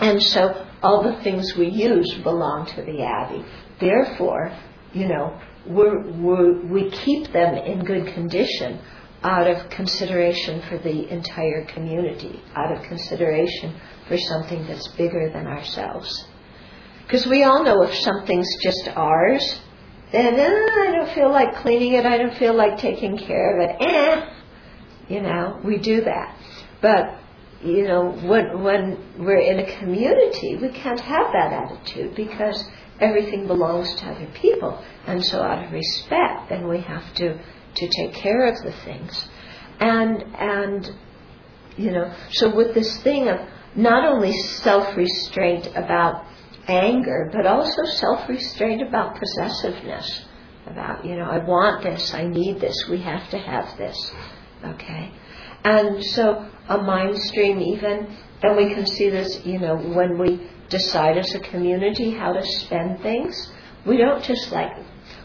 And 0.00 0.22
so 0.22 0.66
all 0.82 1.02
the 1.02 1.22
things 1.22 1.54
we 1.56 1.68
use 1.68 2.12
belong 2.24 2.66
to 2.66 2.82
the 2.82 3.02
Abbey. 3.02 3.44
Therefore, 3.80 4.56
you 4.92 5.06
know, 5.06 5.40
we're, 5.66 6.10
we're, 6.12 6.66
we 6.66 6.90
keep 6.90 7.32
them 7.32 7.54
in 7.54 7.84
good 7.84 8.12
condition 8.14 8.80
out 9.22 9.48
of 9.48 9.68
consideration 9.70 10.62
for 10.68 10.78
the 10.78 11.08
entire 11.12 11.64
community, 11.66 12.40
out 12.54 12.72
of 12.76 12.82
consideration 12.84 13.74
for 14.06 14.16
something 14.16 14.66
that's 14.66 14.86
bigger 14.88 15.30
than 15.32 15.46
ourselves. 15.46 16.26
Because 17.02 17.26
we 17.26 17.42
all 17.42 17.64
know 17.64 17.82
if 17.82 17.94
something's 17.96 18.48
just 18.62 18.88
ours, 18.94 19.60
then 20.12 20.34
eh, 20.34 20.46
I 20.46 20.92
don't 20.94 21.14
feel 21.14 21.30
like 21.30 21.56
cleaning 21.56 21.94
it, 21.94 22.06
I 22.06 22.18
don't 22.18 22.36
feel 22.36 22.54
like 22.54 22.78
taking 22.78 23.18
care 23.18 23.58
of 23.58 23.70
it, 23.70 23.76
eh, 23.80 24.30
you 25.08 25.20
know, 25.20 25.60
we 25.64 25.78
do 25.78 26.02
that. 26.02 26.36
But, 26.80 27.18
you 27.62 27.84
know, 27.88 28.10
when, 28.10 28.62
when 28.62 28.98
we're 29.18 29.40
in 29.40 29.58
a 29.58 29.78
community, 29.78 30.56
we 30.56 30.68
can't 30.68 31.00
have 31.00 31.32
that 31.32 31.52
attitude 31.52 32.14
because 32.14 32.62
everything 33.00 33.46
belongs 33.46 33.94
to 33.96 34.06
other 34.06 34.28
people. 34.34 34.82
And 35.06 35.24
so 35.24 35.42
out 35.42 35.64
of 35.64 35.72
respect, 35.72 36.50
then 36.50 36.68
we 36.68 36.80
have 36.82 37.14
to 37.14 37.38
to 37.78 37.88
take 37.88 38.14
care 38.14 38.46
of 38.46 38.62
the 38.62 38.72
things. 38.84 39.28
And, 39.80 40.22
and, 40.36 40.90
you 41.76 41.90
know, 41.90 42.12
so 42.30 42.54
with 42.54 42.74
this 42.74 42.98
thing 43.02 43.28
of 43.28 43.40
not 43.74 44.04
only 44.04 44.32
self 44.32 44.96
restraint 44.96 45.68
about 45.74 46.24
anger, 46.66 47.30
but 47.32 47.46
also 47.46 47.84
self 47.84 48.28
restraint 48.28 48.82
about 48.82 49.18
possessiveness. 49.18 50.24
About, 50.66 51.04
you 51.04 51.16
know, 51.16 51.24
I 51.24 51.38
want 51.38 51.82
this, 51.82 52.12
I 52.12 52.24
need 52.26 52.60
this, 52.60 52.76
we 52.90 52.98
have 52.98 53.30
to 53.30 53.38
have 53.38 53.78
this. 53.78 54.12
Okay? 54.62 55.12
And 55.64 56.04
so 56.04 56.46
a 56.68 56.78
mind 56.78 57.18
stream, 57.18 57.60
even, 57.60 58.14
and 58.42 58.56
we 58.56 58.74
can 58.74 58.86
see 58.86 59.08
this, 59.08 59.44
you 59.46 59.58
know, 59.58 59.76
when 59.76 60.18
we 60.18 60.48
decide 60.68 61.16
as 61.16 61.34
a 61.34 61.40
community 61.40 62.10
how 62.10 62.32
to 62.32 62.44
spend 62.44 63.00
things. 63.00 63.50
We 63.86 63.96
don't 63.96 64.22
just 64.22 64.52
like 64.52 64.72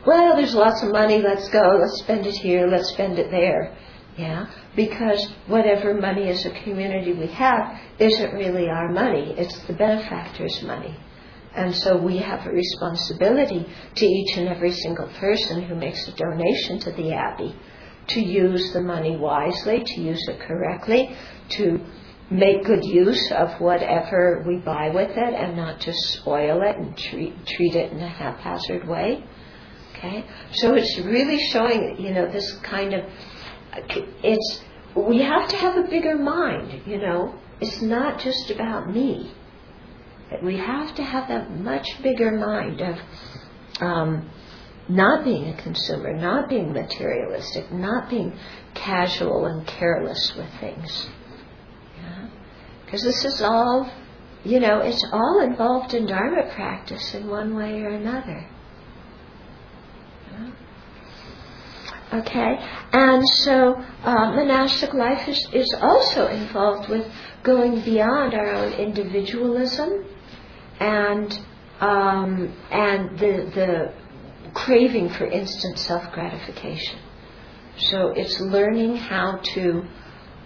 well, 0.05 0.35
there's 0.35 0.53
lots 0.53 0.83
of 0.83 0.91
money, 0.91 1.21
let's 1.21 1.49
go, 1.49 1.77
let's 1.79 1.99
spend 1.99 2.25
it 2.25 2.35
here, 2.35 2.67
let's 2.67 2.89
spend 2.89 3.19
it 3.19 3.31
there. 3.31 3.75
Yeah, 4.17 4.45
because 4.75 5.27
whatever 5.47 5.95
money 5.95 6.29
as 6.29 6.45
a 6.45 6.51
community 6.63 7.13
we 7.13 7.27
have 7.27 7.79
isn't 7.97 8.33
really 8.33 8.69
our 8.69 8.91
money, 8.91 9.33
it's 9.37 9.57
the 9.65 9.73
benefactor's 9.73 10.61
money. 10.61 10.95
And 11.55 11.73
so 11.73 11.97
we 11.97 12.17
have 12.17 12.45
a 12.45 12.51
responsibility 12.51 13.65
to 13.95 14.05
each 14.05 14.37
and 14.37 14.49
every 14.49 14.71
single 14.71 15.07
person 15.19 15.63
who 15.63 15.75
makes 15.75 16.07
a 16.07 16.15
donation 16.15 16.79
to 16.81 16.91
the 16.91 17.13
Abbey 17.13 17.55
to 18.07 18.19
use 18.19 18.73
the 18.73 18.81
money 18.81 19.15
wisely, 19.17 19.83
to 19.83 20.01
use 20.01 20.27
it 20.27 20.39
correctly, 20.41 21.15
to 21.49 21.79
make 22.29 22.65
good 22.65 22.83
use 22.83 23.31
of 23.31 23.59
whatever 23.59 24.43
we 24.47 24.57
buy 24.57 24.89
with 24.89 25.11
it 25.11 25.33
and 25.33 25.55
not 25.55 25.79
just 25.79 25.99
spoil 26.13 26.61
it 26.61 26.75
and 26.75 26.97
treat, 26.97 27.45
treat 27.45 27.75
it 27.75 27.91
in 27.91 27.99
a 27.99 28.09
haphazard 28.09 28.87
way. 28.87 29.23
So 30.51 30.73
it's 30.75 30.97
really 30.99 31.39
showing, 31.49 31.97
you 31.99 32.13
know, 32.13 32.31
this 32.31 32.51
kind 32.63 32.93
of, 32.93 33.05
it's, 34.23 34.61
we 34.95 35.21
have 35.21 35.47
to 35.49 35.55
have 35.55 35.77
a 35.77 35.87
bigger 35.89 36.15
mind, 36.17 36.83
you 36.85 36.97
know. 36.97 37.35
It's 37.61 37.81
not 37.81 38.19
just 38.19 38.51
about 38.51 38.89
me. 38.93 39.33
We 40.43 40.57
have 40.57 40.95
to 40.95 41.03
have 41.03 41.27
that 41.29 41.51
much 41.51 41.87
bigger 42.01 42.31
mind 42.31 42.81
of 42.81 42.99
um, 43.79 44.29
not 44.89 45.23
being 45.23 45.49
a 45.49 45.61
consumer, 45.61 46.13
not 46.13 46.49
being 46.49 46.73
materialistic, 46.73 47.71
not 47.71 48.09
being 48.09 48.37
casual 48.73 49.45
and 49.45 49.65
careless 49.65 50.33
with 50.35 50.49
things. 50.59 51.07
Because 52.85 53.03
this 53.03 53.25
is 53.25 53.41
all, 53.41 53.89
you 54.43 54.59
know, 54.59 54.79
it's 54.79 55.03
all 55.11 55.41
involved 55.41 55.93
in 55.93 56.05
Dharma 56.05 56.51
practice 56.53 57.13
in 57.13 57.27
one 57.27 57.55
way 57.55 57.81
or 57.81 57.89
another. 57.89 58.47
Okay, 62.13 62.59
and 62.91 63.27
so 63.27 63.73
uh, 64.03 64.31
monastic 64.35 64.93
life 64.93 65.27
is, 65.27 65.47
is 65.51 65.75
also 65.81 66.27
involved 66.27 66.87
with 66.87 67.11
going 67.41 67.81
beyond 67.81 68.35
our 68.35 68.53
own 68.53 68.73
individualism 68.73 70.05
and 70.79 71.39
um, 71.79 72.55
and 72.69 73.17
the 73.17 73.49
the 73.55 73.93
craving 74.53 75.09
for 75.09 75.25
instant 75.25 75.79
self 75.79 76.11
gratification. 76.11 76.99
So 77.77 78.09
it's 78.09 78.39
learning 78.39 78.97
how 78.97 79.39
to 79.55 79.83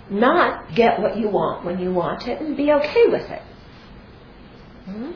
not 0.10 0.74
get 0.74 1.02
what 1.02 1.18
you 1.18 1.30
want 1.30 1.66
when 1.66 1.80
you 1.80 1.92
want 1.92 2.28
it 2.30 2.40
and 2.40 2.56
be 2.56 2.72
okay 2.72 3.08
with 3.08 3.30
it. 3.30 3.42
Mm-hmm. 4.88 5.12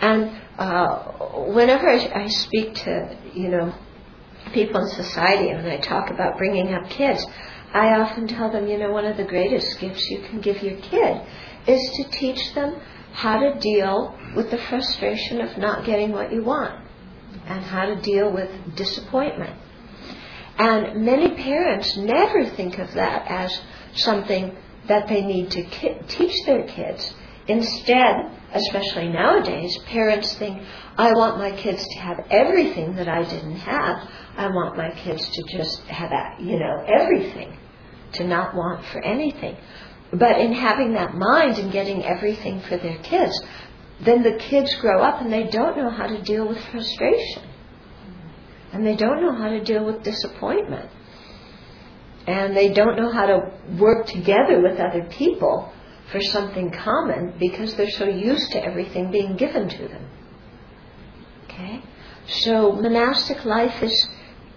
And 0.00 0.40
uh, 0.58 1.52
whenever 1.52 1.88
I, 1.88 2.24
I 2.24 2.28
speak 2.28 2.74
to, 2.76 3.16
you 3.34 3.48
know, 3.48 3.74
people 4.52 4.80
in 4.80 4.88
society 4.88 5.50
and 5.50 5.66
I 5.66 5.78
talk 5.78 6.10
about 6.10 6.38
bringing 6.38 6.74
up 6.74 6.88
kids, 6.90 7.24
I 7.72 8.00
often 8.00 8.26
tell 8.26 8.50
them, 8.50 8.66
you 8.66 8.78
know, 8.78 8.90
one 8.90 9.04
of 9.04 9.16
the 9.16 9.24
greatest 9.24 9.78
gifts 9.78 10.08
you 10.10 10.20
can 10.22 10.40
give 10.40 10.62
your 10.62 10.78
kid 10.80 11.22
is 11.66 11.90
to 11.96 12.04
teach 12.10 12.54
them 12.54 12.80
how 13.12 13.38
to 13.38 13.58
deal 13.60 14.18
with 14.34 14.50
the 14.50 14.58
frustration 14.58 15.40
of 15.40 15.56
not 15.58 15.84
getting 15.84 16.12
what 16.12 16.32
you 16.32 16.42
want 16.42 16.84
and 17.46 17.64
how 17.64 17.86
to 17.86 18.00
deal 18.00 18.32
with 18.32 18.50
disappointment. 18.76 19.56
And 20.58 21.04
many 21.04 21.34
parents 21.36 21.96
never 21.96 22.44
think 22.50 22.78
of 22.78 22.92
that 22.94 23.26
as 23.28 23.60
something 23.94 24.56
that 24.88 25.08
they 25.08 25.22
need 25.22 25.50
to 25.52 25.62
ki- 25.62 25.98
teach 26.08 26.34
their 26.46 26.66
kids. 26.66 27.14
Instead, 27.46 28.30
especially 28.52 29.08
nowadays, 29.08 29.76
parents 29.86 30.34
think, 30.34 30.62
I 30.96 31.12
want 31.12 31.38
my 31.38 31.52
kids 31.52 31.86
to 31.86 31.98
have 32.00 32.26
everything 32.30 32.96
that 32.96 33.08
I 33.08 33.22
didn't 33.22 33.56
have. 33.56 34.08
I 34.36 34.48
want 34.48 34.76
my 34.76 34.90
kids 34.90 35.28
to 35.28 35.42
just 35.56 35.80
have, 35.82 36.40
you 36.40 36.58
know, 36.58 36.84
everything, 36.86 37.56
to 38.14 38.24
not 38.24 38.54
want 38.54 38.84
for 38.86 39.02
anything. 39.02 39.56
But 40.12 40.40
in 40.40 40.52
having 40.52 40.94
that 40.94 41.14
mind 41.14 41.58
and 41.58 41.72
getting 41.72 42.04
everything 42.04 42.60
for 42.62 42.76
their 42.76 42.98
kids, 42.98 43.40
then 44.00 44.22
the 44.22 44.36
kids 44.38 44.74
grow 44.76 45.02
up 45.02 45.20
and 45.20 45.32
they 45.32 45.44
don't 45.44 45.76
know 45.76 45.90
how 45.90 46.06
to 46.06 46.22
deal 46.22 46.48
with 46.48 46.58
frustration. 46.66 47.42
And 48.72 48.86
they 48.86 48.96
don't 48.96 49.20
know 49.22 49.34
how 49.34 49.48
to 49.48 49.62
deal 49.62 49.84
with 49.84 50.02
disappointment. 50.02 50.90
And 52.26 52.56
they 52.56 52.72
don't 52.72 52.96
know 52.96 53.10
how 53.10 53.26
to 53.26 53.52
work 53.78 54.06
together 54.06 54.60
with 54.60 54.78
other 54.78 55.04
people 55.10 55.72
for 56.10 56.20
something 56.20 56.70
common 56.70 57.34
because 57.38 57.74
they're 57.74 57.90
so 57.90 58.06
used 58.06 58.52
to 58.52 58.64
everything 58.64 59.10
being 59.10 59.36
given 59.36 59.68
to 59.68 59.88
them. 59.88 60.08
Okay? 61.44 61.82
So 62.28 62.72
monastic 62.72 63.44
life 63.44 63.82
is, 63.82 64.08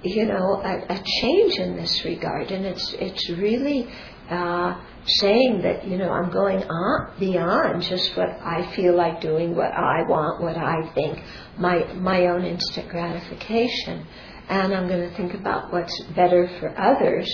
you 0.04 0.26
know, 0.26 0.62
a, 0.64 0.94
a 0.94 1.04
change 1.22 1.58
in 1.60 1.76
this 1.76 2.04
regard, 2.06 2.52
and 2.52 2.66
it's 2.66 2.94
it's 2.94 3.30
really 3.30 3.88
uh, 4.30 4.80
saying 5.06 5.62
that 5.62 5.88
you 5.88 5.98
know 5.98 6.12
I'm 6.12 6.32
going 6.32 6.64
on 6.64 7.20
beyond 7.20 7.84
just 7.84 8.16
what 8.18 8.30
I 8.30 8.74
feel 8.76 8.96
like 8.96 9.22
doing, 9.22 9.56
what 9.56 9.72
I 9.72 10.04
want, 10.08 10.42
what 10.42 10.58
I 10.58 10.92
think, 10.94 11.20
my 11.58 11.92
my 11.94 12.28
own 12.28 12.44
instant 12.44 12.90
gratification, 12.90 14.06
and 14.50 14.74
I'm 14.74 14.88
going 14.88 15.10
to 15.10 15.16
think 15.16 15.34
about 15.34 15.72
what's 15.72 15.98
better 16.16 16.48
for 16.60 16.78
others 16.78 17.28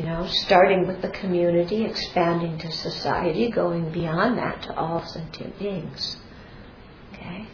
you 0.00 0.06
know, 0.06 0.26
starting 0.28 0.86
with 0.86 1.02
the 1.02 1.10
community, 1.10 1.84
expanding 1.84 2.56
to 2.58 2.72
society, 2.72 3.50
going 3.50 3.92
beyond 3.92 4.38
that 4.38 4.62
to 4.62 4.74
all 4.74 5.04
sentient 5.06 5.58
beings. 5.58 6.16
Okay? 7.12 7.46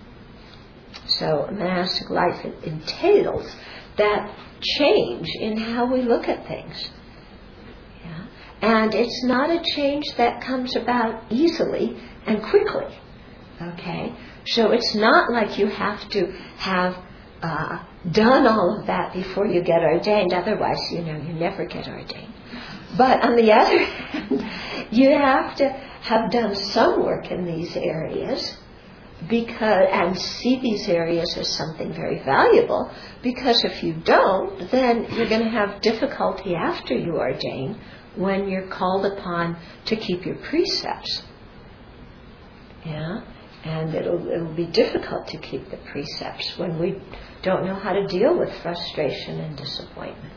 So 1.09 1.49
monastic 1.51 2.09
life 2.09 2.45
entails 2.63 3.53
that 3.99 4.37
change 4.61 5.29
in 5.41 5.57
how 5.57 5.91
we 5.93 6.03
look 6.03 6.29
at 6.29 6.47
things. 6.47 6.91
Yeah? 8.05 8.27
And 8.63 8.95
it's 8.95 9.25
not 9.25 9.51
a 9.51 9.63
change 9.63 10.05
that 10.17 10.43
comes 10.43 10.77
about 10.77 11.25
easily 11.31 12.01
and 12.27 12.43
quickly. 12.43 12.95
Okay? 13.61 14.15
So 14.47 14.73
it's 14.73 14.95
not 14.95 15.33
like 15.33 15.59
you 15.59 15.67
have 15.67 16.09
to 16.11 16.33
have 16.59 16.97
uh, 17.43 17.85
done 18.13 18.47
all 18.47 18.79
of 18.81 18.87
that 18.87 19.13
before 19.13 19.47
you 19.47 19.63
get 19.63 19.83
ordained. 19.83 20.33
Otherwise, 20.33 20.81
you 20.91 21.01
know, 21.01 21.17
you 21.17 21.33
never 21.33 21.65
get 21.65 21.89
ordained. 21.89 22.33
But 22.97 23.25
on 23.25 23.37
the 23.37 23.53
other 23.53 23.79
hand, 23.85 24.93
you 24.93 25.11
have 25.11 25.57
to 25.57 25.69
have 26.03 26.31
done 26.31 26.55
some 26.55 27.05
work 27.05 27.31
in 27.31 27.45
these 27.45 27.77
areas 27.77 28.57
because 29.29 29.89
and 29.91 30.19
see 30.19 30.61
these 30.61 30.89
areas 30.89 31.37
as 31.37 31.49
something 31.57 31.93
very 31.93 32.23
valuable 32.23 32.91
because 33.23 33.64
if 33.64 33.83
you 33.83 33.95
don't 34.05 34.71
then 34.71 35.07
you're 35.12 35.29
going 35.29 35.43
to 35.43 35.51
have 35.51 35.81
difficulty 35.81 36.55
after 36.55 36.95
you 36.95 37.17
ordain 37.17 37.79
when 38.17 38.49
you're 38.49 38.69
called 38.69 39.07
upon 39.07 39.57
to 39.85 39.97
keep 39.97 40.25
your 40.27 40.37
precepts 40.37 41.23
yeah 42.85 43.23
and 43.64 43.95
it'll 43.95 44.29
it'll 44.29 44.55
be 44.55 44.67
difficult 44.67 45.27
to 45.27 45.39
keep 45.39 45.69
the 45.71 45.79
precepts 45.79 46.57
when 46.59 46.79
we 46.79 47.01
don't 47.43 47.64
know 47.64 47.75
how 47.75 47.93
to 47.93 48.07
deal 48.07 48.39
with 48.39 48.53
frustration 48.61 49.41
and 49.41 49.57
disappointment 49.57 50.35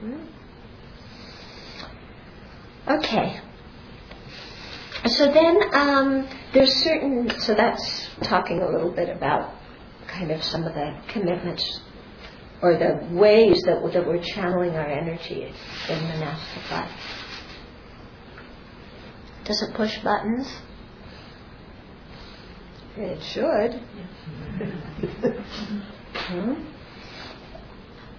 hmm? 0.00 0.24
Okay. 2.88 3.40
So 5.06 5.32
then 5.32 5.60
um, 5.72 6.28
there's 6.52 6.72
certain, 6.72 7.30
so 7.40 7.54
that's 7.54 8.08
talking 8.22 8.60
a 8.60 8.68
little 8.68 8.92
bit 8.92 9.08
about 9.08 9.54
kind 10.06 10.30
of 10.30 10.42
some 10.42 10.64
of 10.64 10.74
the 10.74 11.00
commitments 11.08 11.80
or 12.60 12.78
the 12.78 13.08
ways 13.16 13.62
that, 13.62 13.82
that 13.92 14.06
we're 14.06 14.22
channeling 14.22 14.70
our 14.70 14.86
energy 14.86 15.52
in 15.88 16.02
monastic 16.02 16.70
life. 16.70 16.90
Does 19.44 19.62
it 19.62 19.74
push 19.74 19.98
buttons? 20.04 20.48
It 22.96 23.22
should. 23.22 23.80
hmm? 26.14 26.54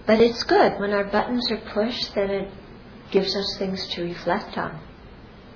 But 0.06 0.20
it's 0.20 0.42
good. 0.42 0.78
When 0.78 0.90
our 0.90 1.04
buttons 1.04 1.50
are 1.50 1.62
pushed, 1.72 2.14
then 2.14 2.30
it 2.30 2.52
gives 3.10 3.34
us 3.34 3.56
things 3.58 3.86
to 3.94 4.02
reflect 4.02 4.58
on. 4.58 4.78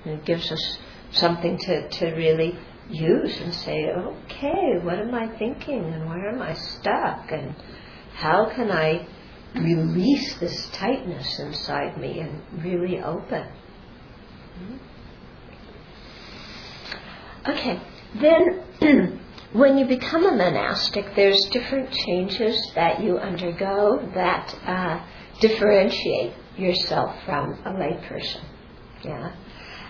And 0.05 0.21
it 0.21 0.25
gives 0.25 0.51
us 0.51 0.79
something 1.13 1.59
to, 1.59 1.89
to 1.89 2.11
really 2.15 2.59
use 2.89 3.41
and 3.41 3.55
say, 3.55 3.91
okay, 3.91 4.79
what 4.83 4.99
am 4.99 5.15
I 5.15 5.29
thinking 5.39 5.85
and 5.85 6.09
where 6.09 6.29
am 6.29 6.41
I 6.43 6.55
stuck 6.55 7.31
and 7.31 7.55
how 8.15 8.51
can 8.55 8.71
I 8.71 9.07
release 9.55 10.35
this 10.39 10.69
tightness 10.71 11.39
inside 11.39 11.99
me 11.99 12.21
and 12.21 12.65
really 12.65 13.01
open? 13.01 13.47
Okay, 17.47 17.81
then 18.21 19.21
when 19.53 19.79
you 19.79 19.87
become 19.87 20.27
a 20.27 20.33
monastic, 20.37 21.15
there's 21.15 21.41
different 21.47 21.91
changes 21.91 22.73
that 22.75 23.03
you 23.03 23.19
undergo 23.19 24.11
that 24.15 24.55
uh, 24.67 25.07
differentiate 25.41 26.35
yourself 26.57 27.15
from 27.25 27.53
a 27.65 27.71
layperson. 27.71 28.43
Yeah. 29.05 29.33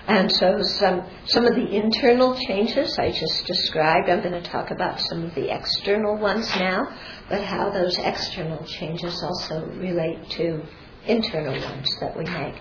And 0.08 0.32
so 0.32 0.62
some 0.62 1.04
some 1.26 1.44
of 1.44 1.54
the 1.54 1.68
internal 1.68 2.34
changes 2.34 2.98
I 2.98 3.12
just 3.12 3.44
described, 3.44 4.08
I'm 4.08 4.22
going 4.22 4.42
to 4.42 4.50
talk 4.50 4.70
about 4.70 5.00
some 5.00 5.24
of 5.24 5.34
the 5.34 5.54
external 5.54 6.16
ones 6.16 6.48
now, 6.56 6.96
but 7.28 7.44
how 7.44 7.68
those 7.70 7.98
external 7.98 8.64
changes 8.64 9.22
also 9.22 9.66
relate 9.66 10.30
to 10.30 10.62
internal 11.06 11.52
ones 11.52 11.94
that 12.00 12.16
we 12.16 12.24
make. 12.24 12.54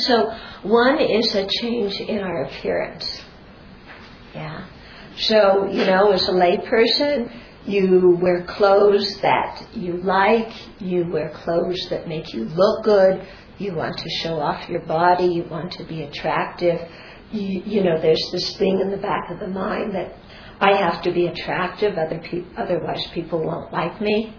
So 0.00 0.36
one 0.62 0.98
is 0.98 1.34
a 1.36 1.46
change 1.46 2.00
in 2.00 2.18
our 2.18 2.44
appearance. 2.46 3.22
Yeah. 4.34 4.66
So, 5.16 5.68
you 5.70 5.84
know, 5.84 6.10
as 6.10 6.28
a 6.28 6.32
layperson, 6.32 7.32
you 7.64 8.18
wear 8.20 8.42
clothes 8.42 9.20
that 9.20 9.68
you 9.74 9.98
like. 9.98 10.52
You 10.80 11.08
wear 11.10 11.30
clothes 11.30 11.86
that 11.90 12.08
make 12.08 12.34
you 12.34 12.44
look 12.44 12.84
good. 12.84 13.26
You 13.58 13.74
want 13.74 13.98
to 13.98 14.08
show 14.22 14.38
off 14.40 14.68
your 14.68 14.80
body. 14.80 15.26
You 15.26 15.44
want 15.44 15.72
to 15.72 15.84
be 15.84 16.02
attractive. 16.02 16.80
You, 17.32 17.62
you 17.64 17.84
know, 17.84 18.00
there's 18.00 18.28
this 18.32 18.56
thing 18.56 18.80
in 18.80 18.90
the 18.90 18.96
back 18.96 19.30
of 19.30 19.38
the 19.40 19.48
mind 19.48 19.94
that 19.94 20.14
I 20.60 20.76
have 20.76 21.02
to 21.02 21.12
be 21.12 21.26
attractive, 21.26 21.98
other 21.98 22.18
pe- 22.18 22.44
otherwise 22.56 23.06
people 23.12 23.44
won't 23.44 23.72
like 23.72 24.00
me. 24.00 24.34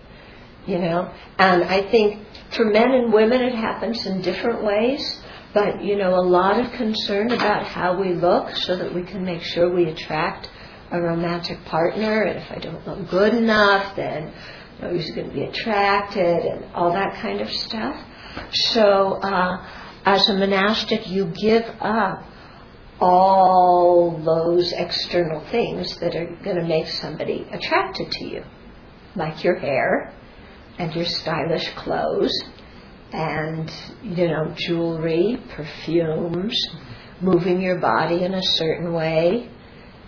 You 0.66 0.80
know, 0.80 1.12
and 1.38 1.64
I 1.64 1.90
think 1.90 2.26
for 2.56 2.66
men 2.66 2.92
and 2.92 3.14
women 3.14 3.42
it 3.42 3.56
happens 3.56 4.06
in 4.06 4.22
different 4.22 4.64
ways. 4.64 5.22
but 5.54 5.84
you 5.84 5.96
know, 5.96 6.14
a 6.16 6.22
lot 6.22 6.60
of 6.60 6.72
concern 6.74 7.32
about 7.32 7.64
how 7.66 8.00
we 8.00 8.14
look 8.14 8.56
so 8.56 8.76
that 8.78 8.94
we 8.94 9.04
can 9.04 9.24
make 9.26 9.42
sure 9.42 9.74
we 9.74 9.86
attract 9.90 10.50
a 10.92 11.02
romantic 11.02 11.64
partner. 11.66 12.24
And 12.24 12.40
if 12.40 12.52
I 12.52 12.60
don't 12.60 12.86
look 12.88 13.10
good 13.10 13.34
enough, 13.34 13.96
then 13.96 14.34
nobody's 14.82 15.12
going 15.12 15.30
to 15.30 15.34
be 15.34 15.44
attracted, 15.44 16.46
and 16.46 16.66
all 16.74 16.92
that 16.94 17.16
kind 17.22 17.42
of 17.42 17.50
stuff. 17.50 17.96
So, 18.52 19.20
uh, 19.22 19.66
as 20.06 20.30
a 20.30 20.34
monastic, 20.34 21.08
you 21.08 21.32
give 21.40 21.64
up 21.80 22.24
all 23.00 24.22
those 24.24 24.74
external 24.74 25.42
things 25.52 25.98
that 26.00 26.16
are 26.16 26.36
going 26.44 26.58
to 26.58 26.66
make 26.66 26.88
somebody 26.88 27.48
attracted 27.52 28.12
to 28.12 28.26
you, 28.26 28.44
like 29.16 29.44
your 29.44 29.58
hair 29.58 30.14
and 30.78 30.94
your 30.96 31.06
stylish 31.06 31.70
clothes 31.76 32.34
and 33.12 33.72
you 34.04 34.28
know 34.28 34.54
jewelry, 34.56 35.42
perfumes, 35.56 36.56
moving 37.22 37.62
your 37.62 37.80
body 37.80 38.24
in 38.24 38.34
a 38.34 38.44
certain 38.44 38.94
way. 38.94 39.50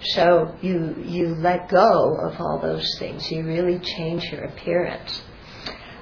So 0.01 0.55
you 0.61 0.95
you 1.03 1.35
let 1.35 1.69
go 1.69 2.15
of 2.23 2.39
all 2.39 2.59
those 2.61 2.97
things. 2.99 3.29
You 3.31 3.45
really 3.45 3.79
change 3.79 4.23
your 4.31 4.45
appearance. 4.45 5.21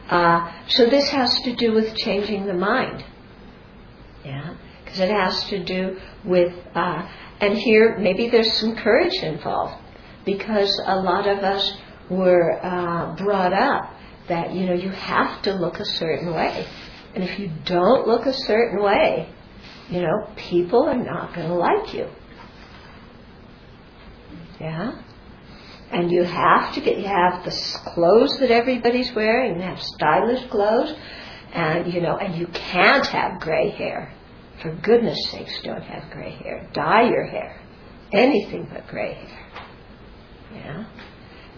Uh, 0.10 0.52
so 0.68 0.90
this 0.90 1.10
has 1.10 1.40
to 1.42 1.56
do 1.56 1.74
with 1.74 1.96
changing 1.96 2.46
the 2.46 2.54
mind. 2.54 3.06
Yeah, 4.26 4.56
because 4.84 5.00
it 5.00 5.10
has 5.10 5.44
to 5.46 5.64
do 5.64 6.00
with 6.26 6.54
uh, 6.76 7.08
and 7.40 7.58
here 7.58 7.98
maybe 7.98 8.30
there's 8.30 8.52
some 8.54 8.76
courage 8.76 9.14
involved 9.22 9.82
because 10.26 10.82
a 10.86 10.96
lot 11.00 11.28
of 11.28 11.40
us 11.40 11.78
were 12.10 12.60
uh, 12.64 13.16
brought 13.16 13.54
up 13.54 13.94
that 14.28 14.54
you 14.54 14.66
know 14.66 14.74
you 14.74 14.90
have 14.90 15.42
to 15.44 15.54
look 15.54 15.80
a 15.80 15.86
certain 15.86 16.34
way 16.34 16.68
and 17.14 17.24
if 17.24 17.40
you 17.40 17.52
don't 17.66 18.08
look 18.08 18.26
a 18.26 18.34
certain 18.34 18.82
way, 18.84 19.30
you 19.90 20.02
know, 20.02 20.30
people 20.36 20.84
are 20.84 20.98
not 20.98 21.34
going 21.34 21.48
to 21.48 21.56
like 21.56 21.94
you. 21.94 22.08
Yeah? 24.60 25.02
And 25.92 26.12
you 26.12 26.24
have 26.24 26.74
to 26.76 26.82
get, 26.82 27.00
you 27.00 27.08
have 27.08 27.44
the 27.44 27.52
clothes 27.94 28.38
that 28.40 28.52
everybody's 28.52 29.14
wearing, 29.14 29.56
you 29.56 29.62
have 29.62 29.82
stylish 29.82 30.48
clothes, 30.50 30.94
and, 31.52 31.92
you 31.92 32.02
know, 32.02 32.18
and 32.18 32.36
you 32.36 32.48
can't 32.48 33.06
have 33.08 33.40
gray 33.40 33.72
hair. 33.72 34.14
For 34.62 34.76
goodness 34.76 35.18
sakes, 35.32 35.62
don't 35.64 35.82
have 35.82 36.12
gray 36.12 36.32
hair. 36.32 36.70
Dye 36.74 37.10
your 37.10 37.26
hair. 37.26 37.60
Anything 38.12 38.70
but 38.72 38.88
gray 38.88 39.14
hair. 39.14 39.48
Yeah? 40.54 40.86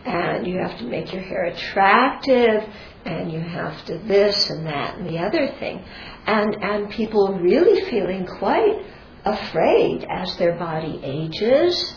And 0.05 0.47
you 0.47 0.57
have 0.59 0.77
to 0.79 0.85
make 0.85 1.11
your 1.13 1.21
hair 1.21 1.45
attractive 1.45 2.63
and 3.05 3.31
you 3.31 3.39
have 3.39 3.83
to 3.85 3.97
this 3.99 4.49
and 4.49 4.65
that 4.65 4.97
and 4.97 5.07
the 5.07 5.17
other 5.17 5.47
thing. 5.59 5.83
And, 6.25 6.55
and 6.61 6.89
people 6.91 7.39
really 7.39 7.89
feeling 7.89 8.25
quite 8.25 8.85
afraid 9.25 10.05
as 10.09 10.35
their 10.37 10.57
body 10.57 10.99
ages, 11.03 11.95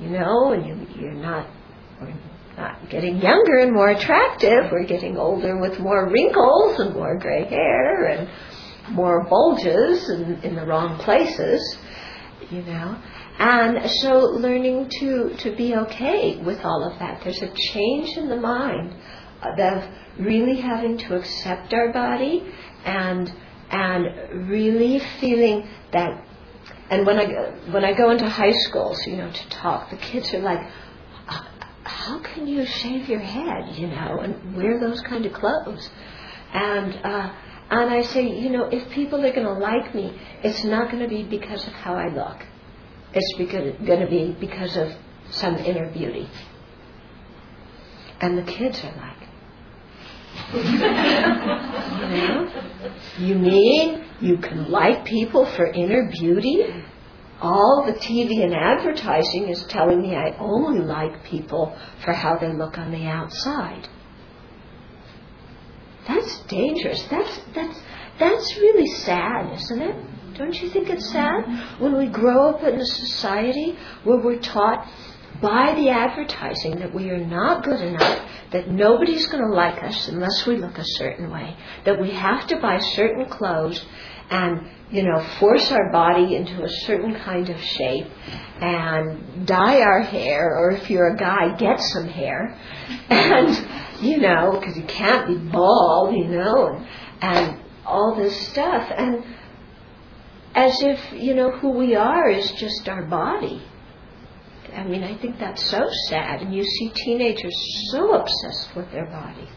you 0.00 0.10
know, 0.10 0.52
and 0.52 0.66
you, 0.66 0.86
you're 1.00 1.12
not, 1.12 1.48
we're 2.00 2.14
not 2.56 2.88
getting 2.88 3.18
younger 3.18 3.58
and 3.58 3.72
more 3.72 3.90
attractive. 3.90 4.70
We're 4.70 4.84
getting 4.84 5.16
older 5.16 5.58
with 5.58 5.78
more 5.78 6.08
wrinkles 6.08 6.80
and 6.80 6.94
more 6.94 7.18
gray 7.18 7.44
hair 7.44 8.06
and 8.06 8.28
more 8.90 9.24
bulges 9.24 10.08
in, 10.10 10.40
in 10.42 10.56
the 10.56 10.66
wrong 10.66 10.98
places, 10.98 11.78
you 12.50 12.62
know. 12.62 13.00
And 13.38 13.90
so 14.02 14.18
learning 14.18 14.90
to, 15.00 15.34
to 15.38 15.56
be 15.56 15.74
okay 15.74 16.36
with 16.36 16.64
all 16.64 16.84
of 16.84 16.98
that. 16.98 17.22
There's 17.22 17.40
a 17.40 17.52
change 17.72 18.16
in 18.16 18.28
the 18.28 18.36
mind 18.36 18.94
of 19.42 19.84
really 20.18 20.60
having 20.60 20.98
to 20.98 21.16
accept 21.16 21.72
our 21.72 21.92
body 21.92 22.44
and 22.84 23.32
and 23.70 24.48
really 24.50 24.98
feeling 25.20 25.68
that 25.92 26.24
and 26.90 27.06
when 27.06 27.18
I 27.18 27.26
when 27.70 27.84
I 27.84 27.92
go 27.92 28.10
into 28.10 28.28
high 28.28 28.52
schools, 28.52 29.06
you 29.06 29.16
know, 29.16 29.30
to 29.30 29.48
talk, 29.48 29.90
the 29.90 29.96
kids 29.96 30.34
are 30.34 30.40
like, 30.40 30.60
"How 31.90 32.18
can 32.20 32.46
you 32.46 32.64
shave 32.66 33.08
your 33.08 33.20
head, 33.20 33.76
you 33.76 33.88
know, 33.88 34.20
and 34.22 34.56
wear 34.56 34.78
those 34.78 35.00
kind 35.02 35.26
of 35.26 35.32
clothes?" 35.32 35.90
And 36.52 36.94
uh, 37.04 37.32
and 37.70 37.90
I 37.90 38.02
say, 38.02 38.26
you 38.26 38.50
know, 38.50 38.64
if 38.64 38.90
people 38.90 39.24
are 39.24 39.32
going 39.32 39.46
to 39.46 39.52
like 39.52 39.94
me, 39.94 40.18
it's 40.42 40.64
not 40.64 40.90
going 40.90 41.02
to 41.02 41.08
be 41.08 41.22
because 41.22 41.64
of 41.68 41.72
how 41.72 41.94
I 41.94 42.08
look. 42.08 42.44
It's 43.12 43.32
going 43.38 44.00
to 44.00 44.08
be 44.08 44.36
because 44.40 44.76
of 44.76 44.92
some 45.30 45.56
inner 45.56 45.88
beauty. 45.90 46.28
And 48.20 48.36
the 48.36 48.42
kids 48.42 48.82
are 48.84 48.94
like, 48.96 49.20
you 50.54 50.62
know? 52.18 52.50
You 53.18 53.34
mean 53.36 54.04
you 54.20 54.38
can 54.38 54.70
like 54.70 55.04
people 55.04 55.46
for 55.54 55.66
inner 55.66 56.10
beauty? 56.10 56.64
All 57.40 57.84
the 57.86 57.92
TV 57.94 58.44
and 58.44 58.54
advertising 58.54 59.48
is 59.48 59.64
telling 59.64 60.02
me 60.02 60.14
I 60.14 60.36
only 60.38 60.80
like 60.80 61.24
people 61.24 61.76
for 62.04 62.12
how 62.12 62.36
they 62.36 62.52
look 62.52 62.76
on 62.76 62.90
the 62.90 63.06
outside. 63.06 63.88
That's 66.06 66.40
dangerous. 66.40 67.02
That's 67.10 67.40
that's 67.54 67.80
that's 68.18 68.56
really 68.56 68.86
sad, 68.98 69.52
isn't 69.54 69.80
it? 69.80 69.96
Don't 70.34 70.60
you 70.60 70.70
think 70.70 70.90
it's 70.90 71.10
sad 71.10 71.80
when 71.80 71.96
we 71.96 72.06
grow 72.06 72.50
up 72.50 72.62
in 72.62 72.80
a 72.80 72.86
society 72.86 73.76
where 74.04 74.18
we're 74.18 74.40
taught 74.40 74.86
by 75.40 75.74
the 75.74 75.88
advertising 75.88 76.78
that 76.78 76.94
we 76.94 77.10
are 77.10 77.24
not 77.24 77.64
good 77.64 77.80
enough, 77.80 78.28
that 78.52 78.68
nobody's 78.68 79.26
going 79.26 79.42
to 79.42 79.54
like 79.54 79.82
us 79.82 80.08
unless 80.08 80.46
we 80.46 80.56
look 80.56 80.76
a 80.76 80.84
certain 80.84 81.30
way, 81.30 81.56
that 81.84 82.00
we 82.00 82.10
have 82.10 82.46
to 82.48 82.58
buy 82.60 82.78
certain 82.78 83.26
clothes 83.26 83.84
and, 84.30 84.68
you 84.90 85.02
know, 85.02 85.20
force 85.38 85.70
our 85.70 85.90
body 85.92 86.36
into 86.36 86.62
a 86.62 86.68
certain 86.68 87.14
kind 87.14 87.48
of 87.50 87.60
shape 87.60 88.06
and 88.60 89.46
dye 89.46 89.80
our 89.80 90.02
hair, 90.02 90.56
or 90.56 90.70
if 90.72 90.90
you're 90.90 91.14
a 91.14 91.16
guy, 91.16 91.56
get 91.56 91.80
some 91.80 92.06
hair, 92.06 92.56
and, 93.08 94.02
you 94.02 94.18
know, 94.18 94.56
because 94.58 94.76
you 94.76 94.84
can't 94.84 95.26
be 95.26 95.36
bald, 95.36 96.14
you 96.14 96.26
know, 96.26 96.68
and, 96.68 96.86
and 97.22 97.60
all 97.84 98.14
this 98.16 98.48
stuff. 98.48 98.90
And 98.96 99.24
as 100.54 100.80
if, 100.82 101.12
you 101.12 101.34
know, 101.34 101.50
who 101.50 101.70
we 101.70 101.94
are 101.94 102.28
is 102.28 102.50
just 102.52 102.88
our 102.88 103.02
body 103.02 103.62
I 104.74 104.84
mean, 104.84 105.02
I 105.02 105.16
think 105.16 105.38
that's 105.38 105.64
so 105.64 105.88
sad. 106.08 106.42
And 106.42 106.54
you 106.54 106.64
see 106.64 106.90
teenagers 106.90 107.54
so 107.90 108.14
obsessed 108.14 108.74
with 108.76 108.90
their 108.92 109.06
body. 109.06 109.48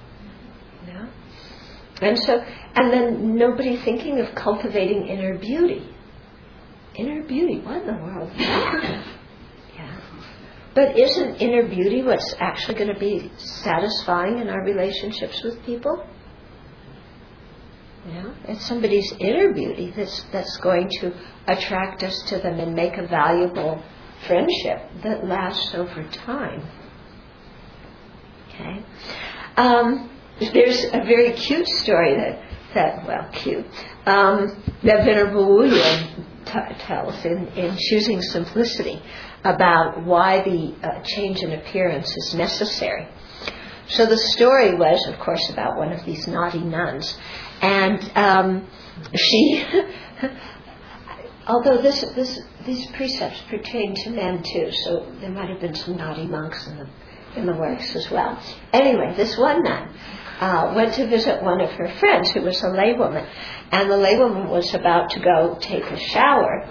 And 2.01 2.17
so, 2.19 2.43
and 2.75 2.91
then 2.91 3.35
nobody 3.37 3.77
thinking 3.77 4.19
of 4.19 4.33
cultivating 4.35 5.07
inner 5.07 5.37
beauty. 5.37 5.87
Inner 6.95 7.23
beauty, 7.23 7.59
what 7.59 7.81
in 7.81 7.87
the 7.87 7.93
world 7.93 8.31
yeah. 8.37 9.99
But 10.75 10.97
isn't 10.97 11.35
inner 11.35 11.67
beauty 11.67 12.01
what's 12.03 12.35
actually 12.39 12.75
going 12.75 12.93
to 12.93 12.99
be 12.99 13.31
satisfying 13.37 14.39
in 14.39 14.49
our 14.49 14.63
relationships 14.63 15.41
with 15.43 15.63
people? 15.63 16.07
You 18.05 18.13
know, 18.13 18.33
it's 18.47 18.65
somebody's 18.65 19.11
inner 19.19 19.53
beauty 19.53 19.93
that's 19.95 20.23
that's 20.31 20.57
going 20.57 20.89
to 20.99 21.13
attract 21.47 22.03
us 22.03 22.21
to 22.27 22.37
them 22.39 22.59
and 22.59 22.75
make 22.75 22.97
a 22.97 23.07
valuable 23.07 23.81
friendship 24.27 24.89
that 25.03 25.25
lasts 25.25 25.73
over 25.73 26.03
time. 26.09 26.67
Okay? 28.49 28.83
Um, 29.55 30.09
there's 30.39 30.85
a 30.85 31.03
very 31.05 31.33
cute 31.33 31.67
story 31.67 32.15
that, 32.15 32.41
that 32.73 33.07
well, 33.07 33.29
cute, 33.31 33.65
um, 34.05 34.63
that 34.83 35.05
Venerable 35.05 35.47
Wu 35.47 35.65
Yin 35.65 36.25
t- 36.45 36.75
tells 36.79 37.23
in, 37.25 37.47
in 37.49 37.77
Choosing 37.77 38.21
Simplicity 38.21 39.01
about 39.43 40.03
why 40.03 40.41
the 40.43 40.75
uh, 40.83 41.01
change 41.03 41.41
in 41.41 41.53
appearance 41.53 42.15
is 42.15 42.33
necessary. 42.33 43.07
So 43.87 44.05
the 44.05 44.17
story 44.17 44.75
was, 44.75 45.05
of 45.07 45.19
course, 45.19 45.49
about 45.49 45.77
one 45.77 45.91
of 45.91 46.05
these 46.05 46.27
naughty 46.27 46.61
nuns. 46.61 47.17
And 47.61 48.11
um, 48.15 48.67
she 49.15 49.65
although 51.47 51.81
this, 51.81 52.01
this, 52.15 52.41
these 52.65 52.85
precepts 52.91 53.41
pertain 53.49 53.95
to 53.95 54.09
men 54.09 54.43
too, 54.43 54.71
so 54.71 55.11
there 55.19 55.31
might 55.31 55.49
have 55.49 55.59
been 55.59 55.75
some 55.75 55.97
naughty 55.97 56.25
monks 56.25 56.67
in 56.67 56.77
the, 56.77 56.87
in 57.35 57.45
the 57.45 57.53
works 57.53 57.95
as 57.95 58.09
well. 58.09 58.41
Anyway, 58.71 59.13
this 59.15 59.37
one 59.37 59.63
nun 59.63 59.89
uh, 60.39 60.73
went 60.75 60.93
to 60.95 61.07
visit 61.07 61.41
one 61.43 61.61
of 61.61 61.71
her 61.71 61.87
friends 61.99 62.31
who 62.31 62.41
was 62.41 62.61
a 62.63 62.67
laywoman, 62.67 63.27
and 63.71 63.89
the 63.89 63.95
laywoman 63.95 64.49
was 64.49 64.73
about 64.73 65.09
to 65.11 65.19
go 65.19 65.57
take 65.61 65.83
a 65.83 65.97
shower, 65.97 66.67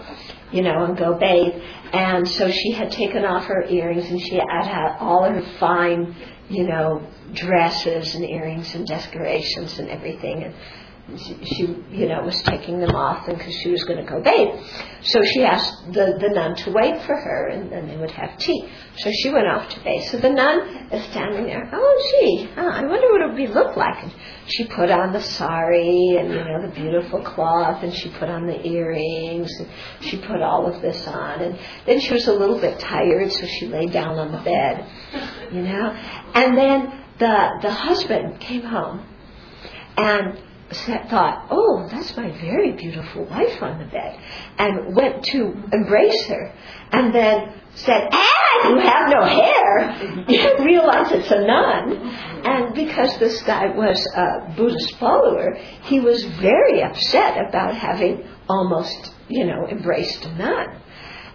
you 0.50 0.62
know, 0.62 0.84
and 0.84 0.96
go 0.96 1.14
bathe, 1.18 1.54
and 1.92 2.28
so 2.28 2.50
she 2.50 2.72
had 2.72 2.90
taken 2.90 3.24
off 3.24 3.44
her 3.46 3.64
earrings 3.64 4.08
and 4.10 4.20
she 4.20 4.36
had 4.36 4.66
had 4.66 4.96
all 4.98 5.24
her 5.24 5.42
fine, 5.58 6.14
you 6.48 6.64
know, 6.64 7.06
dresses 7.32 8.14
and 8.14 8.24
earrings 8.24 8.74
and 8.74 8.86
decorations 8.86 9.78
and 9.78 9.88
everything, 9.88 10.44
and 10.44 10.54
she, 11.16 11.64
you 11.90 12.08
know, 12.08 12.22
was 12.22 12.40
taking 12.42 12.78
them 12.78 12.94
off 12.94 13.26
because 13.26 13.52
she 13.54 13.70
was 13.70 13.82
going 13.84 13.98
to 13.98 14.10
go 14.10 14.22
bathe. 14.22 14.64
So 15.02 15.20
she 15.24 15.42
asked 15.42 15.92
the, 15.92 16.16
the 16.18 16.28
nun 16.32 16.54
to 16.56 16.70
wait 16.70 17.02
for 17.02 17.16
her 17.16 17.48
and 17.48 17.70
then 17.72 17.88
they 17.88 17.96
would 17.96 18.12
have 18.12 18.38
tea. 18.38 18.68
So 18.98 19.10
she 19.10 19.30
went 19.30 19.48
off 19.48 19.68
to 19.70 19.80
bathe. 19.80 20.04
So 20.04 20.18
the 20.18 20.30
nun 20.30 20.60
is 20.92 21.04
standing 21.06 21.46
there, 21.46 21.68
oh 21.72 22.10
gee, 22.10 22.48
huh, 22.54 22.70
I 22.72 22.82
wonder 22.86 23.10
what 23.10 23.20
it 23.20 23.26
would 23.28 23.36
be 23.36 23.48
look 23.48 23.76
like. 23.76 24.02
And 24.04 24.12
she 24.46 24.64
put 24.64 24.90
on 24.90 25.12
the 25.12 25.20
sari 25.20 26.16
and, 26.18 26.30
you 26.30 26.44
know, 26.44 26.62
the 26.62 26.72
beautiful 26.72 27.20
cloth 27.22 27.82
and 27.82 27.92
she 27.92 28.08
put 28.10 28.28
on 28.28 28.46
the 28.46 28.64
earrings 28.64 29.50
and 29.58 29.68
she 30.00 30.18
put 30.18 30.40
all 30.40 30.72
of 30.72 30.80
this 30.80 31.06
on. 31.08 31.42
And 31.42 31.58
then 31.84 31.98
she 31.98 32.14
was 32.14 32.28
a 32.28 32.32
little 32.32 32.60
bit 32.60 32.78
tired 32.78 33.32
so 33.32 33.44
she 33.46 33.66
lay 33.66 33.86
down 33.86 34.18
on 34.18 34.30
the 34.30 34.38
bed, 34.38 34.86
you 35.52 35.62
know. 35.62 35.90
And 36.34 36.56
then 36.56 37.04
the, 37.18 37.58
the 37.60 37.72
husband 37.72 38.40
came 38.40 38.62
home 38.62 39.04
and 39.96 40.40
thought, 40.78 41.48
oh, 41.50 41.88
that's 41.90 42.16
my 42.16 42.30
very 42.40 42.72
beautiful 42.72 43.24
wife 43.24 43.62
on 43.62 43.78
the 43.78 43.86
bed, 43.86 44.18
and 44.58 44.94
went 44.94 45.24
to 45.26 45.54
embrace 45.72 46.26
her, 46.26 46.52
and 46.92 47.14
then 47.14 47.54
said, 47.74 48.08
ah, 48.12 48.68
you 48.68 48.78
have 48.78 49.08
no 49.10 49.24
hair. 49.24 50.22
You 50.28 50.38
didn't 50.38 50.64
realize 50.64 51.10
it's 51.12 51.30
a 51.30 51.40
nun. 51.40 51.96
And 52.44 52.74
because 52.74 53.18
this 53.18 53.42
guy 53.42 53.74
was 53.74 54.04
a 54.14 54.54
Buddhist 54.56 54.96
follower, 54.98 55.54
he 55.82 56.00
was 56.00 56.24
very 56.24 56.82
upset 56.82 57.48
about 57.48 57.74
having 57.74 58.28
almost, 58.48 59.12
you 59.28 59.46
know, 59.46 59.66
embraced 59.68 60.24
a 60.24 60.34
nun. 60.34 60.81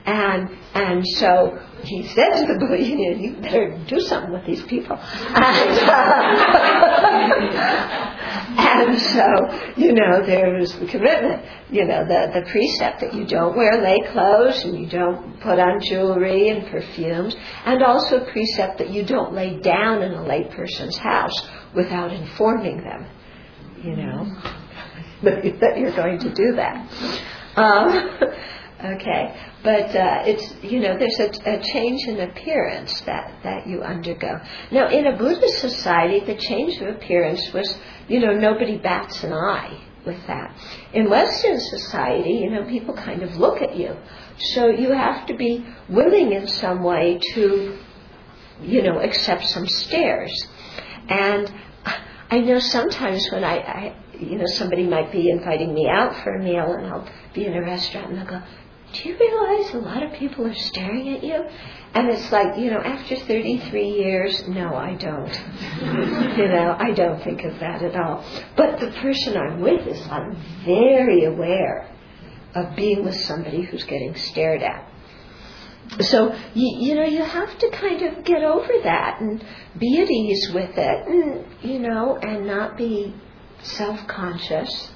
And 0.08 0.50
and 0.74 1.06
so 1.06 1.60
he 1.84 2.08
said 2.08 2.30
to 2.38 2.54
the 2.54 2.60
Buddha, 2.60 2.82
you, 2.82 3.36
better 3.42 3.78
do 3.88 4.00
something 4.00 4.32
with 4.32 4.46
these 4.46 4.64
people. 4.64 4.98
And, 8.58 9.00
so, 9.00 9.74
you 9.76 9.94
know, 9.94 10.26
there 10.26 10.58
was 10.58 10.74
the 10.80 10.86
commitment, 10.86 11.44
you 11.70 11.84
know, 11.86 12.06
the, 12.06 12.32
the 12.40 12.50
precept 12.50 13.02
that 13.02 13.14
you 13.14 13.26
don't 13.26 13.58
wear 13.58 13.82
lay 13.82 14.00
clothes 14.12 14.64
and 14.64 14.80
you 14.80 14.88
don't 14.88 15.40
put 15.42 15.60
on 15.60 15.82
jewelry 15.82 16.50
and 16.50 16.68
perfumes, 16.68 17.36
and 17.66 17.84
also 17.84 18.22
a 18.22 18.32
precept 18.32 18.78
that 18.78 18.90
you 18.90 19.06
don't 19.06 19.34
lay 19.34 19.60
down 19.60 20.02
in 20.04 20.14
a 20.14 20.26
lay 20.26 20.46
person's 20.46 20.98
house 20.98 21.50
without 21.76 22.14
informing 22.14 22.78
them, 22.78 23.06
you 23.84 23.96
know, 23.96 24.26
that 25.24 25.78
you're 25.78 25.96
going 25.96 26.20
to 26.20 26.34
do 26.34 26.56
that. 26.56 26.90
Um, 27.58 28.20
Okay, 28.84 29.36
but 29.68 29.94
uh, 29.94 30.24
it's 30.26 30.64
you 30.64 30.80
know 30.80 30.98
there's 30.98 31.20
a, 31.20 31.30
a, 31.58 31.62
change 31.62 32.08
in 32.08 32.22
appearance 32.22 33.02
that 33.02 33.34
that 33.44 33.68
you 33.68 33.82
undergo. 33.82 34.40
Now, 34.72 34.88
in 34.88 35.06
a 35.08 35.18
Buddhist 35.18 35.60
society, 35.60 36.22
the 36.22 36.38
change 36.38 36.78
of 36.78 36.88
appearance 36.96 37.52
was 37.52 37.78
you 38.08 38.22
know 38.22 38.32
nobody 38.32 38.78
bats 38.78 39.26
an 39.26 39.34
eye 39.34 39.78
with 40.06 40.26
that. 40.28 40.56
In 40.94 41.10
Western 41.10 41.60
society, 41.60 42.36
you 42.44 42.50
know 42.50 42.64
people 42.64 42.94
kind 42.96 43.24
of 43.24 43.36
look 43.36 43.62
at 43.62 43.76
you, 43.76 43.94
so 44.54 44.68
you 44.68 44.94
have 44.94 45.28
to 45.28 45.36
be 45.36 45.66
willing 45.90 46.32
in 46.32 46.48
some 46.48 46.82
way 46.82 47.20
to 47.34 47.78
you 48.62 48.82
know 48.84 49.00
accept 49.00 49.50
some 49.50 49.68
stares. 49.68 50.48
And 51.10 51.54
I 52.32 52.40
know 52.40 52.60
sometimes 52.60 53.30
when 53.34 53.44
I, 53.44 53.58
I 53.58 53.96
you 54.18 54.38
know 54.38 54.46
somebody 54.46 54.88
might 54.88 55.12
be 55.12 55.30
inviting 55.30 55.74
me 55.74 55.90
out 55.90 56.16
for 56.24 56.36
a 56.36 56.42
meal 56.42 56.72
and 56.72 56.88
I'll 56.88 57.10
be 57.34 57.46
in 57.46 57.54
a 57.54 57.62
restaurant 57.62 58.12
and 58.12 58.18
they'll 58.18 58.40
go 58.40 58.42
do 58.94 59.10
you 59.10 59.18
realize 59.18 59.74
a 59.74 59.80
lot 59.80 60.04
of 60.04 60.14
people 60.14 60.48
are 60.48 60.56
staring 60.56 61.10
at 61.10 61.24
you? 61.24 61.46
And 61.94 62.10
it's 62.10 62.32
like, 62.32 62.58
you 62.58 62.70
know, 62.72 62.80
after 62.80 63.16
33 63.16 63.90
years, 63.90 64.48
no, 64.48 64.76
I 64.76 64.94
don't. 64.96 65.34
you 66.38 66.48
know, 66.48 66.76
I 66.78 66.92
don't 66.92 67.22
think 67.24 67.44
of 67.44 67.60
that 67.60 67.82
at 67.82 67.96
all. 67.96 68.24
But 68.56 68.80
the 68.80 68.92
person 69.02 69.36
I'm 69.36 69.62
with 69.62 69.86
is 69.88 70.00
I'm 70.08 70.36
very 70.64 71.26
aware 71.26 71.90
of 72.56 72.76
being 72.76 73.04
with 73.04 73.16
somebody 73.16 73.64
who's 73.64 73.84
getting 73.84 74.16
stared 74.16 74.64
at. 74.64 74.90
So, 76.02 76.34
you, 76.54 76.88
you 76.88 76.96
know, 76.96 77.06
you 77.06 77.24
have 77.24 77.58
to 77.58 77.70
kind 77.72 78.02
of 78.02 78.24
get 78.24 78.44
over 78.44 78.74
that 78.84 79.22
and 79.22 79.44
be 79.78 80.02
at 80.02 80.10
ease 80.10 80.52
with 80.54 80.78
it, 80.78 81.08
and, 81.08 81.46
you 81.62 81.80
know, 81.80 82.18
and 82.18 82.46
not 82.46 82.78
be 82.78 83.16
self 83.64 84.06
conscious. 84.08 84.92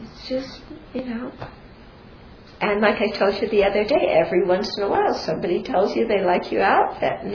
It's 0.00 0.28
just, 0.28 0.60
you 0.92 1.04
know, 1.04 1.32
and 2.60 2.80
like 2.80 3.00
I 3.00 3.08
told 3.08 3.40
you 3.40 3.48
the 3.48 3.64
other 3.64 3.84
day, 3.84 4.06
every 4.08 4.44
once 4.44 4.76
in 4.78 4.84
a 4.84 4.88
while 4.88 5.12
somebody 5.14 5.62
tells 5.62 5.94
you 5.94 6.06
they 6.06 6.22
like 6.24 6.50
your 6.50 6.62
outfit. 6.62 7.20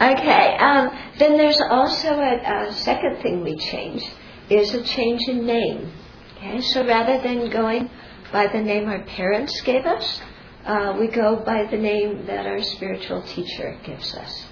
okay, 0.00 0.56
um, 0.58 0.90
then 1.18 1.38
there's 1.38 1.60
also 1.70 2.08
a, 2.08 2.68
a, 2.68 2.72
second 2.74 3.22
thing 3.22 3.42
we 3.42 3.56
change 3.56 4.04
is 4.50 4.74
a 4.74 4.82
change 4.82 5.22
in 5.28 5.46
name. 5.46 5.90
Okay, 6.36 6.60
so 6.60 6.86
rather 6.86 7.22
than 7.22 7.48
going 7.48 7.88
by 8.32 8.48
the 8.48 8.60
name 8.60 8.88
our 8.88 9.02
parents 9.04 9.58
gave 9.62 9.86
us, 9.86 10.20
uh, 10.66 10.94
we 11.00 11.08
go 11.08 11.36
by 11.36 11.64
the 11.70 11.78
name 11.78 12.26
that 12.26 12.46
our 12.46 12.62
spiritual 12.62 13.22
teacher 13.22 13.78
gives 13.82 14.14
us. 14.14 14.46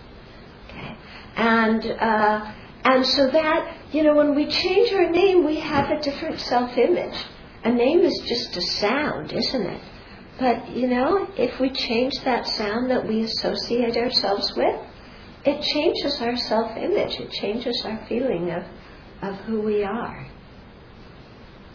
Okay, 0.70 0.96
and 1.36 1.84
uh, 2.00 2.50
and 2.85 3.07
so 3.07 3.30
that, 3.30 3.76
you 3.93 4.03
know, 4.03 4.14
when 4.14 4.35
we 4.35 4.47
change 4.47 4.93
our 4.93 5.11
name, 5.11 5.45
we 5.45 5.59
have 5.61 5.91
a 5.91 6.01
different 6.01 6.39
self 6.39 6.76
image. 6.76 7.16
A 7.64 7.72
name 7.72 8.01
is 8.01 8.22
just 8.26 8.57
a 8.59 8.61
sound, 8.61 9.32
isn't 9.32 9.66
it? 9.66 9.82
But, 10.39 10.68
you 10.70 10.89
know, 10.89 11.26
if 11.39 11.59
we 11.61 11.70
change 11.70 12.12
that 12.24 12.47
sound 12.47 12.91
that 12.91 13.07
we 13.07 13.22
associate 13.22 13.97
ourselves 13.97 14.53
with, 14.55 14.80
it 15.47 15.62
changes 15.62 16.20
our 16.20 16.37
self 16.37 16.76
image. 16.76 17.18
It 17.18 17.30
changes 17.30 17.80
our 17.87 18.05
feeling 18.07 18.51
of, 18.51 18.64
of 19.22 19.37
who 19.47 19.62
we 19.62 19.82
are. 19.82 20.26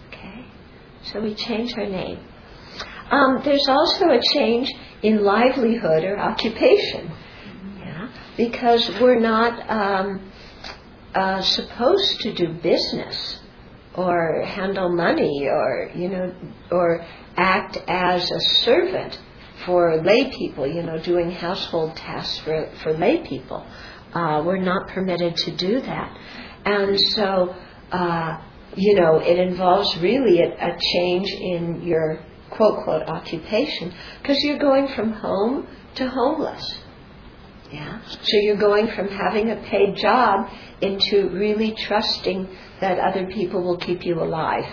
Okay? 0.10 0.46
So 1.04 1.22
we 1.22 1.34
change 1.34 1.74
our 1.76 1.88
name. 1.88 2.20
Um, 3.10 3.42
there's 3.44 3.68
also 3.68 4.06
a 4.12 4.22
change 4.36 4.72
in 5.02 5.24
livelihood 5.24 6.04
or 6.04 6.20
occupation. 6.20 7.12
Yeah? 7.80 8.12
Because 8.38 8.88
we're 9.02 9.20
not. 9.20 9.68
Um, 9.68 10.29
uh, 11.16 11.42
supposed 11.42 12.20
to 12.22 12.34
do 12.34 12.54
business 12.54 13.40
or 13.96 14.42
handle 14.44 14.90
money 14.90 15.48
or 15.48 15.92
you 15.96 16.08
know 16.10 16.34
or 16.72 17.06
act 17.36 17.78
as 17.88 18.30
a 18.30 18.40
servant 18.64 19.20
for 19.66 20.02
lay 20.04 20.32
people 20.32 20.68
you 20.68 20.84
know 20.84 21.00
doing 21.00 21.32
household 21.32 21.96
tasks 21.96 22.38
for 22.40 22.70
for 22.84 22.94
lay 22.94 23.22
people. 23.24 23.66
Uh, 24.14 24.42
we're 24.46 24.58
not 24.58 24.88
permitted 24.90 25.36
to 25.38 25.56
do 25.56 25.82
that. 25.82 26.18
And 26.66 27.00
so 27.16 27.56
uh, 27.92 28.42
you 28.76 28.96
know 28.96 29.20
it 29.20 29.40
involves 29.40 29.98
really 29.98 30.42
a, 30.42 30.50
a 30.50 30.78
change 30.94 31.28
in 31.32 31.82
your 31.84 32.24
quote 32.52 32.84
quote 32.84 33.08
occupation 33.08 33.94
because 34.22 34.38
you're 34.44 34.60
going 34.60 34.88
from 34.96 35.14
home 35.14 35.68
to 35.96 36.08
homeless 36.08 36.80
yeah. 37.72 38.02
So 38.24 38.38
you're 38.38 38.58
going 38.58 38.88
from 38.96 39.08
having 39.10 39.52
a 39.52 39.56
paid 39.70 39.96
job 39.96 40.50
into 40.82 41.30
really 41.30 41.76
trusting 41.76 42.48
that 42.82 43.00
other 43.00 43.28
people 43.28 43.62
will 43.62 43.78
keep 43.78 44.06
you 44.06 44.22
alive. 44.22 44.66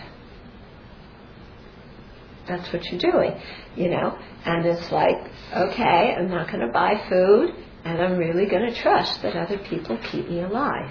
That's 2.49 2.73
what 2.73 2.85
you're 2.87 3.01
doing, 3.01 3.41
you 3.75 3.91
know. 3.91 4.17
And 4.45 4.65
it's 4.65 4.91
like, 4.93 5.17
okay, 5.53 6.15
I'm 6.17 6.31
not 6.31 6.47
going 6.47 6.65
to 6.65 6.73
buy 6.73 7.05
food, 7.09 7.51
and 7.85 8.01
I'm 8.01 8.17
really 8.17 8.47
going 8.47 8.73
to 8.73 8.81
trust 8.81 9.23
that 9.23 9.37
other 9.37 9.59
people 9.59 9.99
keep 10.11 10.29
me 10.29 10.41
alive. 10.41 10.91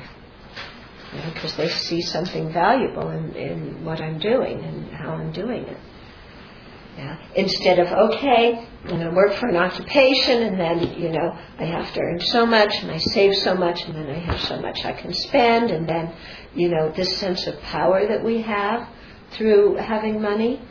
Because 1.34 1.58
you 1.58 1.64
know, 1.64 1.70
they 1.70 1.70
see 1.70 2.02
something 2.02 2.52
valuable 2.52 3.10
in, 3.10 3.34
in 3.36 3.86
what 3.86 4.02
I'm 4.02 4.20
doing 4.20 4.62
and 4.62 4.92
how 4.92 5.14
I'm 5.14 5.32
doing 5.32 5.64
it. 5.64 5.78
Yeah. 6.98 7.18
Instead 7.36 7.80
of, 7.80 7.88
okay, 7.88 8.66
I'm 8.84 8.88
going 8.88 9.02
to 9.02 9.12
work 9.12 9.34
for 9.34 9.48
an 9.48 9.58
occupation 9.58 10.44
and 10.44 10.60
then, 10.60 10.98
you 10.98 11.10
know, 11.10 11.38
I 11.60 11.66
have 11.66 11.92
to 11.94 12.00
earn 12.00 12.22
so 12.22 12.46
much 12.46 12.74
and 12.82 12.90
I 12.90 12.98
save 12.98 13.36
so 13.36 13.54
much 13.54 13.84
and 13.84 13.96
then 13.96 14.10
I 14.10 14.20
have 14.20 14.40
so 14.42 14.62
much 14.62 14.86
I 14.86 14.94
can 14.94 15.12
spend 15.14 15.72
and 15.72 15.88
then, 15.90 16.14
you 16.54 16.70
know, 16.70 16.92
this 16.92 17.18
sense 17.18 17.48
of 17.48 17.60
power 17.62 18.08
that 18.08 18.24
we 18.24 18.42
have 18.44 18.88
through 19.32 19.76
having 19.76 20.22
money. 20.22 20.62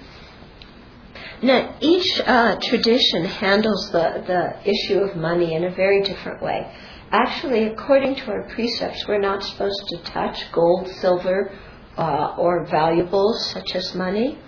Now, 1.43 1.77
each 1.81 2.21
uh, 2.21 2.57
tradition 2.61 3.27
handles 3.27 3.91
the, 3.91 4.25
the 4.27 4.71
issue 4.71 5.01
of 5.01 5.17
money 5.17 5.53
in 5.53 5.65
a 5.65 5.71
very 5.71 6.03
different 6.03 6.43
way. 6.43 6.73
Actually, 7.11 7.65
according 7.65 8.15
to 8.17 8.31
our 8.31 8.49
precepts, 8.49 9.07
we're 9.07 9.19
not 9.19 9.43
supposed 9.43 9.85
to 9.89 9.99
touch 10.05 10.51
gold, 10.53 10.89
silver, 10.89 11.53
uh, 11.99 12.35
or 12.39 12.65
valuables 12.65 13.51
such 13.51 13.75
as 13.75 13.95
money. 13.95 14.39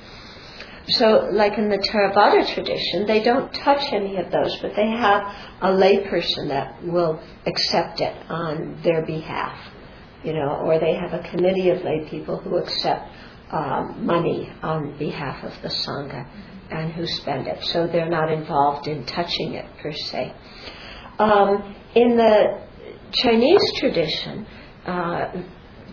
So, 0.89 1.29
like 1.33 1.59
in 1.59 1.69
the 1.69 1.79
Theravada 1.79 2.47
tradition, 2.55 3.07
they 3.07 3.23
don't 3.23 3.53
touch 3.53 3.93
any 3.93 4.19
of 4.19 4.31
those, 4.31 4.57
but 4.63 4.77
they 4.77 4.89
have 4.89 5.23
a 5.61 5.69
layperson 5.69 6.49
that 6.49 6.83
will 6.85 7.21
accept 7.45 8.01
it 8.01 8.15
on 8.31 8.81
their 8.85 9.05
behalf, 9.05 9.59
you 10.23 10.33
know, 10.33 10.61
or 10.65 10.79
they 10.79 10.95
have 10.95 11.13
a 11.13 11.29
committee 11.29 11.71
of 11.71 11.83
lay 11.83 12.09
people 12.09 12.39
who 12.39 12.57
accept 12.59 13.11
um, 13.51 14.07
money 14.07 14.49
on 14.63 14.97
behalf 14.97 15.43
of 15.43 15.53
the 15.63 15.69
sangha 15.69 16.29
and 16.71 16.93
who 16.93 17.07
spend 17.07 17.49
it. 17.49 17.65
So 17.65 17.87
they're 17.87 18.09
not 18.09 18.33
involved 18.33 18.87
in 18.87 19.05
touching 19.07 19.55
it 19.55 19.67
per 19.83 19.93
se. 19.93 20.33
Um, 21.19 21.75
in 21.95 22.17
the 22.17 22.61
Chinese 23.13 23.63
tradition, 23.79 24.47
uh, 24.85 25.33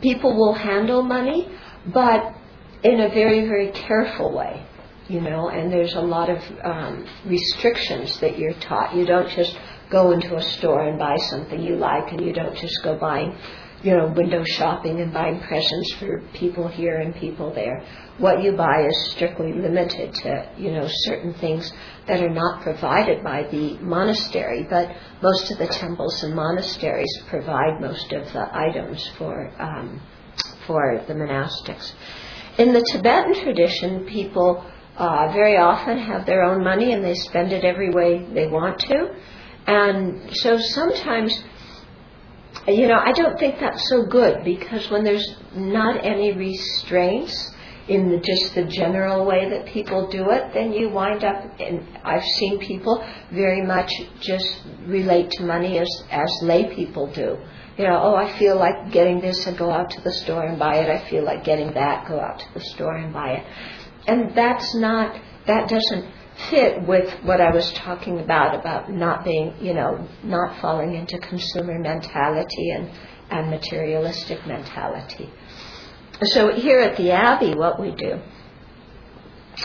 people 0.01 0.35
will 0.35 0.53
handle 0.53 1.01
money, 1.01 1.49
but 1.93 2.35
in 2.83 2.99
a 2.99 3.09
very, 3.09 3.47
very 3.47 3.71
careful 3.71 4.35
way, 4.35 4.65
you 5.13 5.21
know, 5.21 5.49
and 5.49 5.71
there's 5.71 5.93
a 5.93 6.01
lot 6.01 6.27
of 6.27 6.39
um, 6.63 7.05
restrictions 7.25 8.19
that 8.19 8.39
you're 8.39 8.59
taught. 8.61 8.95
You 8.95 9.05
don't 9.05 9.29
just 9.29 9.55
go 9.91 10.11
into 10.11 10.35
a 10.35 10.41
store 10.41 10.87
and 10.89 10.97
buy 10.97 11.17
something 11.29 11.61
you 11.61 11.75
like, 11.75 12.11
and 12.11 12.25
you 12.25 12.33
don't 12.33 12.57
just 12.57 12.81
go 12.83 12.97
buying, 12.97 13.37
you 13.83 13.95
know, 13.95 14.07
window 14.07 14.43
shopping 14.43 14.99
and 15.01 15.13
buying 15.13 15.39
presents 15.41 15.93
for 15.99 16.19
people 16.33 16.67
here 16.67 16.97
and 16.97 17.13
people 17.15 17.53
there. 17.53 17.85
What 18.17 18.41
you 18.41 18.53
buy 18.53 18.87
is 18.87 19.11
strictly 19.11 19.53
limited 19.53 20.15
to, 20.15 20.49
you 20.57 20.71
know, 20.71 20.87
certain 20.89 21.35
things 21.35 21.71
that 22.07 22.19
are 22.23 22.29
not 22.29 22.63
provided 22.63 23.23
by 23.23 23.43
the 23.51 23.77
monastery, 23.77 24.65
but 24.67 24.95
most 25.21 25.51
of 25.51 25.59
the 25.59 25.67
temples 25.67 26.23
and 26.23 26.33
monasteries 26.33 27.21
provide 27.27 27.79
most 27.79 28.11
of 28.13 28.33
the 28.33 28.49
items 28.57 29.07
for 29.19 29.53
um, 29.61 30.01
for 30.65 31.03
the 31.07 31.13
monastics. 31.13 31.93
In 32.57 32.73
the 32.73 32.83
Tibetan 32.91 33.33
tradition, 33.43 34.05
people 34.05 34.63
uh, 34.97 35.31
very 35.33 35.57
often 35.57 35.97
have 35.97 36.25
their 36.25 36.43
own 36.43 36.63
money 36.63 36.91
and 36.91 37.03
they 37.03 37.15
spend 37.15 37.51
it 37.51 37.63
every 37.63 37.89
way 37.89 38.25
they 38.33 38.47
want 38.47 38.79
to. 38.79 39.15
And 39.65 40.35
so 40.35 40.57
sometimes, 40.57 41.43
you 42.67 42.87
know, 42.87 42.99
I 43.03 43.11
don't 43.11 43.39
think 43.39 43.59
that's 43.59 43.87
so 43.89 44.05
good 44.05 44.43
because 44.43 44.89
when 44.91 45.03
there's 45.03 45.35
not 45.55 46.03
any 46.05 46.33
restraints 46.33 47.51
in 47.87 48.09
the, 48.09 48.17
just 48.17 48.55
the 48.55 48.63
general 48.63 49.25
way 49.25 49.49
that 49.49 49.65
people 49.65 50.07
do 50.09 50.29
it, 50.29 50.53
then 50.53 50.71
you 50.71 50.89
wind 50.89 51.23
up, 51.23 51.59
and 51.59 51.85
I've 52.03 52.23
seen 52.23 52.59
people 52.59 53.03
very 53.31 53.61
much 53.61 53.91
just 54.21 54.61
relate 54.85 55.31
to 55.31 55.43
money 55.43 55.79
as, 55.79 55.89
as 56.09 56.29
lay 56.43 56.73
people 56.73 57.07
do 57.11 57.37
you 57.77 57.85
know, 57.85 57.99
oh, 58.03 58.15
I 58.15 58.37
feel 58.37 58.57
like 58.57 58.91
getting 58.91 59.19
this 59.19 59.47
and 59.47 59.57
go 59.57 59.71
out 59.71 59.89
to 59.91 60.01
the 60.01 60.11
store 60.11 60.43
and 60.43 60.59
buy 60.59 60.75
it. 60.77 60.89
I 60.89 61.09
feel 61.09 61.23
like 61.23 61.43
getting 61.43 61.73
that, 61.73 62.07
go 62.07 62.19
out 62.19 62.39
to 62.39 62.45
the 62.53 62.59
store 62.59 62.95
and 62.95 63.11
buy 63.11 63.31
it. 63.31 63.45
And 64.07 64.35
that's 64.35 64.75
not, 64.75 65.19
that 65.47 65.69
doesn't 65.69 66.11
fit 66.49 66.87
with 66.87 67.13
what 67.23 67.39
I 67.39 67.51
was 67.51 67.71
talking 67.73 68.19
about, 68.19 68.55
about 68.59 68.91
not 68.91 69.23
being, 69.23 69.55
you 69.61 69.73
know, 69.73 70.07
not 70.23 70.59
falling 70.59 70.95
into 70.95 71.17
consumer 71.19 71.77
mentality 71.79 72.71
and, 72.71 72.89
and 73.29 73.49
materialistic 73.49 74.45
mentality. 74.47 75.29
So 76.23 76.53
here 76.53 76.79
at 76.79 76.97
the 76.97 77.11
Abbey, 77.11 77.53
what 77.55 77.79
we 77.79 77.91
do, 77.91 78.19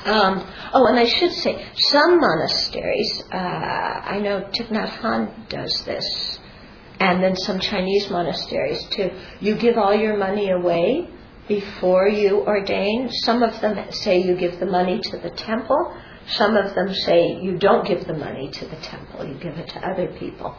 um, 0.05 0.47
oh, 0.72 0.86
and 0.86 0.99
I 0.99 1.07
should 1.07 1.32
say, 1.32 1.66
some 1.74 2.18
monasteries, 2.20 3.22
uh, 3.32 3.36
I 3.36 4.18
know 4.20 4.43
Thich 4.53 4.68
Nhat 4.68 4.89
Hanh 5.01 5.49
does 5.49 5.82
this, 5.84 6.39
and 7.01 7.22
then 7.22 7.36
some 7.36 7.59
Chinese 7.59 8.11
monasteries 8.11 8.84
too. 8.91 9.11
You 9.41 9.57
give 9.57 9.78
all 9.78 9.95
your 9.95 10.16
money 10.16 10.51
away 10.51 11.09
before 11.49 12.07
you 12.07 12.42
ordain. 12.46 13.11
Some 13.24 13.42
of 13.42 13.61
them 13.61 13.90
say 13.92 14.20
you 14.20 14.36
give 14.36 14.61
the 14.61 14.66
money 14.66 15.01
to 15.01 15.18
the 15.18 15.30
temple. 15.30 15.96
Some 16.28 16.57
of 16.57 16.74
them 16.74 16.92
say 16.92 17.38
you 17.40 17.59
don't 17.59 17.86
give 17.86 18.07
the 18.07 18.12
money 18.12 18.51
to 18.51 18.66
the 18.66 18.76
temple, 18.76 19.26
you 19.26 19.34
give 19.34 19.57
it 19.57 19.68
to 19.70 19.78
other 19.80 20.09
people. 20.18 20.55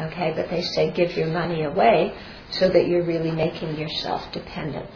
Okay, 0.00 0.32
but 0.36 0.48
they 0.48 0.62
say 0.62 0.92
give 0.92 1.16
your 1.16 1.26
money 1.26 1.64
away 1.64 2.14
so 2.52 2.68
that 2.68 2.86
you're 2.86 3.04
really 3.04 3.32
making 3.32 3.76
yourself 3.76 4.22
dependent. 4.32 4.88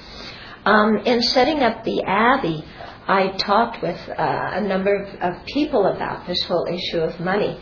Um, 0.65 0.99
in 0.99 1.21
setting 1.21 1.61
up 1.61 1.85
the 1.85 2.03
abbey, 2.07 2.65
I 3.07 3.37
talked 3.37 3.83
with 3.83 3.99
uh, 4.09 4.15
a 4.17 4.61
number 4.63 5.03
of, 5.03 5.15
of 5.21 5.45
people 5.47 5.87
about 5.87 6.27
this 6.27 6.43
whole 6.45 6.67
issue 6.67 7.01
of 7.01 7.21
money 7.21 7.61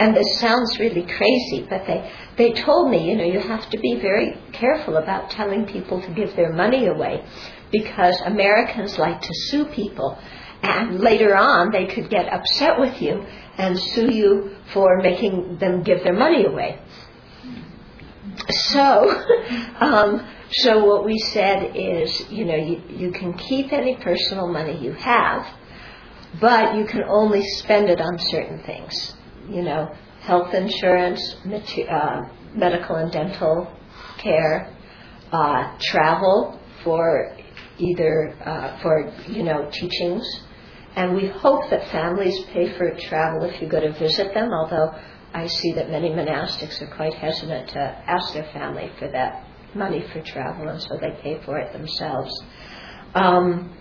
and 0.00 0.16
this 0.16 0.40
sounds 0.40 0.78
really 0.78 1.02
crazy, 1.02 1.66
but 1.68 1.86
they, 1.86 2.10
they 2.38 2.52
told 2.54 2.90
me, 2.90 3.10
you 3.10 3.16
know, 3.16 3.24
you 3.24 3.38
have 3.38 3.68
to 3.68 3.78
be 3.78 4.00
very 4.00 4.34
careful 4.50 4.96
about 4.96 5.28
telling 5.28 5.66
people 5.66 6.00
to 6.00 6.10
give 6.12 6.34
their 6.36 6.54
money 6.54 6.86
away 6.86 7.22
because 7.70 8.18
Americans 8.22 8.98
like 8.98 9.20
to 9.20 9.34
sue 9.34 9.66
people. 9.66 10.18
And 10.62 11.00
later 11.00 11.36
on, 11.36 11.70
they 11.70 11.84
could 11.84 12.08
get 12.08 12.32
upset 12.32 12.80
with 12.80 13.02
you 13.02 13.26
and 13.58 13.78
sue 13.78 14.10
you 14.10 14.56
for 14.72 15.02
making 15.02 15.58
them 15.58 15.82
give 15.82 16.02
their 16.02 16.14
money 16.14 16.46
away. 16.46 16.80
So, 18.48 19.10
um, 19.80 20.26
so 20.50 20.82
what 20.82 21.04
we 21.04 21.18
said 21.18 21.76
is, 21.76 22.30
you 22.30 22.46
know, 22.46 22.56
you, 22.56 22.82
you 22.88 23.10
can 23.12 23.34
keep 23.34 23.70
any 23.70 23.96
personal 23.96 24.46
money 24.46 24.82
you 24.82 24.92
have, 24.92 25.46
but 26.40 26.74
you 26.74 26.86
can 26.86 27.02
only 27.04 27.46
spend 27.58 27.90
it 27.90 28.00
on 28.00 28.18
certain 28.18 28.62
things 28.62 29.14
you 29.50 29.62
know, 29.62 29.92
health 30.20 30.54
insurance, 30.54 31.36
uh, 31.90 32.22
medical 32.54 32.96
and 32.96 33.10
dental 33.10 33.72
care, 34.18 34.74
uh, 35.32 35.76
travel 35.80 36.58
for 36.84 37.36
either 37.78 38.36
uh, 38.44 38.80
for 38.80 39.12
you 39.28 39.42
know 39.42 39.68
teachings, 39.72 40.24
and 40.96 41.14
we 41.14 41.28
hope 41.28 41.68
that 41.70 41.90
families 41.90 42.38
pay 42.52 42.76
for 42.76 42.90
travel 43.08 43.44
if 43.44 43.60
you 43.60 43.68
go 43.68 43.80
to 43.80 43.92
visit 43.98 44.34
them. 44.34 44.50
Although 44.52 44.94
I 45.32 45.46
see 45.46 45.72
that 45.74 45.90
many 45.90 46.10
monastics 46.10 46.80
are 46.82 46.94
quite 46.94 47.14
hesitant 47.14 47.70
to 47.70 47.80
ask 47.80 48.34
their 48.34 48.50
family 48.52 48.90
for 48.98 49.08
that 49.10 49.46
money 49.74 50.04
for 50.12 50.20
travel, 50.22 50.68
and 50.68 50.82
so 50.82 50.98
they 51.00 51.10
pay 51.22 51.40
for 51.44 51.58
it 51.58 51.72
themselves. 51.72 52.30
Um, 53.14 53.76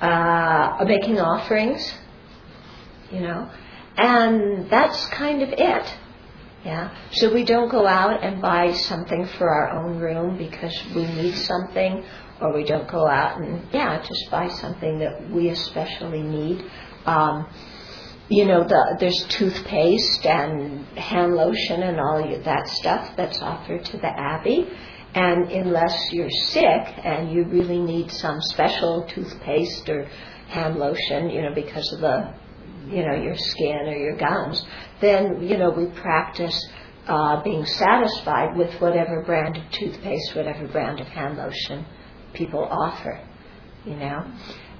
uh, 0.00 0.84
making 0.86 1.20
offerings, 1.20 1.92
you 3.12 3.20
know, 3.20 3.50
and 4.00 4.70
that's 4.70 5.06
kind 5.08 5.42
of 5.42 5.50
it. 5.52 5.94
Yeah. 6.64 6.94
So 7.12 7.32
we 7.32 7.44
don't 7.44 7.70
go 7.70 7.86
out 7.86 8.22
and 8.22 8.40
buy 8.40 8.72
something 8.72 9.26
for 9.38 9.48
our 9.48 9.70
own 9.70 9.98
room 9.98 10.36
because 10.36 10.76
we 10.94 11.06
need 11.06 11.34
something, 11.34 12.04
or 12.40 12.52
we 12.54 12.64
don't 12.64 12.88
go 12.90 13.06
out 13.06 13.40
and 13.40 13.62
yeah, 13.72 14.02
just 14.02 14.30
buy 14.30 14.48
something 14.48 14.98
that 14.98 15.30
we 15.30 15.48
especially 15.50 16.22
need. 16.22 16.64
Um, 17.06 17.46
you 18.28 18.46
know, 18.46 18.62
the, 18.62 18.96
there's 19.00 19.26
toothpaste 19.28 20.24
and 20.24 20.86
hand 20.96 21.34
lotion 21.34 21.82
and 21.82 21.98
all 21.98 22.22
that 22.44 22.68
stuff 22.68 23.16
that's 23.16 23.40
offered 23.42 23.84
to 23.86 23.96
the 23.98 24.06
abbey. 24.06 24.68
And 25.14 25.50
unless 25.50 26.12
you're 26.12 26.30
sick 26.30 26.94
and 27.04 27.32
you 27.32 27.44
really 27.44 27.80
need 27.80 28.12
some 28.12 28.40
special 28.40 29.06
toothpaste 29.08 29.88
or 29.88 30.04
hand 30.48 30.76
lotion, 30.76 31.30
you 31.30 31.42
know, 31.42 31.52
because 31.54 31.92
of 31.92 32.00
the 32.00 32.32
you 32.90 33.06
know, 33.06 33.14
your 33.14 33.36
skin 33.36 33.86
or 33.86 33.96
your 33.96 34.16
gums, 34.16 34.64
then, 35.00 35.42
you 35.42 35.56
know, 35.56 35.70
we 35.70 35.86
practice 35.86 36.68
uh, 37.06 37.42
being 37.42 37.64
satisfied 37.64 38.56
with 38.56 38.72
whatever 38.80 39.22
brand 39.22 39.56
of 39.56 39.64
toothpaste, 39.72 40.34
whatever 40.34 40.66
brand 40.68 41.00
of 41.00 41.06
hand 41.08 41.36
lotion 41.38 41.84
people 42.34 42.64
offer, 42.64 43.20
you 43.84 43.96
know. 43.96 44.24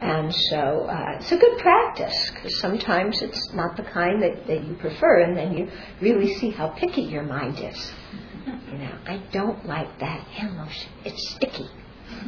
And 0.01 0.35
so 0.35 0.87
uh, 0.87 1.17
it's 1.19 1.31
a 1.31 1.37
good 1.37 1.59
practice 1.59 2.31
because 2.31 2.59
sometimes 2.61 3.21
it's 3.21 3.53
not 3.53 3.77
the 3.77 3.83
kind 3.83 4.23
that, 4.23 4.47
that 4.47 4.65
you 4.65 4.75
prefer, 4.75 5.21
and 5.23 5.37
then 5.37 5.57
you 5.57 5.71
really 6.01 6.35
see 6.35 6.51
how 6.51 6.69
picky 6.69 7.03
your 7.03 7.23
mind 7.23 7.59
is. 7.59 7.93
You 8.71 8.79
know, 8.79 8.99
I 9.07 9.19
don't 9.33 9.67
like 9.67 9.99
that 10.01 10.21
hand 10.29 10.57
lotion, 10.57 10.91
it's 11.05 11.31
sticky. 11.35 11.69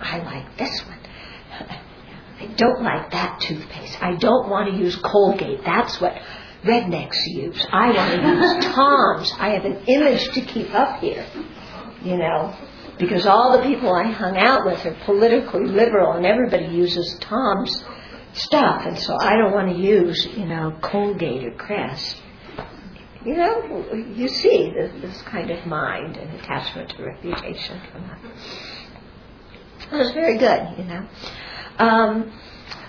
I 0.00 0.18
like 0.18 0.56
this 0.58 0.84
one. 0.86 0.98
I 2.42 2.46
don't 2.54 2.82
like 2.82 3.12
that 3.12 3.40
toothpaste. 3.40 4.02
I 4.02 4.16
don't 4.16 4.48
want 4.48 4.72
to 4.72 4.76
use 4.76 4.96
Colgate. 4.96 5.64
That's 5.64 6.00
what 6.00 6.14
rednecks 6.64 7.16
use. 7.26 7.64
I 7.70 7.90
want 7.92 8.20
to 8.20 8.28
use 8.28 8.64
Tom's. 8.74 9.32
I 9.38 9.50
have 9.50 9.64
an 9.64 9.84
image 9.86 10.24
to 10.34 10.40
keep 10.40 10.74
up 10.74 11.00
here, 11.00 11.24
you 12.02 12.16
know, 12.16 12.56
because 12.98 13.26
all 13.26 13.56
the 13.56 13.62
people 13.62 13.92
I 13.92 14.10
hung 14.10 14.36
out 14.36 14.66
with 14.66 14.84
are 14.84 14.96
politically 15.04 15.66
liberal 15.66 16.12
and 16.12 16.26
everybody 16.26 16.66
uses 16.66 17.16
Tom's 17.20 17.84
stuff, 18.32 18.86
and 18.86 18.98
so 18.98 19.16
I 19.20 19.36
don't 19.36 19.52
want 19.52 19.68
to 19.68 19.80
use, 19.80 20.26
you 20.36 20.46
know, 20.46 20.76
Colgate 20.80 21.44
or 21.44 21.52
Crest. 21.52 22.20
You 23.24 23.36
know, 23.36 23.94
you 24.16 24.26
see 24.26 24.72
this, 24.74 25.00
this 25.00 25.22
kind 25.22 25.48
of 25.52 25.64
mind 25.64 26.16
and 26.16 26.40
attachment 26.40 26.90
to 26.90 27.04
reputation. 27.04 27.80
It 29.92 29.96
was 29.96 30.10
very 30.10 30.38
good, 30.38 30.78
you 30.78 30.84
know. 30.84 31.06
Um, 31.78 32.32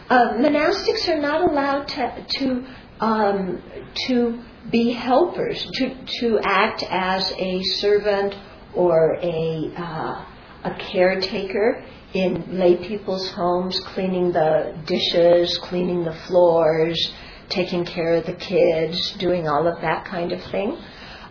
uh, 0.10 0.34
monastics 0.34 1.08
are 1.08 1.20
not 1.20 1.42
allowed 1.42 1.88
to 1.90 2.26
to 2.40 2.66
um, 3.00 3.62
to 4.08 4.42
be 4.72 4.92
helpers, 4.92 5.66
to 5.74 6.06
to 6.20 6.40
act 6.44 6.84
as 6.90 7.32
a 7.38 7.62
servant 7.64 8.36
or 8.74 9.18
a 9.22 9.74
uh, 9.78 10.26
a 10.66 10.76
caretaker 10.80 11.84
in 12.14 12.60
lay 12.60 12.78
people's 12.78 13.30
homes, 13.32 13.80
cleaning 13.80 14.32
the 14.32 14.78
dishes, 14.86 15.58
cleaning 15.64 16.04
the 16.04 16.14
floors, 16.28 17.12
taking 17.50 17.86
care 17.86 18.16
of 18.16 18.26
the 18.26 18.34
kids, 18.34 19.14
doing 19.14 19.48
all 19.48 19.68
of 19.68 19.82
that 19.82 20.06
kind 20.06 20.32
of 20.32 20.42
thing. 20.52 20.78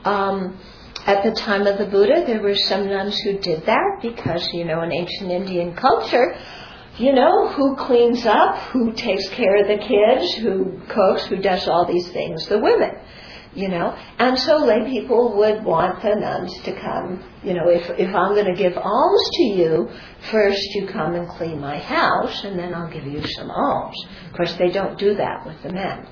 Um, 0.05 0.59
at 1.07 1.24
the 1.24 1.32
time 1.32 1.66
of 1.66 1.78
the 1.78 1.86
Buddha, 1.86 2.24
there 2.26 2.40
were 2.40 2.55
some 2.55 2.88
nuns 2.88 3.18
who 3.20 3.38
did 3.38 3.66
that 3.66 3.98
because, 4.03 4.48
you 4.53 4.64
know, 4.64 4.82
in 4.82 4.92
ancient 4.92 5.30
Indian 5.30 5.74
culture, 5.74 6.36
you 6.99 7.12
know, 7.12 7.49
who 7.49 7.76
cleans 7.76 8.26
up, 8.26 8.57
who 8.72 8.93
takes 8.93 9.28
care 9.30 9.57
of 9.62 9.66
the 9.68 9.78
kids, 9.78 10.34
who 10.34 10.80
cooks, 10.88 11.24
who 11.26 11.36
does 11.36 11.66
all 11.68 11.86
these 11.86 12.09
things? 12.11 12.47
The 12.47 12.59
women. 12.59 12.90
you 13.55 13.68
know. 13.68 13.97
And 14.18 14.38
so 14.38 14.59
lay 14.59 14.88
people 14.88 15.36
would 15.36 15.64
want 15.64 16.03
the 16.03 16.14
nuns 16.14 16.55
to 16.62 16.72
come, 16.80 17.22
you 17.43 17.55
know, 17.55 17.68
if, 17.68 17.88
if 17.99 18.14
I'm 18.14 18.34
going 18.34 18.47
to 18.47 18.55
give 18.55 18.76
alms 18.76 19.30
to 19.32 19.43
you, 19.45 19.90
first 20.30 20.61
you 20.74 20.86
come 20.86 21.14
and 21.14 21.28
clean 21.28 21.61
my 21.61 21.78
house, 21.78 22.45
and 22.45 22.59
then 22.59 22.74
I'll 22.74 22.90
give 22.90 23.07
you 23.07 23.22
some 23.26 23.51
alms. 23.51 23.97
Of 24.30 24.36
course, 24.36 24.53
they 24.55 24.70
don't 24.70 24.99
do 24.99 25.14
that 25.14 25.45
with 25.47 25.62
the 25.62 25.72
men, 25.72 26.07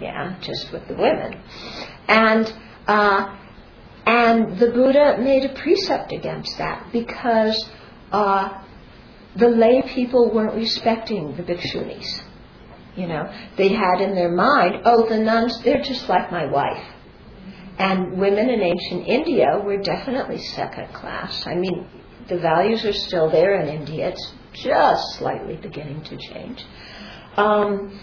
yeah, 0.00 0.36
just 0.40 0.72
with 0.72 0.86
the 0.88 0.94
women. 0.94 1.40
And, 2.08 2.52
uh, 2.86 3.36
and 4.06 4.58
the 4.58 4.70
Buddha 4.70 5.18
made 5.20 5.44
a 5.44 5.54
precept 5.54 6.12
against 6.12 6.58
that 6.58 6.88
because 6.92 7.70
uh, 8.12 8.63
the 9.36 9.48
lay 9.48 9.82
people 9.82 10.32
weren't 10.32 10.54
respecting 10.54 11.36
the 11.36 11.42
bhikshunis. 11.42 12.22
You 12.96 13.08
know, 13.08 13.32
they 13.56 13.70
had 13.70 14.00
in 14.00 14.14
their 14.14 14.30
mind, 14.30 14.82
oh, 14.84 15.08
the 15.08 15.18
nuns, 15.18 15.60
they're 15.62 15.82
just 15.82 16.08
like 16.08 16.30
my 16.30 16.46
wife. 16.46 16.84
And 17.76 18.18
women 18.18 18.48
in 18.48 18.60
ancient 18.60 19.08
India 19.08 19.60
were 19.64 19.78
definitely 19.78 20.38
second 20.38 20.92
class. 20.92 21.44
I 21.44 21.56
mean, 21.56 21.88
the 22.28 22.38
values 22.38 22.84
are 22.84 22.92
still 22.92 23.30
there 23.30 23.60
in 23.60 23.68
India. 23.68 24.10
It's 24.10 24.32
just 24.52 25.16
slightly 25.18 25.56
beginning 25.56 26.04
to 26.04 26.16
change. 26.16 26.64
Um, 27.36 27.98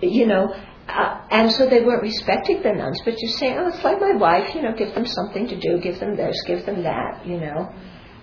you 0.00 0.26
know, 0.26 0.52
uh, 0.88 1.20
and 1.30 1.52
so 1.52 1.68
they 1.68 1.80
weren't 1.80 2.02
respecting 2.02 2.62
the 2.62 2.72
nuns, 2.72 3.00
but 3.04 3.16
just 3.16 3.38
saying, 3.38 3.56
oh, 3.56 3.68
it's 3.68 3.84
like 3.84 4.00
my 4.00 4.14
wife, 4.14 4.54
you 4.54 4.62
know, 4.62 4.72
give 4.76 4.94
them 4.94 5.06
something 5.06 5.46
to 5.46 5.58
do, 5.58 5.78
give 5.80 6.00
them 6.00 6.16
this, 6.16 6.36
give 6.46 6.66
them 6.66 6.82
that, 6.82 7.24
you 7.24 7.38
know. 7.38 7.72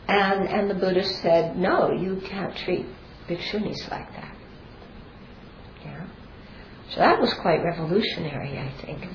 And, 0.07 0.47
and 0.47 0.69
the 0.69 0.75
Buddha 0.75 1.03
said, 1.03 1.57
no, 1.57 1.91
you 1.91 2.21
can't 2.25 2.55
treat 2.55 2.85
bhikshunis 3.27 3.89
like 3.89 4.11
that. 4.13 4.35
Yeah. 5.85 6.07
So 6.89 6.99
that 6.99 7.21
was 7.21 7.33
quite 7.35 7.63
revolutionary, 7.63 8.57
I 8.57 8.71
think. 8.81 9.07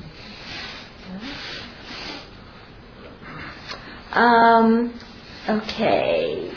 Um, 4.12 4.98
okay. 5.48 6.50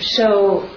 So, 0.00 0.70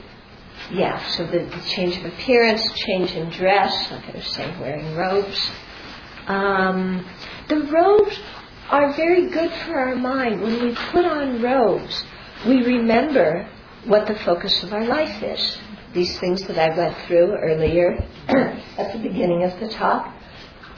yeah, 0.72 1.04
so 1.12 1.26
the, 1.26 1.40
the, 1.40 1.62
change 1.70 1.98
of 1.98 2.06
appearance, 2.06 2.64
change 2.74 3.12
in 3.12 3.30
dress, 3.30 3.92
like 3.92 4.10
I 4.10 4.18
was 4.18 4.28
saying, 4.28 4.60
wearing 4.60 4.96
robes. 4.96 5.52
Um, 6.28 7.08
the 7.48 7.62
robes 7.62 8.20
are 8.70 8.94
very 8.94 9.30
good 9.30 9.52
for 9.52 9.78
our 9.78 9.96
mind. 9.96 10.42
When 10.42 10.64
we 10.64 10.76
put 10.92 11.06
on 11.06 11.42
robes, 11.42 12.04
we 12.48 12.64
remember 12.64 13.50
what 13.86 14.08
the 14.08 14.16
focus 14.26 14.64
of 14.64 14.74
our 14.74 14.86
life 14.86 15.24
is. 15.24 15.58
These 15.94 16.20
things 16.20 16.44
that 16.48 16.58
I 16.58 16.76
went 16.76 16.98
through 17.08 17.36
earlier 17.38 17.98
at 18.28 18.94
the 18.94 19.00
beginning 19.00 19.44
of 19.44 19.60
the 19.60 19.70
talk. 19.70 20.14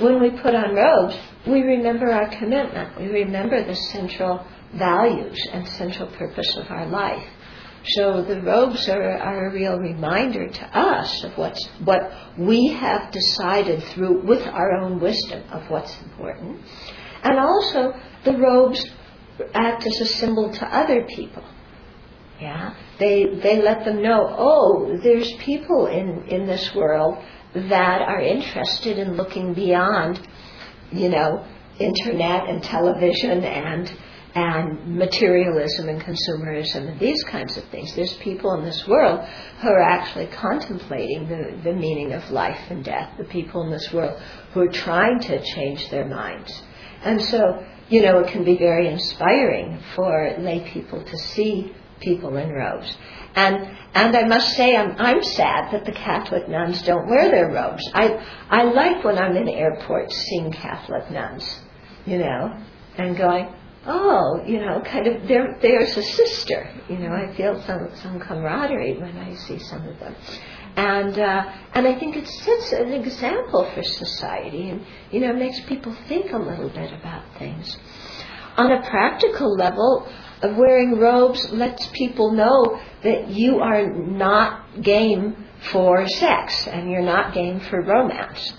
when 0.00 0.20
we 0.20 0.30
put 0.30 0.54
on 0.54 0.74
robes, 0.74 1.16
we 1.46 1.62
remember 1.62 2.10
our 2.10 2.28
commitment. 2.28 2.98
We 2.98 3.06
remember 3.06 3.64
the 3.64 3.74
central 3.74 4.44
values 4.74 5.40
and 5.52 5.66
central 5.68 6.08
purpose 6.10 6.56
of 6.56 6.70
our 6.70 6.86
life. 6.86 7.26
So 7.84 8.22
the 8.22 8.40
robes 8.42 8.88
are, 8.88 9.16
are 9.18 9.46
a 9.46 9.52
real 9.52 9.78
reminder 9.78 10.48
to 10.48 10.78
us 10.78 11.24
of 11.24 11.38
what's, 11.38 11.64
what 11.84 12.12
we 12.36 12.68
have 12.68 13.12
decided 13.12 13.82
through 13.84 14.26
with 14.26 14.42
our 14.46 14.72
own 14.72 15.00
wisdom 15.00 15.44
of 15.50 15.70
what's 15.70 15.96
important. 16.02 16.60
And 17.22 17.38
also 17.38 17.94
the 18.24 18.36
robes 18.36 18.84
act 19.54 19.86
as 19.86 20.00
a 20.00 20.06
symbol 20.06 20.52
to 20.52 20.66
other 20.66 21.04
people. 21.04 21.44
Yeah, 22.40 22.74
they 22.98 23.24
they 23.42 23.60
let 23.60 23.84
them 23.84 24.02
know. 24.02 24.32
Oh, 24.38 24.98
there's 25.02 25.32
people 25.34 25.86
in 25.86 26.28
in 26.28 26.46
this 26.46 26.74
world 26.74 27.18
that 27.54 28.02
are 28.02 28.20
interested 28.20 28.98
in 28.98 29.16
looking 29.16 29.54
beyond, 29.54 30.20
you 30.92 31.08
know, 31.08 31.44
internet 31.78 32.48
and 32.48 32.62
television 32.62 33.42
and 33.42 33.92
and 34.34 34.96
materialism 34.96 35.88
and 35.88 36.00
consumerism 36.00 36.88
and 36.88 37.00
these 37.00 37.22
kinds 37.24 37.56
of 37.56 37.64
things. 37.70 37.94
There's 37.96 38.14
people 38.18 38.54
in 38.54 38.64
this 38.64 38.86
world 38.86 39.26
who 39.60 39.68
are 39.68 39.82
actually 39.82 40.26
contemplating 40.26 41.28
the, 41.28 41.58
the 41.64 41.72
meaning 41.72 42.12
of 42.12 42.30
life 42.30 42.60
and 42.70 42.84
death, 42.84 43.14
the 43.18 43.24
people 43.24 43.62
in 43.62 43.70
this 43.70 43.92
world 43.92 44.20
who 44.52 44.60
are 44.60 44.72
trying 44.72 45.18
to 45.20 45.42
change 45.42 45.90
their 45.90 46.06
minds. 46.06 46.62
And 47.02 47.20
so 47.20 47.64
you 47.88 48.02
know, 48.02 48.18
it 48.18 48.30
can 48.30 48.44
be 48.44 48.56
very 48.56 48.88
inspiring 48.88 49.78
for 49.94 50.34
lay 50.38 50.60
people 50.70 51.02
to 51.02 51.18
see 51.18 51.74
people 52.00 52.36
in 52.36 52.50
robes. 52.50 52.96
And 53.34 53.76
and 53.94 54.16
I 54.16 54.24
must 54.24 54.54
say 54.54 54.76
I'm 54.76 54.94
I'm 54.98 55.22
sad 55.22 55.72
that 55.72 55.84
the 55.84 55.92
Catholic 55.92 56.48
nuns 56.48 56.82
don't 56.82 57.08
wear 57.08 57.30
their 57.30 57.50
robes. 57.50 57.88
I 57.94 58.24
I 58.50 58.64
like 58.64 59.04
when 59.04 59.18
I'm 59.18 59.36
in 59.36 59.48
airports 59.48 60.16
seeing 60.16 60.52
Catholic 60.52 61.10
nuns, 61.10 61.60
you 62.06 62.18
know, 62.18 62.58
and 62.96 63.16
going, 63.16 63.54
oh, 63.86 64.42
you 64.46 64.60
know, 64.60 64.80
kind 64.82 65.06
of 65.06 65.28
there 65.28 65.58
there's 65.60 65.96
a 65.96 66.02
sister. 66.02 66.68
You 66.88 66.98
know, 66.98 67.12
I 67.12 67.34
feel 67.36 67.62
some 67.62 67.90
some 67.96 68.20
camaraderie 68.20 68.98
when 68.98 69.16
I 69.16 69.34
see 69.34 69.58
some 69.58 69.86
of 69.86 69.98
them 69.98 70.14
and 70.78 71.18
uh, 71.18 71.52
and 71.74 71.88
I 71.88 71.98
think 71.98 72.16
it 72.16 72.28
sets 72.28 72.72
an 72.72 72.92
example 72.92 73.68
for 73.74 73.82
society, 73.82 74.70
and 74.70 74.86
you 75.10 75.20
know 75.20 75.32
makes 75.32 75.60
people 75.62 75.94
think 76.06 76.32
a 76.32 76.38
little 76.38 76.68
bit 76.68 76.92
about 76.92 77.24
things. 77.38 77.76
On 78.56 78.70
a 78.70 78.80
practical 78.88 79.54
level, 79.54 80.08
of 80.42 80.56
wearing 80.56 80.98
robes 80.98 81.50
lets 81.50 81.86
people 81.88 82.30
know 82.32 82.80
that 83.02 83.28
you 83.28 83.58
are 83.58 83.92
not 83.92 84.82
game 84.82 85.46
for 85.72 86.06
sex 86.06 86.66
and 86.68 86.90
you're 86.90 87.02
not 87.02 87.34
game 87.34 87.58
for 87.60 87.82
romance. 87.82 88.52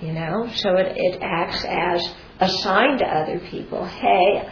You 0.00 0.12
know, 0.12 0.48
so 0.54 0.76
it, 0.76 0.92
it 0.96 1.18
acts 1.22 1.64
as 1.64 2.14
a 2.38 2.48
sign 2.48 2.98
to 2.98 3.04
other 3.04 3.40
people, 3.40 3.84
hey, 3.84 4.48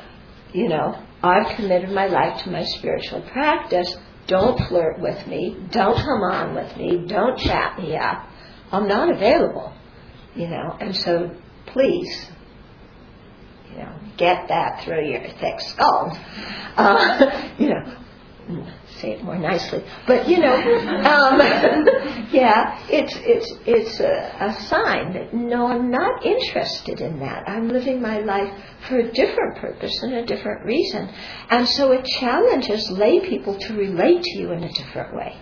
you 0.52 0.68
know, 0.68 0.98
I've 1.22 1.54
committed 1.56 1.90
my 1.90 2.06
life 2.06 2.42
to 2.42 2.50
my 2.50 2.64
spiritual 2.64 3.20
practice 3.22 3.96
don't 4.26 4.58
flirt 4.68 5.00
with 5.00 5.26
me. 5.26 5.56
Don't 5.70 5.96
come 5.96 6.22
on 6.22 6.54
with 6.54 6.76
me. 6.76 7.06
Don't 7.06 7.38
chat 7.38 7.78
me 7.78 7.96
up. 7.96 8.26
I'm 8.70 8.88
not 8.88 9.10
available, 9.10 9.72
you 10.34 10.48
know. 10.48 10.76
And 10.80 10.96
so, 10.96 11.34
please, 11.66 12.30
you 13.70 13.78
know, 13.78 13.94
get 14.16 14.48
that 14.48 14.82
through 14.84 15.06
your 15.08 15.22
thick 15.40 15.60
skull. 15.60 16.18
Uh, 16.74 17.52
you 17.58 17.68
know, 17.68 18.01
say 19.01 19.12
it 19.12 19.24
more 19.24 19.38
nicely. 19.38 19.84
But 20.07 20.28
you 20.28 20.38
know, 20.38 20.55
um, 20.55 21.38
yeah, 22.32 22.78
it's 22.88 23.14
it's 23.16 23.53
it's 23.66 24.01
a, 24.01 24.36
a 24.40 24.53
sign 24.62 25.12
that 25.14 25.34
no, 25.34 25.66
I'm 25.66 25.90
not 25.90 26.24
interested 26.24 27.01
in 27.01 27.18
that. 27.20 27.49
I'm 27.49 27.68
living 27.68 28.01
my 28.01 28.18
life 28.18 28.53
for 28.88 28.99
a 28.99 29.12
different 29.12 29.57
purpose 29.59 30.03
and 30.03 30.14
a 30.14 30.26
different 30.26 30.64
reason, 30.64 31.09
and 31.51 31.68
so 31.68 31.93
it 31.93 32.05
challenges 32.05 32.90
lay 32.90 33.20
people 33.20 33.59
to 33.59 33.74
relate 33.74 34.22
to 34.22 34.38
you 34.38 34.53
in 34.53 34.64
a 34.64 34.72
different 34.72 35.14
way. 35.14 35.36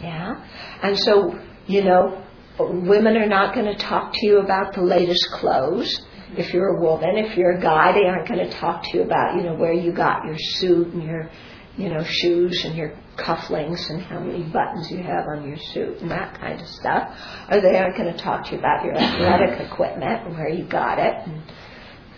Yeah, 0.00 0.44
and 0.82 0.98
so 0.98 1.38
you 1.66 1.82
know, 1.82 2.22
women 2.58 3.16
are 3.16 3.28
not 3.28 3.54
going 3.54 3.66
to 3.66 3.76
talk 3.76 4.12
to 4.14 4.26
you 4.26 4.38
about 4.38 4.74
the 4.74 4.82
latest 4.82 5.26
clothes 5.32 6.02
if 6.36 6.52
you're 6.52 6.76
a 6.76 6.80
woman. 6.80 7.16
If 7.16 7.36
you're 7.36 7.52
a 7.52 7.60
guy, 7.60 7.92
they 7.92 8.06
aren't 8.06 8.28
going 8.28 8.48
to 8.48 8.50
talk 8.56 8.82
to 8.84 8.98
you 8.98 9.02
about, 9.02 9.36
you 9.36 9.42
know, 9.42 9.54
where 9.54 9.72
you 9.72 9.92
got 9.92 10.24
your 10.24 10.36
suit 10.38 10.88
and 10.88 11.02
your 11.02 11.30
you 11.76 11.88
know, 11.88 12.04
shoes 12.04 12.64
and 12.64 12.76
your 12.76 12.92
cufflinks 13.16 13.90
and 13.90 14.00
how 14.02 14.20
many 14.20 14.42
buttons 14.44 14.90
you 14.90 14.98
have 14.98 15.26
on 15.26 15.46
your 15.46 15.56
suit 15.56 15.98
and 16.00 16.10
that 16.10 16.38
kind 16.40 16.60
of 16.60 16.68
stuff. 16.68 17.16
Or 17.50 17.60
they 17.60 17.76
aren't 17.76 17.96
going 17.96 18.12
to 18.12 18.18
talk 18.18 18.44
to 18.46 18.52
you 18.52 18.58
about 18.58 18.84
your 18.84 18.94
athletic 18.96 19.60
equipment 19.60 20.26
and 20.26 20.36
where 20.36 20.48
you 20.48 20.64
got 20.64 20.98
it 20.98 21.14
and 21.26 21.42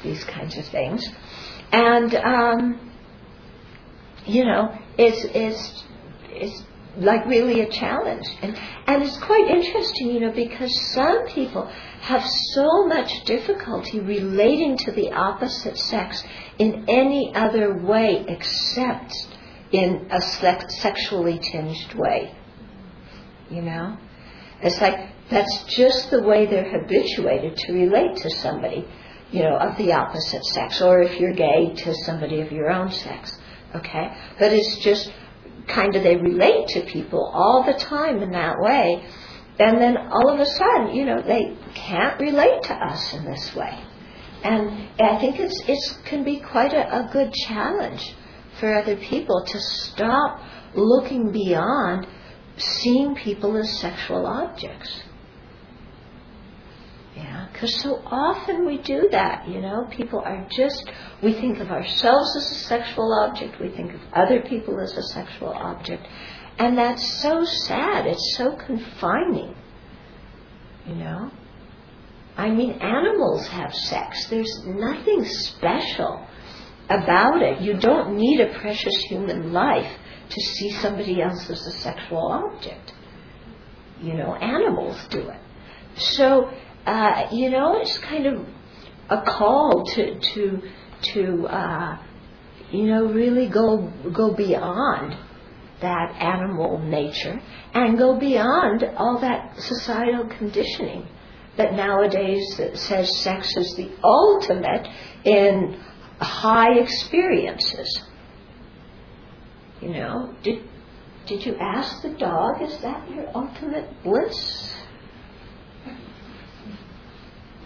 these 0.02 0.22
kinds 0.24 0.56
of 0.56 0.64
things. 0.66 1.08
And, 1.72 2.14
um, 2.14 2.92
you 4.26 4.44
know, 4.44 4.76
it's, 4.98 5.24
it's, 5.24 5.84
it's 6.30 6.62
like 6.98 7.26
really 7.26 7.60
a 7.60 7.70
challenge. 7.70 8.26
And, 8.42 8.56
and 8.86 9.02
it's 9.02 9.16
quite 9.18 9.48
interesting, 9.48 10.10
you 10.10 10.20
know, 10.20 10.32
because 10.32 10.92
some 10.92 11.26
people 11.26 11.66
have 12.00 12.26
so 12.54 12.86
much 12.86 13.24
difficulty 13.24 14.00
relating 14.00 14.76
to 14.78 14.92
the 14.92 15.12
opposite 15.12 15.78
sex 15.78 16.22
in 16.58 16.84
any 16.88 17.34
other 17.34 17.76
way 17.76 18.24
except 18.28 19.14
in 19.72 20.08
a 20.10 20.20
sex- 20.20 20.80
sexually 20.80 21.38
tinged 21.38 21.94
way. 21.94 22.34
You 23.50 23.62
know? 23.62 23.96
It's 24.62 24.80
like 24.80 25.10
that's 25.30 25.64
just 25.64 26.10
the 26.10 26.22
way 26.22 26.46
they're 26.46 26.70
habituated 26.70 27.56
to 27.58 27.72
relate 27.72 28.16
to 28.18 28.30
somebody, 28.30 28.86
you 29.30 29.42
know, 29.42 29.56
of 29.56 29.76
the 29.76 29.92
opposite 29.92 30.44
sex, 30.44 30.80
or 30.80 31.02
if 31.02 31.20
you're 31.20 31.34
gay, 31.34 31.74
to 31.74 31.94
somebody 32.04 32.40
of 32.40 32.52
your 32.52 32.70
own 32.70 32.90
sex. 32.90 33.36
Okay? 33.74 34.16
But 34.38 34.52
it's 34.52 34.78
just 34.78 35.12
kind 35.66 35.96
of 35.96 36.02
they 36.02 36.16
relate 36.16 36.68
to 36.68 36.82
people 36.82 37.30
all 37.32 37.64
the 37.64 37.78
time 37.78 38.22
in 38.22 38.30
that 38.30 38.56
way. 38.60 39.04
And 39.58 39.80
then 39.80 39.96
all 39.96 40.32
of 40.32 40.38
a 40.38 40.46
sudden, 40.46 40.94
you 40.94 41.04
know, 41.04 41.22
they 41.22 41.56
can't 41.74 42.20
relate 42.20 42.62
to 42.64 42.74
us 42.74 43.14
in 43.14 43.24
this 43.24 43.54
way. 43.54 43.82
And 44.44 44.88
I 45.00 45.18
think 45.18 45.40
it's 45.40 45.60
it 45.66 46.04
can 46.04 46.22
be 46.22 46.40
quite 46.40 46.72
a, 46.72 47.06
a 47.06 47.10
good 47.10 47.32
challenge 47.32 48.14
for 48.58 48.74
other 48.74 48.96
people 48.96 49.44
to 49.44 49.60
stop 49.60 50.40
looking 50.74 51.32
beyond 51.32 52.06
seeing 52.56 53.14
people 53.14 53.56
as 53.56 53.78
sexual 53.80 54.26
objects. 54.26 55.02
Yeah, 57.14 57.48
Because 57.50 57.74
so 57.80 58.02
often 58.04 58.66
we 58.66 58.78
do 58.78 59.08
that, 59.10 59.48
you 59.48 59.60
know. 59.60 59.86
People 59.90 60.20
are 60.20 60.46
just, 60.54 60.90
we 61.22 61.32
think 61.32 61.60
of 61.60 61.70
ourselves 61.70 62.36
as 62.36 62.50
a 62.50 62.54
sexual 62.66 63.12
object, 63.24 63.58
we 63.60 63.70
think 63.70 63.94
of 63.94 64.00
other 64.12 64.42
people 64.42 64.78
as 64.80 64.96
a 64.96 65.02
sexual 65.02 65.48
object. 65.48 66.06
And 66.58 66.76
that's 66.76 67.22
so 67.22 67.44
sad, 67.44 68.06
it's 68.06 68.36
so 68.36 68.56
confining, 68.56 69.54
you 70.86 70.94
know. 70.94 71.30
I 72.36 72.50
mean, 72.50 72.72
animals 72.72 73.46
have 73.48 73.74
sex, 73.74 74.26
there's 74.28 74.62
nothing 74.66 75.24
special 75.24 76.26
about 76.88 77.42
it. 77.42 77.60
You 77.60 77.74
don't 77.78 78.16
need 78.16 78.40
a 78.40 78.58
precious 78.58 78.96
human 79.08 79.52
life 79.52 79.90
to 80.28 80.40
see 80.40 80.70
somebody 80.72 81.22
else 81.22 81.48
as 81.50 81.66
a 81.66 81.72
sexual 81.72 82.28
object. 82.28 82.92
You 84.00 84.14
know, 84.14 84.34
animals 84.34 85.04
do 85.10 85.28
it. 85.28 85.40
So, 85.96 86.50
uh, 86.84 87.28
you 87.32 87.50
know, 87.50 87.80
it's 87.80 87.98
kind 87.98 88.26
of 88.26 88.46
a 89.08 89.22
call 89.22 89.84
to 89.84 90.18
to 90.18 90.62
to 91.02 91.46
uh, 91.46 91.98
you 92.70 92.86
know 92.86 93.06
really 93.06 93.48
go 93.48 93.92
go 94.12 94.34
beyond 94.34 95.16
that 95.80 96.10
animal 96.20 96.78
nature 96.78 97.40
and 97.74 97.98
go 97.98 98.18
beyond 98.18 98.84
all 98.96 99.18
that 99.20 99.60
societal 99.60 100.26
conditioning 100.38 101.06
that 101.56 101.74
nowadays 101.74 102.60
says 102.74 103.18
sex 103.18 103.54
is 103.56 103.74
the 103.76 103.90
ultimate 104.02 104.88
in 105.24 105.78
high 106.20 106.78
experiences. 106.78 108.02
You 109.80 109.90
know, 109.90 110.34
did 110.42 110.62
did 111.26 111.44
you 111.44 111.56
ask 111.56 112.02
the 112.02 112.10
dog, 112.10 112.62
is 112.62 112.78
that 112.82 113.10
your 113.10 113.28
ultimate 113.34 114.02
bliss? 114.04 114.74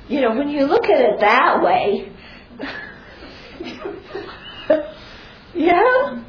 You 0.09 0.23
know, 0.23 0.35
when 0.35 0.49
you 0.49 0.65
look 0.65 0.87
at 0.87 0.99
it 0.99 1.21
that 1.21 1.63
way, 1.63 2.11
yeah, 5.55 6.25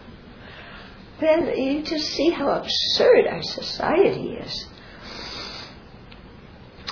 then 1.21 1.57
you 1.57 1.81
just 1.83 2.05
see 2.09 2.31
how 2.31 2.49
absurd 2.49 3.27
our 3.27 3.41
society 3.41 4.33
is. 4.33 4.67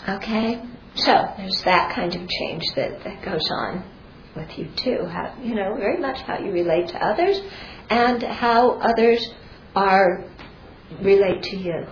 Okay? 0.07 0.63
So, 0.95 1.11
there's 1.37 1.61
that 1.65 1.93
kind 1.93 2.15
of 2.15 2.27
change 2.27 2.63
that, 2.75 3.03
that 3.03 3.23
goes 3.23 3.47
on 3.51 3.83
with 4.35 4.57
you 4.57 4.69
too. 4.75 5.05
How, 5.05 5.35
you 5.41 5.55
know, 5.55 5.75
very 5.75 5.99
much 5.99 6.21
how 6.21 6.39
you 6.39 6.51
relate 6.51 6.89
to 6.89 7.05
others 7.05 7.39
and 7.89 8.21
how 8.21 8.71
others 8.79 9.27
are 9.75 10.23
relate 11.01 11.43
to 11.43 11.57
you. 11.57 11.85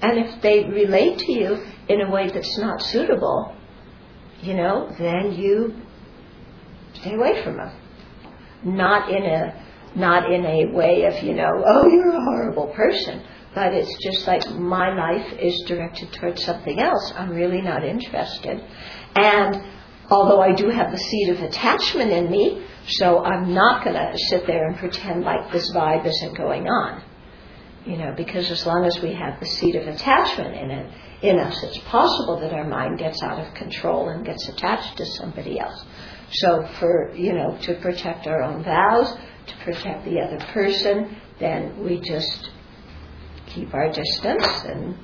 And 0.00 0.18
if 0.18 0.42
they 0.42 0.64
relate 0.64 1.18
to 1.20 1.32
you 1.32 1.64
in 1.88 2.00
a 2.00 2.10
way 2.10 2.30
that's 2.30 2.58
not 2.58 2.82
suitable, 2.82 3.56
you 4.42 4.54
know, 4.54 4.94
then 4.98 5.32
you 5.32 5.74
stay 6.94 7.14
away 7.14 7.42
from 7.42 7.56
them. 7.56 7.72
Not 8.64 9.10
in 9.10 9.22
a 9.24 9.64
not 9.96 10.30
in 10.30 10.44
a 10.44 10.66
way 10.72 11.04
of, 11.04 11.22
you 11.22 11.34
know, 11.34 11.62
oh, 11.64 11.88
you're 11.88 12.16
a 12.16 12.24
horrible 12.24 12.66
person, 12.74 13.22
but 13.54 13.72
it's 13.72 13.96
just 14.02 14.26
like 14.26 14.44
my 14.50 14.92
life 14.92 15.32
is 15.38 15.62
directed 15.68 16.12
towards 16.12 16.44
something 16.44 16.80
else. 16.80 17.12
I'm 17.16 17.30
really 17.30 17.62
not 17.62 17.84
interested. 17.84 18.60
And 19.14 19.62
although 20.10 20.40
I 20.40 20.54
do 20.54 20.68
have 20.70 20.90
the 20.90 20.98
seed 20.98 21.28
of 21.30 21.40
attachment 21.40 22.10
in 22.10 22.30
me, 22.30 22.66
so 22.86 23.24
I'm 23.24 23.54
not 23.54 23.84
going 23.84 23.96
to 23.96 24.18
sit 24.28 24.46
there 24.46 24.66
and 24.66 24.76
pretend 24.76 25.24
like 25.24 25.50
this 25.52 25.72
vibe 25.74 26.06
isn't 26.06 26.36
going 26.36 26.68
on. 26.68 27.02
You 27.86 27.98
know, 27.98 28.14
because 28.16 28.50
as 28.50 28.64
long 28.64 28.84
as 28.86 29.02
we 29.02 29.12
have 29.12 29.40
the 29.40 29.46
seed 29.46 29.76
of 29.76 29.86
attachment 29.86 30.54
in 30.54 30.70
it, 30.70 30.92
in 31.22 31.38
us, 31.38 31.62
it's 31.62 31.78
possible 31.78 32.38
that 32.40 32.52
our 32.52 32.66
mind 32.66 32.98
gets 32.98 33.22
out 33.22 33.38
of 33.38 33.54
control 33.54 34.08
and 34.08 34.24
gets 34.24 34.48
attached 34.48 34.96
to 34.98 35.06
somebody 35.06 35.58
else. 35.58 35.84
So 36.30 36.66
for, 36.78 37.14
you 37.14 37.32
know, 37.32 37.58
to 37.62 37.74
protect 37.80 38.26
our 38.26 38.42
own 38.42 38.64
vows, 38.64 39.14
to 39.46 39.56
protect 39.64 40.04
the 40.04 40.20
other 40.20 40.38
person, 40.52 41.16
then 41.38 41.82
we 41.82 42.00
just 42.00 42.50
keep 43.46 43.72
our 43.74 43.90
distance 43.90 44.46
and 44.64 44.96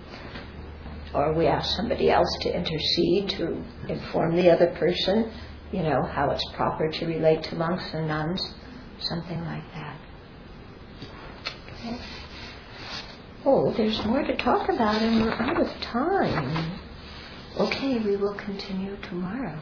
or 1.14 1.32
we 1.34 1.46
ask 1.46 1.76
somebody 1.76 2.10
else 2.10 2.28
to 2.42 2.54
intercede 2.54 3.28
to 3.30 3.62
inform 3.88 4.36
the 4.36 4.50
other 4.50 4.68
person, 4.78 5.32
you 5.72 5.82
know, 5.82 6.02
how 6.02 6.30
it's 6.30 6.44
proper 6.54 6.90
to 6.90 7.06
relate 7.06 7.42
to 7.44 7.54
monks 7.56 7.84
and 7.92 8.06
nuns, 8.08 8.54
something 9.00 9.40
like 9.44 9.64
that. 9.74 10.00
Okay. 11.74 11.98
Oh, 13.44 13.72
there's 13.72 14.04
more 14.04 14.22
to 14.22 14.36
talk 14.36 14.68
about 14.68 15.00
and 15.00 15.22
we're 15.22 15.32
out 15.32 15.60
of 15.60 15.68
time. 15.80 16.78
Okay, 17.58 17.98
we 17.98 18.16
will 18.16 18.34
continue 18.34 18.96
tomorrow. 19.02 19.58